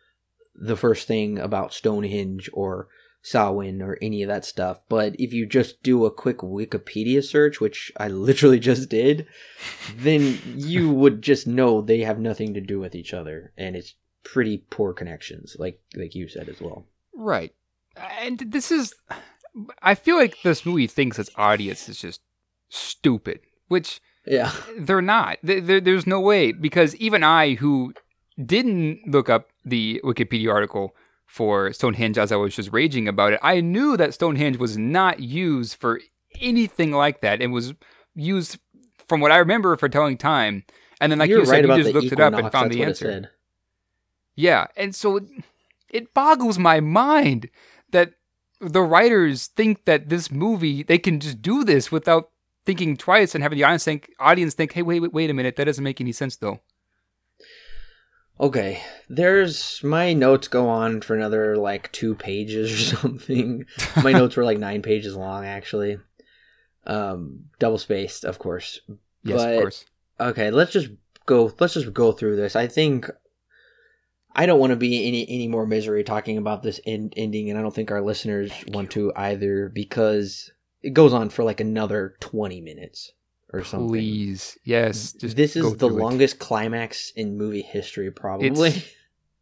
[0.58, 2.88] the first thing about Stonehenge or
[3.26, 4.80] Samhain or any of that stuff.
[4.88, 9.26] But if you just do a quick Wikipedia search, which I literally just did,
[9.96, 13.94] then you would just know they have nothing to do with each other, and it's
[14.22, 16.86] pretty poor connections, like like you said as well.
[17.14, 17.52] Right,
[18.20, 18.94] and this is,
[19.82, 22.20] I feel like this movie thinks its audience is just
[22.68, 25.38] stupid, which yeah, they're not.
[25.42, 27.92] there's no way because even I, who
[28.44, 30.94] didn't look up the Wikipedia article
[31.26, 33.40] for Stonehenge as I was just raging about it.
[33.42, 36.00] I knew that Stonehenge was not used for
[36.40, 37.42] anything like that.
[37.42, 37.74] It was
[38.14, 38.58] used,
[39.08, 40.64] from what I remember, for telling time.
[41.00, 42.82] And then, like You're you said, right you just looked it up and found the
[42.82, 43.30] answer.
[44.34, 45.24] Yeah, and so it,
[45.90, 47.48] it boggles my mind
[47.90, 48.12] that
[48.60, 52.30] the writers think that this movie they can just do this without
[52.64, 55.56] thinking twice and having the audience think, audience think, "Hey, wait, wait, wait a minute,
[55.56, 56.60] that doesn't make any sense, though."
[58.38, 63.64] Okay, there's my notes go on for another like two pages or something.
[64.02, 65.98] my notes were like nine pages long, actually.
[66.86, 68.80] Um, double spaced, of course.
[69.22, 69.84] Yes, but, of course.
[70.20, 70.88] Okay, let's just
[71.24, 71.52] go.
[71.58, 72.54] Let's just go through this.
[72.54, 73.10] I think
[74.34, 77.58] I don't want to be any any more misery talking about this end, ending, and
[77.58, 79.12] I don't think our listeners Thank want you.
[79.12, 80.52] to either because
[80.82, 83.12] it goes on for like another twenty minutes
[83.52, 83.88] or something.
[83.88, 85.12] Please, yes.
[85.12, 86.38] this is the longest it.
[86.38, 88.68] climax in movie history, probably.
[88.68, 88.86] It's,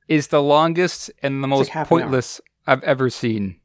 [0.08, 3.60] it's the longest and the most like pointless I've ever seen.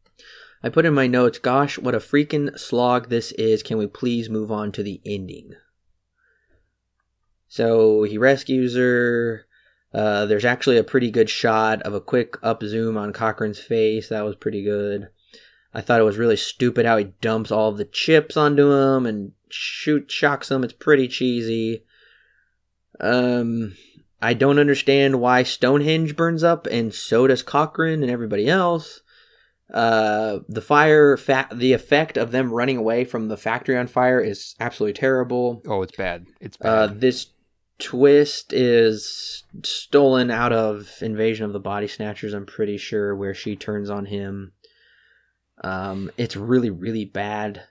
[0.61, 3.63] I put in my notes, gosh, what a freaking slog this is.
[3.63, 5.51] Can we please move on to the ending?
[7.47, 9.45] So he rescues her.
[9.93, 14.09] Uh, there's actually a pretty good shot of a quick up zoom on Cochran's face.
[14.09, 15.07] That was pretty good.
[15.73, 19.31] I thought it was really stupid how he dumps all the chips onto him and
[19.49, 20.63] shoot shocks them.
[20.63, 21.83] It's pretty cheesy.
[22.99, 23.75] Um,
[24.21, 29.01] I don't understand why Stonehenge burns up and so does Cochran and everybody else.
[29.73, 34.19] Uh, the fire, fa- the effect of them running away from the factory on fire
[34.19, 35.61] is absolutely terrible.
[35.67, 36.25] Oh, it's bad.
[36.41, 37.01] It's Uh, bad.
[37.01, 37.27] this
[37.77, 43.55] twist is stolen out of Invasion of the Body Snatchers, I'm pretty sure, where she
[43.55, 44.53] turns on him.
[45.63, 47.63] Um, it's really, really bad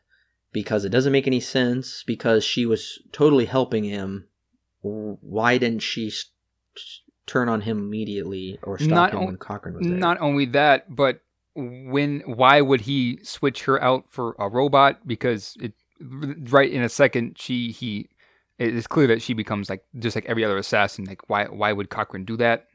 [0.53, 4.29] because it doesn't make any sense because she was totally helping him.
[4.83, 6.27] Why didn't she s-
[6.77, 9.97] s- turn on him immediately or stop Not him on- when Cochran was there?
[9.97, 11.20] Not only that, but
[11.55, 15.07] when why would he switch her out for a robot?
[15.07, 15.73] Because it
[16.51, 18.09] right in a second she he
[18.59, 21.05] it is clear that she becomes like just like every other assassin.
[21.05, 22.66] Like why why would Cochran do that?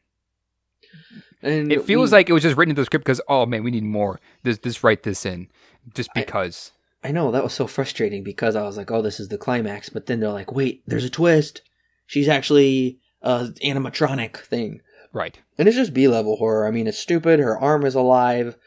[1.41, 3.63] and It feels we- like it was just written into the script because oh man,
[3.63, 4.19] we need more.
[4.45, 5.47] Just just write this in,
[5.95, 6.71] just because.
[6.75, 6.79] I
[7.11, 10.05] know that was so frustrating because I was like, "Oh, this is the climax," but
[10.05, 11.61] then they're like, "Wait, there's a twist.
[12.05, 14.81] She's actually a animatronic thing."
[15.11, 15.39] right.
[15.57, 16.65] And it's just B level horror.
[16.67, 17.39] I mean, it's stupid.
[17.39, 18.57] Her arm is alive.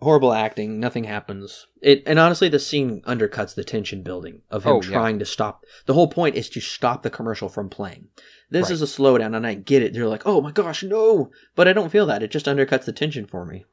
[0.00, 0.78] Horrible acting.
[0.78, 1.66] Nothing happens.
[1.80, 4.90] It and honestly, the scene undercuts the tension building of him Oh, yeah.
[4.90, 5.64] trying to stop.
[5.86, 8.08] The whole point is to stop the commercial from playing.
[8.50, 8.72] This Right.
[8.72, 9.94] is a slowdown, and I get it.
[9.94, 12.22] They're like, "Oh my gosh, no!" But I don't feel that.
[12.22, 13.64] It just undercuts the tension for me.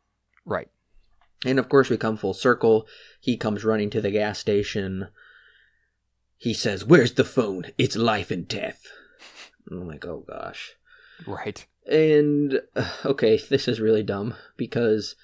[0.46, 0.70] Right.
[1.46, 2.88] And of course, we come full circle.
[3.20, 5.08] He comes running to the gas station.
[6.38, 7.66] He says, Where's the phone?
[7.78, 8.82] It's life and death.
[9.70, 10.74] And I'm like, Oh gosh.
[11.28, 11.66] Right.
[11.86, 15.16] And, uh, okay, this is really dumb because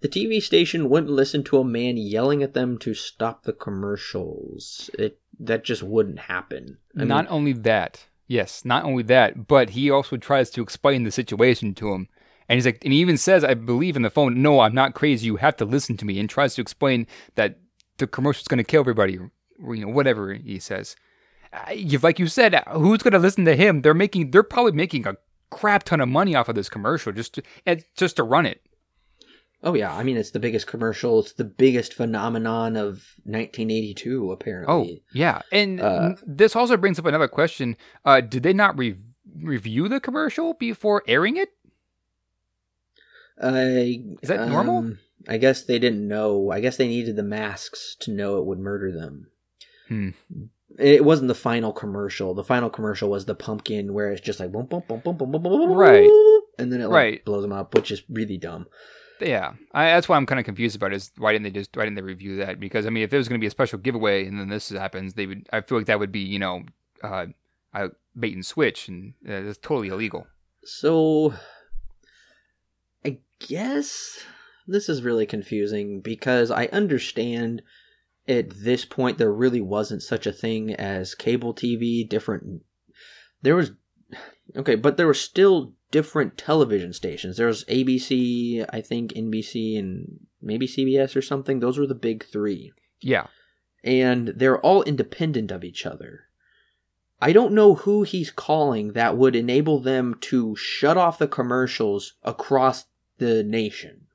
[0.00, 4.90] the TV station wouldn't listen to a man yelling at them to stop the commercials.
[4.98, 6.78] It That just wouldn't happen.
[6.96, 11.04] I not mean, only that, yes, not only that, but he also tries to explain
[11.04, 12.08] the situation to him.
[12.48, 14.94] And he's like, and he even says, I believe in the phone, no, I'm not
[14.94, 15.26] crazy.
[15.26, 16.18] You have to listen to me.
[16.18, 17.58] And tries to explain that
[17.98, 19.18] the commercial's going to kill everybody,
[19.62, 20.96] or, you know, whatever he says.
[21.52, 23.82] Uh, like you said, who's going to listen to him?
[23.82, 25.16] They're making, they're probably making a
[25.50, 27.42] crap ton of money off of this commercial just to,
[27.96, 28.62] just to run it.
[29.62, 31.18] oh yeah, I mean, it's the biggest commercial.
[31.20, 35.02] It's the biggest phenomenon of 1982, apparently.
[35.02, 35.42] Oh, yeah.
[35.50, 37.76] And Uh, this also brings up another question.
[38.04, 38.96] Uh, did they not re-
[39.42, 41.50] review the commercial before airing it?
[43.40, 44.78] I, Is that normal?
[44.78, 44.98] Um,
[45.28, 46.50] I guess they didn't know.
[46.50, 49.28] I guess they needed the masks to know it would murder them.
[49.88, 50.10] Hmm.
[50.78, 52.34] It wasn't the final commercial.
[52.34, 55.32] The final commercial was the pumpkin where it's just like boom, boom, boom, boom, boom,
[55.32, 56.08] boom, boom, boom, right,
[56.58, 57.24] and then it like right.
[57.24, 58.66] blows them up, which is really dumb.
[59.20, 61.76] Yeah, I, that's why I'm kind of confused about it, is why didn't they just
[61.76, 62.60] why didn't they review that?
[62.60, 64.68] Because I mean, if it was going to be a special giveaway and then this
[64.68, 65.48] happens, they would.
[65.52, 66.62] I feel like that would be you know,
[67.02, 67.26] uh,
[68.18, 70.26] bait and switch, and uh, that's totally illegal.
[70.64, 71.34] So
[73.40, 74.24] guess
[74.66, 77.62] this is really confusing because I understand
[78.28, 82.08] at this point there really wasn't such a thing as cable TV.
[82.08, 82.62] Different,
[83.42, 83.72] there was
[84.54, 87.36] okay, but there were still different television stations.
[87.36, 91.60] There was ABC, I think NBC, and maybe CBS or something.
[91.60, 93.26] Those were the big three Yeah,
[93.82, 96.24] and they're all independent of each other.
[97.20, 102.14] I don't know who he's calling that would enable them to shut off the commercials
[102.22, 102.84] across
[103.18, 104.06] the nation.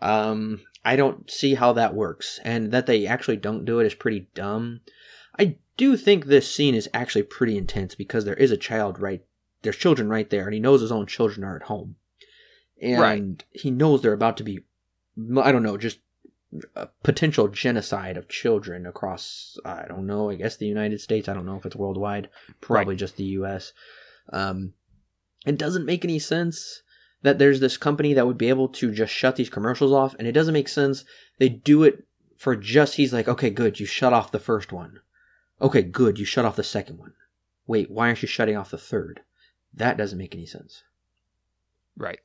[0.00, 3.94] Um, I don't see how that works, and that they actually don't do it is
[3.94, 4.80] pretty dumb.
[5.38, 9.24] I do think this scene is actually pretty intense because there is a child right
[9.62, 11.94] there's children right there, and he knows his own children are at home,
[12.80, 13.44] and Right.
[13.52, 14.64] he knows they're about to be,
[15.40, 16.00] I don't know, just
[16.74, 21.28] a potential genocide of children across I don't know, I guess the United States.
[21.28, 22.28] I don't know if it's worldwide.
[22.60, 23.72] Probably just the US.
[24.32, 24.74] Um
[25.46, 26.82] it doesn't make any sense
[27.22, 30.28] that there's this company that would be able to just shut these commercials off and
[30.28, 31.04] it doesn't make sense
[31.38, 32.04] they do it
[32.36, 34.98] for just he's like, "Okay, good, you shut off the first one."
[35.60, 37.14] Okay, good, you shut off the second one.
[37.68, 39.20] Wait, why aren't you shutting off the third?
[39.72, 40.82] That doesn't make any sense.
[41.96, 42.18] right.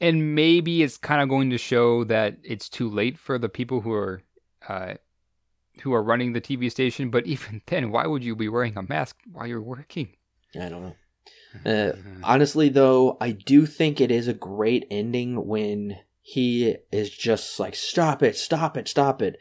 [0.00, 3.80] And maybe it's kind of going to show that it's too late for the people
[3.80, 4.22] who are,
[4.68, 4.94] uh,
[5.82, 7.08] who are running the TV station.
[7.08, 10.16] But even then, why would you be wearing a mask while you're working?
[10.54, 10.96] I don't know.
[11.66, 11.92] Uh,
[12.22, 17.74] honestly, though, I do think it is a great ending when he is just like,
[17.74, 18.36] "Stop it!
[18.36, 18.88] Stop it!
[18.88, 19.38] Stop it!"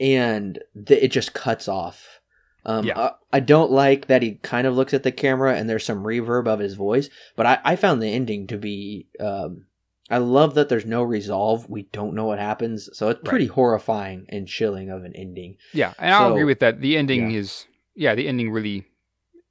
[0.00, 2.20] and th- it just cuts off.
[2.64, 2.98] Um, Yeah.
[2.98, 6.02] I, I don't like that he kind of looks at the camera and there's some
[6.02, 9.06] reverb of his voice, but I, I found the ending to be.
[9.20, 9.66] Um,
[10.12, 11.70] I love that there's no resolve.
[11.70, 15.56] We don't know what happens, so it's pretty horrifying and chilling of an ending.
[15.72, 16.80] Yeah, and I'll agree with that.
[16.80, 17.38] The ending yeah.
[17.38, 18.86] is yeah, the ending really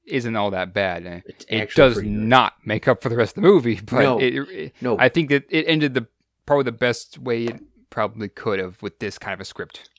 [0.09, 1.05] isn't all that bad.
[1.05, 4.19] And It's It does not make up for the rest of the movie, but No.
[4.19, 6.07] it, it- No, I think that it ended the
[6.45, 7.59] probably the best way it
[7.89, 9.89] probably could have with this kind of a script.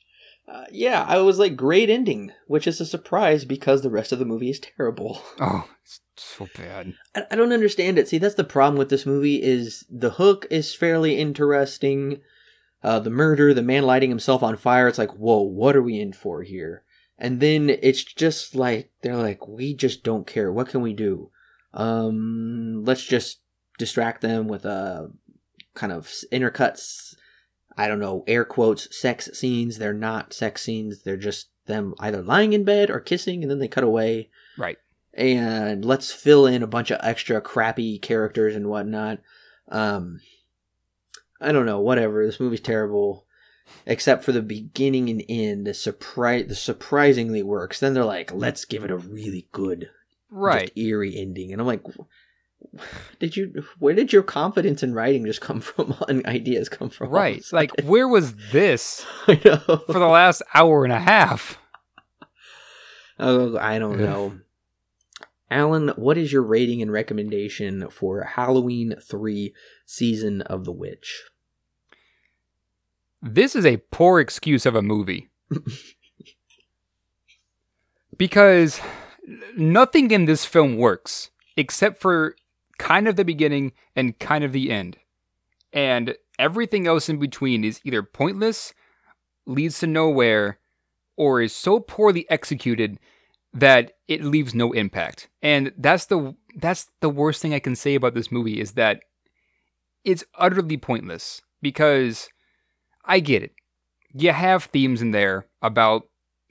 [0.49, 4.19] uh, yeah, I was like great ending, which is a surprise because the rest of
[4.19, 5.23] the movie is terrible.
[5.41, 6.95] Oh, it's so bad.
[7.15, 8.09] I, I don't understand it.
[8.09, 12.21] See, that's the problem with this movie is the hook is fairly interesting.
[12.83, 14.89] Uh, the murder, the man lighting himself on fire.
[14.89, 16.83] It's like, whoa, what are we in for here?
[17.21, 20.51] And then it's just like they're like, we just don't care.
[20.51, 21.31] What can we do?
[21.75, 23.41] Um, let's just
[23.79, 25.11] distract them with a
[25.75, 27.15] kind of intercuts.
[27.77, 29.79] I don't know, air quotes, sex scenes.
[29.79, 31.03] They're not sex scenes.
[31.03, 34.29] They're just them either lying in bed or kissing, and then they cut away
[34.59, 34.77] Right.
[35.15, 39.21] and let's fill in a bunch of extra crappy characters and whatnot.
[39.69, 40.21] Um,
[41.41, 42.27] I don't know, whatever.
[42.27, 43.25] This movie's terrible,
[43.87, 45.67] except for the beginning and end.
[45.67, 47.81] The surprise, the surprisingly works.
[47.81, 49.91] Then they're like, let's give it a really good,
[50.31, 50.71] Right.
[50.77, 51.83] eerie ending, and I'm like.
[53.19, 53.65] Did you?
[53.79, 55.95] Where did your confidence in writing just come from?
[56.09, 57.09] And ideas come from?
[57.09, 57.43] Right.
[57.53, 61.59] Like, where was this for the last hour and a half?
[63.19, 64.39] Oh, I don't know.
[65.51, 69.53] Alan, what is your rating and recommendation for Halloween 3
[69.85, 71.25] Season of the Witch?
[73.23, 75.29] This is a poor excuse of a movie.
[78.17, 78.81] because
[79.57, 82.35] nothing in this film works except for
[82.79, 84.97] kind of the beginning and kind of the end.
[85.73, 88.73] And everything else in between is either pointless,
[89.47, 90.59] leads to nowhere,
[91.17, 92.99] or is so poorly executed
[93.53, 95.29] that it leaves no impact.
[95.43, 99.03] And that's the that's the worst thing I can say about this movie is that
[100.05, 102.31] it's utterly pointless because
[103.11, 103.53] I get it.
[104.15, 106.05] You have themes in there about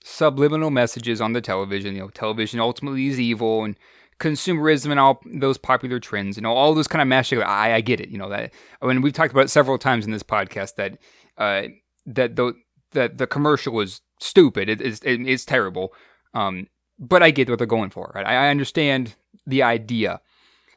[0.04, 1.96] subliminal messages on the television.
[1.96, 3.78] You know, television ultimately is evil and
[4.20, 6.36] consumerism and all those popular trends.
[6.36, 7.42] You know, all those kind of mashing.
[7.42, 8.10] I, I get it.
[8.10, 8.52] You know that.
[8.82, 10.98] I mean, we've talked about several times in this podcast that
[11.38, 11.70] uh,
[12.06, 12.54] that the
[12.92, 14.68] that the commercial is stupid.
[14.68, 15.94] It, it's it, it's terrible.
[16.34, 16.68] Um,
[17.00, 18.12] but I get what they're going for.
[18.14, 18.26] Right?
[18.26, 19.16] I, I understand
[19.48, 20.20] the idea,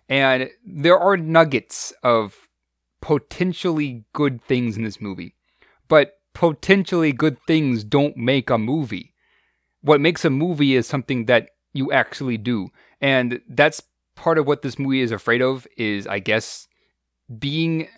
[0.09, 2.37] and there are nuggets of
[3.01, 5.35] potentially good things in this movie
[5.89, 9.15] but potentially good things don't make a movie.
[9.81, 12.69] What makes a movie is something that you actually do.
[13.01, 13.83] And that's
[14.15, 16.69] part of what this movie is afraid of is I guess
[17.39, 17.89] being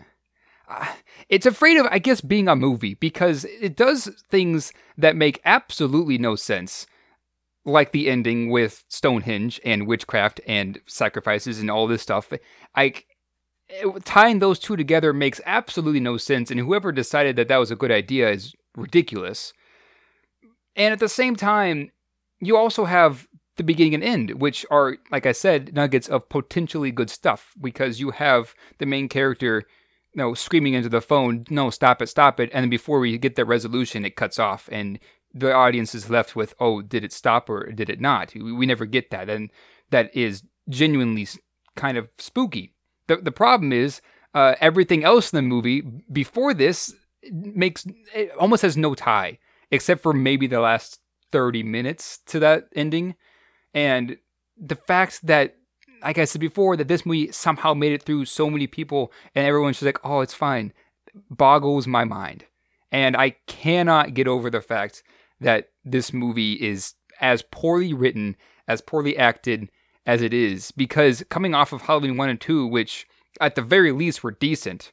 [0.69, 0.86] uh,
[1.28, 6.19] it's afraid of I guess being a movie because it does things that make absolutely
[6.19, 6.86] no sense.
[7.66, 12.31] Like the ending with Stonehenge and witchcraft and sacrifices and all this stuff.
[12.74, 12.94] I
[13.69, 17.70] it- tying those two together makes absolutely no sense, and whoever decided that that was
[17.70, 19.53] a good idea is ridiculous.
[20.77, 21.91] And at the same time,
[22.41, 26.91] you also have the beginning and end, which are, like I said, nuggets of potentially
[26.91, 29.62] good stuff because you have the main character,
[30.12, 33.16] you know, screaming into the phone, "No, stop it, stop it!" And then before we
[33.19, 34.99] get that resolution, it cuts off, and
[35.32, 38.66] the audience is left with, "Oh, did it stop or did it not?" We, we
[38.66, 39.51] never get that, and
[39.91, 41.27] that is genuinely
[41.77, 42.73] kind of spooky.
[43.06, 44.01] The the problem is
[44.35, 45.82] uh, everything else in the movie
[46.12, 46.94] before this
[47.31, 49.39] makes it almost has no tie
[49.70, 51.01] except for maybe the last
[51.32, 53.14] 30 minutes to that ending.
[53.72, 54.18] And
[54.56, 55.56] the fact that
[56.02, 59.47] like I said before that this movie somehow made it through so many people and
[59.47, 60.72] everyone's just like oh it's fine.
[61.31, 62.44] Boggles my mind.
[62.93, 65.02] And I cannot get over the fact
[65.40, 68.36] that this movie is as poorly written
[68.68, 69.68] as poorly acted
[70.06, 73.06] as it is because coming off of Halloween 1 and 2 which
[73.40, 74.93] at the very least were decent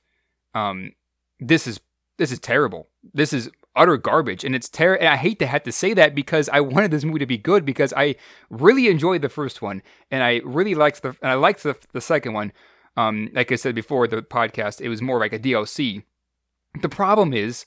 [0.54, 0.92] um
[1.40, 1.80] this is
[2.18, 2.88] this is terrible.
[3.16, 6.14] This is utter garbage and it's ter- and I hate to have to say that
[6.14, 8.16] because I wanted this movie to be good because I
[8.50, 9.82] really enjoyed the first one
[10.12, 12.54] and I really liked the and I liked the, the second one.
[12.96, 16.04] Um like I said before the podcast it was more like a DLC
[16.82, 17.66] the problem is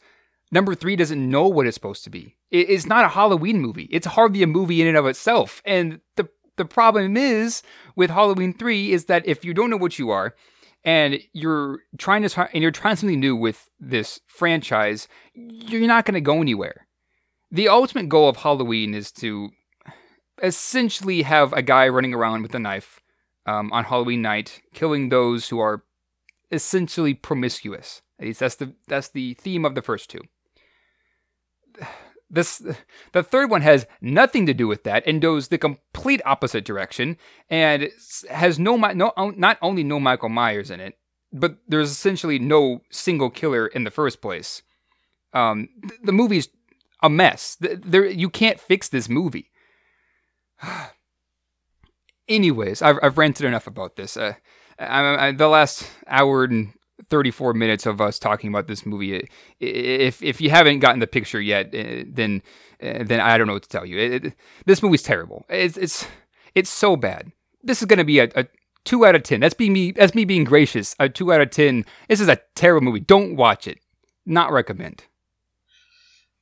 [0.52, 2.36] number 3 doesn't know what it's supposed to be.
[2.50, 3.88] It, it's not a Halloween movie.
[3.90, 7.62] It's hardly a movie in and of itself and the the problem is
[7.96, 10.34] with Halloween 3 is that if you don't know what you are
[10.84, 16.14] and you're trying to and you're trying something new with this franchise, you're not going
[16.14, 16.86] to go anywhere.
[17.50, 19.50] The ultimate goal of Halloween is to
[20.42, 23.00] essentially have a guy running around with a knife
[23.46, 25.84] um, on Halloween night, killing those who are
[26.50, 28.02] essentially promiscuous.
[28.18, 30.20] At least that's the that's the theme of the first two.
[32.34, 32.62] This
[33.12, 37.16] the third one has nothing to do with that and goes the complete opposite direction
[37.48, 37.88] and
[38.30, 40.94] has no no not only no Michael Myers in it,
[41.32, 44.62] but there's essentially no single killer in the first place.
[45.32, 46.48] Um, th- the movie's
[47.02, 47.56] a mess.
[47.56, 49.50] Th- There you can't fix this movie.
[52.28, 54.16] anyways, I've I've ranted enough about this.
[54.16, 54.34] Uh,
[54.78, 56.72] I, I, the last hour and
[57.10, 59.28] 34 minutes of us talking about this movie.
[59.60, 62.42] If if you haven't gotten the picture yet, uh, then
[62.82, 63.98] uh, then I don't know what to tell you.
[63.98, 64.34] It, it,
[64.66, 65.44] this movie's terrible.
[65.48, 66.06] It's it's
[66.54, 67.32] it's so bad.
[67.62, 68.46] This is going to be a, a
[68.84, 69.40] two out of ten.
[69.40, 69.92] That's be me.
[69.92, 70.94] That's me being gracious.
[70.98, 71.84] A two out of ten.
[72.08, 73.00] This is a terrible movie.
[73.00, 73.78] Don't watch it.
[74.26, 75.04] Not recommend.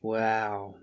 [0.01, 0.75] Wow.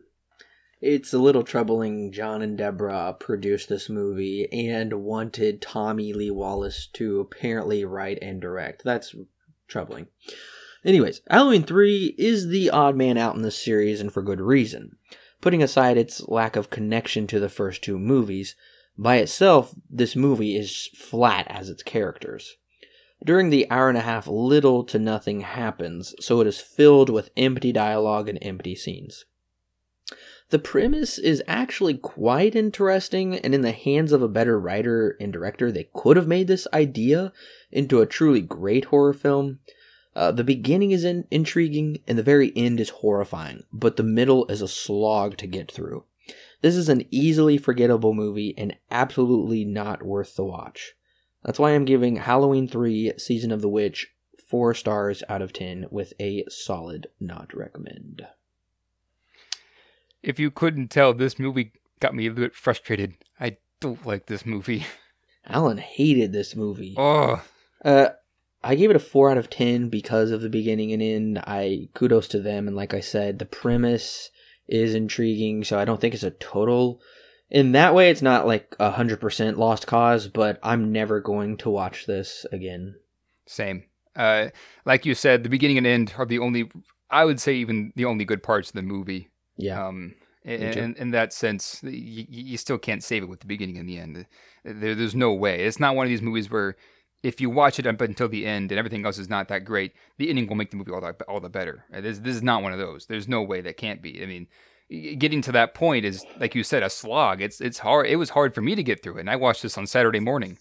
[0.81, 2.11] It's a little troubling.
[2.13, 8.39] John and Deborah produced this movie and wanted Tommy Lee Wallace to apparently write and
[8.39, 8.83] direct.
[8.85, 9.13] That's
[9.69, 10.07] troubling.
[10.83, 14.97] Anyways, Halloween 3 is the odd man out in this series and for good reason.
[15.41, 18.55] Putting aside its lack of connection to the first two movies,
[18.97, 22.57] by itself, this movie is flat as its characters.
[23.23, 27.31] During the hour and a half, little to nothing happens, so it is filled with
[27.37, 29.25] empty dialogue and empty scenes.
[30.49, 35.31] The premise is actually quite interesting, and in the hands of a better writer and
[35.31, 37.31] director, they could have made this idea
[37.71, 39.59] into a truly great horror film.
[40.15, 44.47] Uh, the beginning is in- intriguing, and the very end is horrifying, but the middle
[44.47, 46.05] is a slog to get through.
[46.61, 50.95] This is an easily forgettable movie and absolutely not worth the watch.
[51.43, 54.15] That's why I'm giving Halloween 3 Season of the Witch
[54.47, 58.25] 4 stars out of 10 with a solid not recommend
[60.21, 63.15] if you couldn't tell, this movie got me a little bit frustrated.
[63.39, 64.85] I don't like this movie.
[65.45, 66.95] Alan hated this movie.
[66.97, 67.43] Oh.
[67.83, 68.09] Uh,
[68.63, 71.39] I gave it a four out of ten because of the beginning and end.
[71.39, 74.29] I kudos to them, and like I said, the premise
[74.67, 75.63] is intriguing.
[75.63, 77.01] So I don't think it's a total.
[77.49, 80.27] In that way, it's not like a hundred percent lost cause.
[80.27, 82.95] But I'm never going to watch this again.
[83.47, 83.85] Same.
[84.15, 84.49] Uh,
[84.85, 86.69] like you said, the beginning and end are the only.
[87.09, 89.29] I would say even the only good parts of the movie.
[89.59, 89.85] Yeah.
[89.85, 90.15] Um,
[90.45, 93.99] in, in, that sense, you, you still can't save it with the beginning and the
[93.99, 94.25] end.
[94.63, 95.65] There, there's no way.
[95.65, 96.75] It's not one of these movies where
[97.21, 99.93] if you watch it up until the end and everything else is not that great,
[100.17, 101.83] the ending will make the movie all, that, all the better.
[101.91, 103.05] This, this is not one of those.
[103.05, 104.23] There's no way that can't be.
[104.23, 104.47] I mean,
[105.17, 107.41] getting to that point is, like you said, a slog.
[107.41, 108.07] It's it's hard.
[108.07, 110.19] It was hard for me to get through it, and I watched this on Saturday
[110.19, 110.57] morning.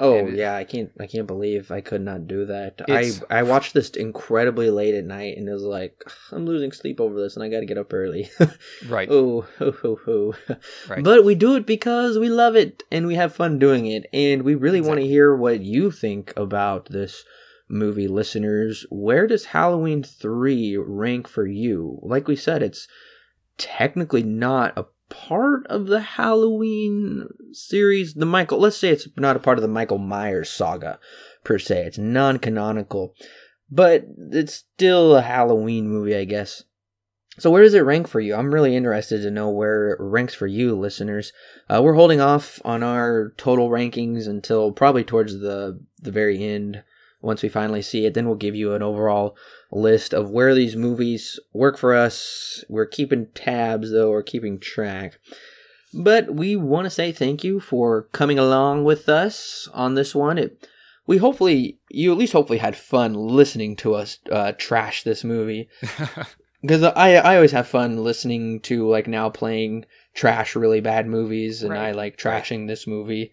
[0.00, 2.80] Oh yeah, I can't I can't believe I could not do that.
[2.88, 7.00] I I watched this incredibly late at night and it was like I'm losing sleep
[7.00, 8.30] over this and I got to get up early.
[8.88, 9.08] right.
[9.10, 10.34] Oh, ho ho ho.
[10.88, 11.02] Right.
[11.02, 14.42] But we do it because we love it and we have fun doing it and
[14.42, 14.88] we really exactly.
[14.88, 17.24] want to hear what you think about this
[17.68, 18.86] movie listeners.
[18.90, 21.98] Where does Halloween 3 rank for you?
[22.02, 22.86] Like we said, it's
[23.56, 28.14] technically not a part of the Halloween series.
[28.14, 30.98] The Michael, let's say it's not a part of the Michael Myers saga
[31.44, 31.86] per se.
[31.86, 33.14] It's non-canonical,
[33.70, 36.64] but it's still a Halloween movie, I guess.
[37.38, 38.34] So where does it rank for you?
[38.34, 41.32] I'm really interested to know where it ranks for you, listeners.
[41.68, 46.82] Uh, we're holding off on our total rankings until probably towards the the very end.
[47.20, 49.36] Once we finally see it, then we'll give you an overall
[49.70, 52.64] list of where these movies work for us.
[52.68, 55.18] We're keeping tabs, though, or keeping track.
[55.94, 60.38] But we want to say thank you for coming along with us on this one.
[60.38, 60.68] It,
[61.06, 65.68] we hopefully, you at least hopefully had fun listening to us uh, trash this movie.
[66.60, 71.62] Because I, I always have fun listening to, like, now playing trash really bad movies,
[71.62, 71.88] and right.
[71.88, 72.66] I like trashing right.
[72.66, 73.32] this movie.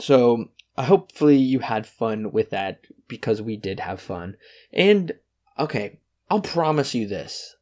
[0.00, 0.46] So
[0.76, 4.36] Uh, hopefully you had fun with that because we did have fun.
[4.72, 5.12] And
[5.58, 7.56] okay, I'll promise you this.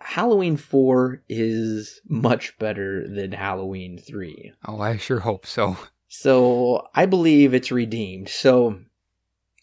[0.00, 4.52] Halloween 4 is much better than Halloween 3.
[4.66, 5.76] Oh, I sure hope so.
[6.08, 8.28] So, I believe it's redeemed.
[8.28, 8.80] So,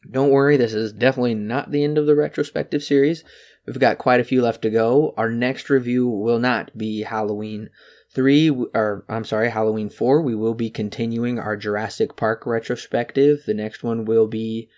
[0.10, 3.24] don't worry, this is definitely not the end of the retrospective series.
[3.68, 5.14] We've got quite a few left to go.
[5.16, 7.70] Our next review will not be Halloween
[8.12, 10.22] 3, or I'm sorry, Halloween 4.
[10.22, 13.44] We will be continuing our Jurassic Park retrospective.
[13.46, 14.70] The next one will be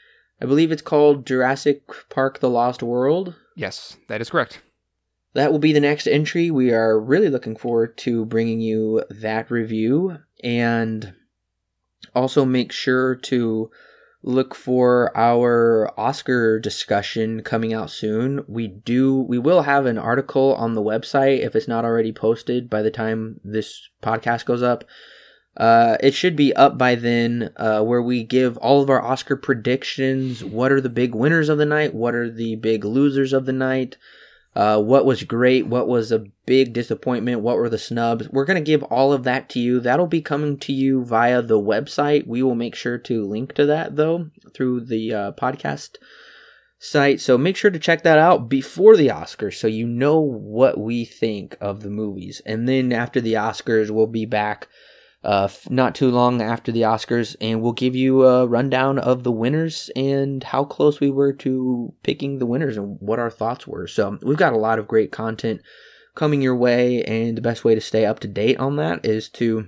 [0.42, 3.36] I believe it's called Jurassic Park The Lost World.
[3.56, 4.62] Yes, that is correct.
[5.34, 6.50] That will be the next entry.
[6.50, 10.18] We are really looking forward to bringing you that review.
[10.44, 11.14] And
[12.16, 13.70] also make sure to
[14.24, 18.44] look for our Oscar discussion coming out soon.
[18.48, 22.70] We do we will have an article on the website if it's not already posted
[22.70, 24.84] by the time this podcast goes up
[25.58, 29.36] uh, it should be up by then, uh, where we give all of our Oscar
[29.36, 30.44] predictions.
[30.44, 31.94] What are the big winners of the night?
[31.94, 33.98] What are the big losers of the night?
[34.54, 35.68] Uh, what was great?
[35.68, 37.42] What was a big disappointment?
[37.42, 38.30] What were the snubs?
[38.30, 39.80] We're going to give all of that to you.
[39.80, 42.28] That'll be coming to you via the website.
[42.28, 45.96] We will make sure to link to that, though, through the uh, podcast
[46.80, 47.22] site.
[47.22, 51.06] So make sure to check that out before the Oscars so you know what we
[51.06, 52.42] think of the movies.
[52.46, 54.68] And then after the Oscars, we'll be back
[55.24, 59.32] uh, not too long after the Oscars, and we'll give you a rundown of the
[59.32, 63.88] winners and how close we were to picking the winners and what our thoughts were.
[63.88, 65.62] So we've got a lot of great content
[66.16, 69.30] coming your way, and the best way to stay up to date on that is
[69.30, 69.68] to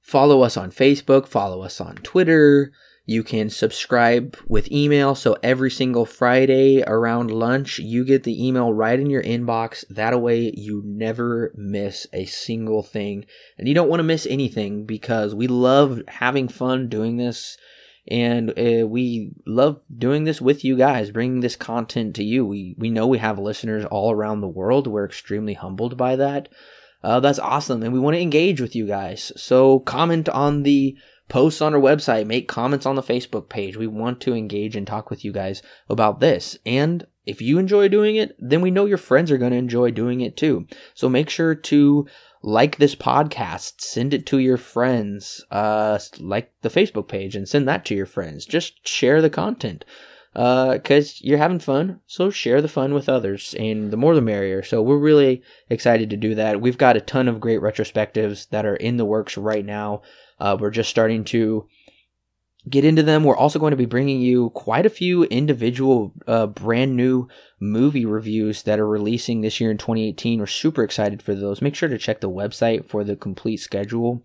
[0.00, 2.72] follow us on Facebook, follow us on Twitter.
[3.04, 5.14] You can subscribe with email.
[5.16, 9.84] So every single Friday around lunch, you get the email right in your inbox.
[9.90, 13.26] That way you never miss a single thing.
[13.58, 17.56] And you don't want to miss anything because we love having fun doing this.
[18.08, 22.44] And uh, we love doing this with you guys, bringing this content to you.
[22.46, 24.86] We, we know we have listeners all around the world.
[24.86, 26.48] We're extremely humbled by that.
[27.02, 27.82] Uh, that's awesome.
[27.82, 29.32] And we want to engage with you guys.
[29.36, 30.96] So comment on the
[31.32, 33.74] posts on our website, make comments on the Facebook page.
[33.74, 36.58] We want to engage and talk with you guys about this.
[36.66, 39.92] And if you enjoy doing it, then we know your friends are going to enjoy
[39.92, 40.66] doing it too.
[40.92, 42.06] So make sure to
[42.42, 47.66] like this podcast, send it to your friends, uh, like the Facebook page and send
[47.66, 48.44] that to your friends.
[48.44, 49.86] Just share the content
[50.34, 52.00] Uh, because uh, you're having fun.
[52.06, 54.62] So share the fun with others, and the more the merrier.
[54.62, 56.60] So we're really excited to do that.
[56.60, 60.00] We've got a ton of great retrospectives that are in the works right now.
[60.42, 61.68] Uh, we're just starting to
[62.68, 63.22] get into them.
[63.22, 67.28] We're also going to be bringing you quite a few individual uh, brand new
[67.60, 70.40] movie reviews that are releasing this year in 2018.
[70.40, 71.62] We're super excited for those.
[71.62, 74.20] Make sure to check the website for the complete schedule.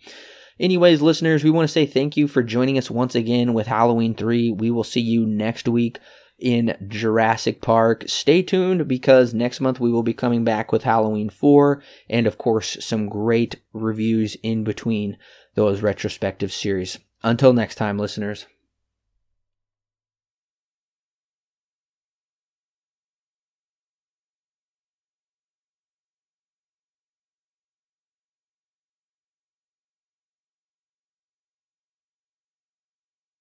[0.60, 4.15] Anyways, listeners, we want to say thank you for joining us once again with Halloween
[4.15, 4.52] 3.
[4.53, 5.99] We will see you next week
[6.39, 8.06] in Jurassic Park.
[8.07, 12.39] Stay tuned because next month we will be coming back with Halloween 4 and, of
[12.39, 15.18] course, some great reviews in between
[15.58, 17.00] those retrospective series.
[17.24, 18.46] Until next time, listeners.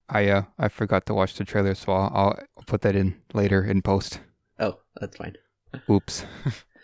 [0.09, 3.63] I uh I forgot to watch the trailer, so I'll, I'll put that in later
[3.63, 4.21] in post.
[4.59, 5.37] Oh, that's fine.
[5.91, 6.25] Oops.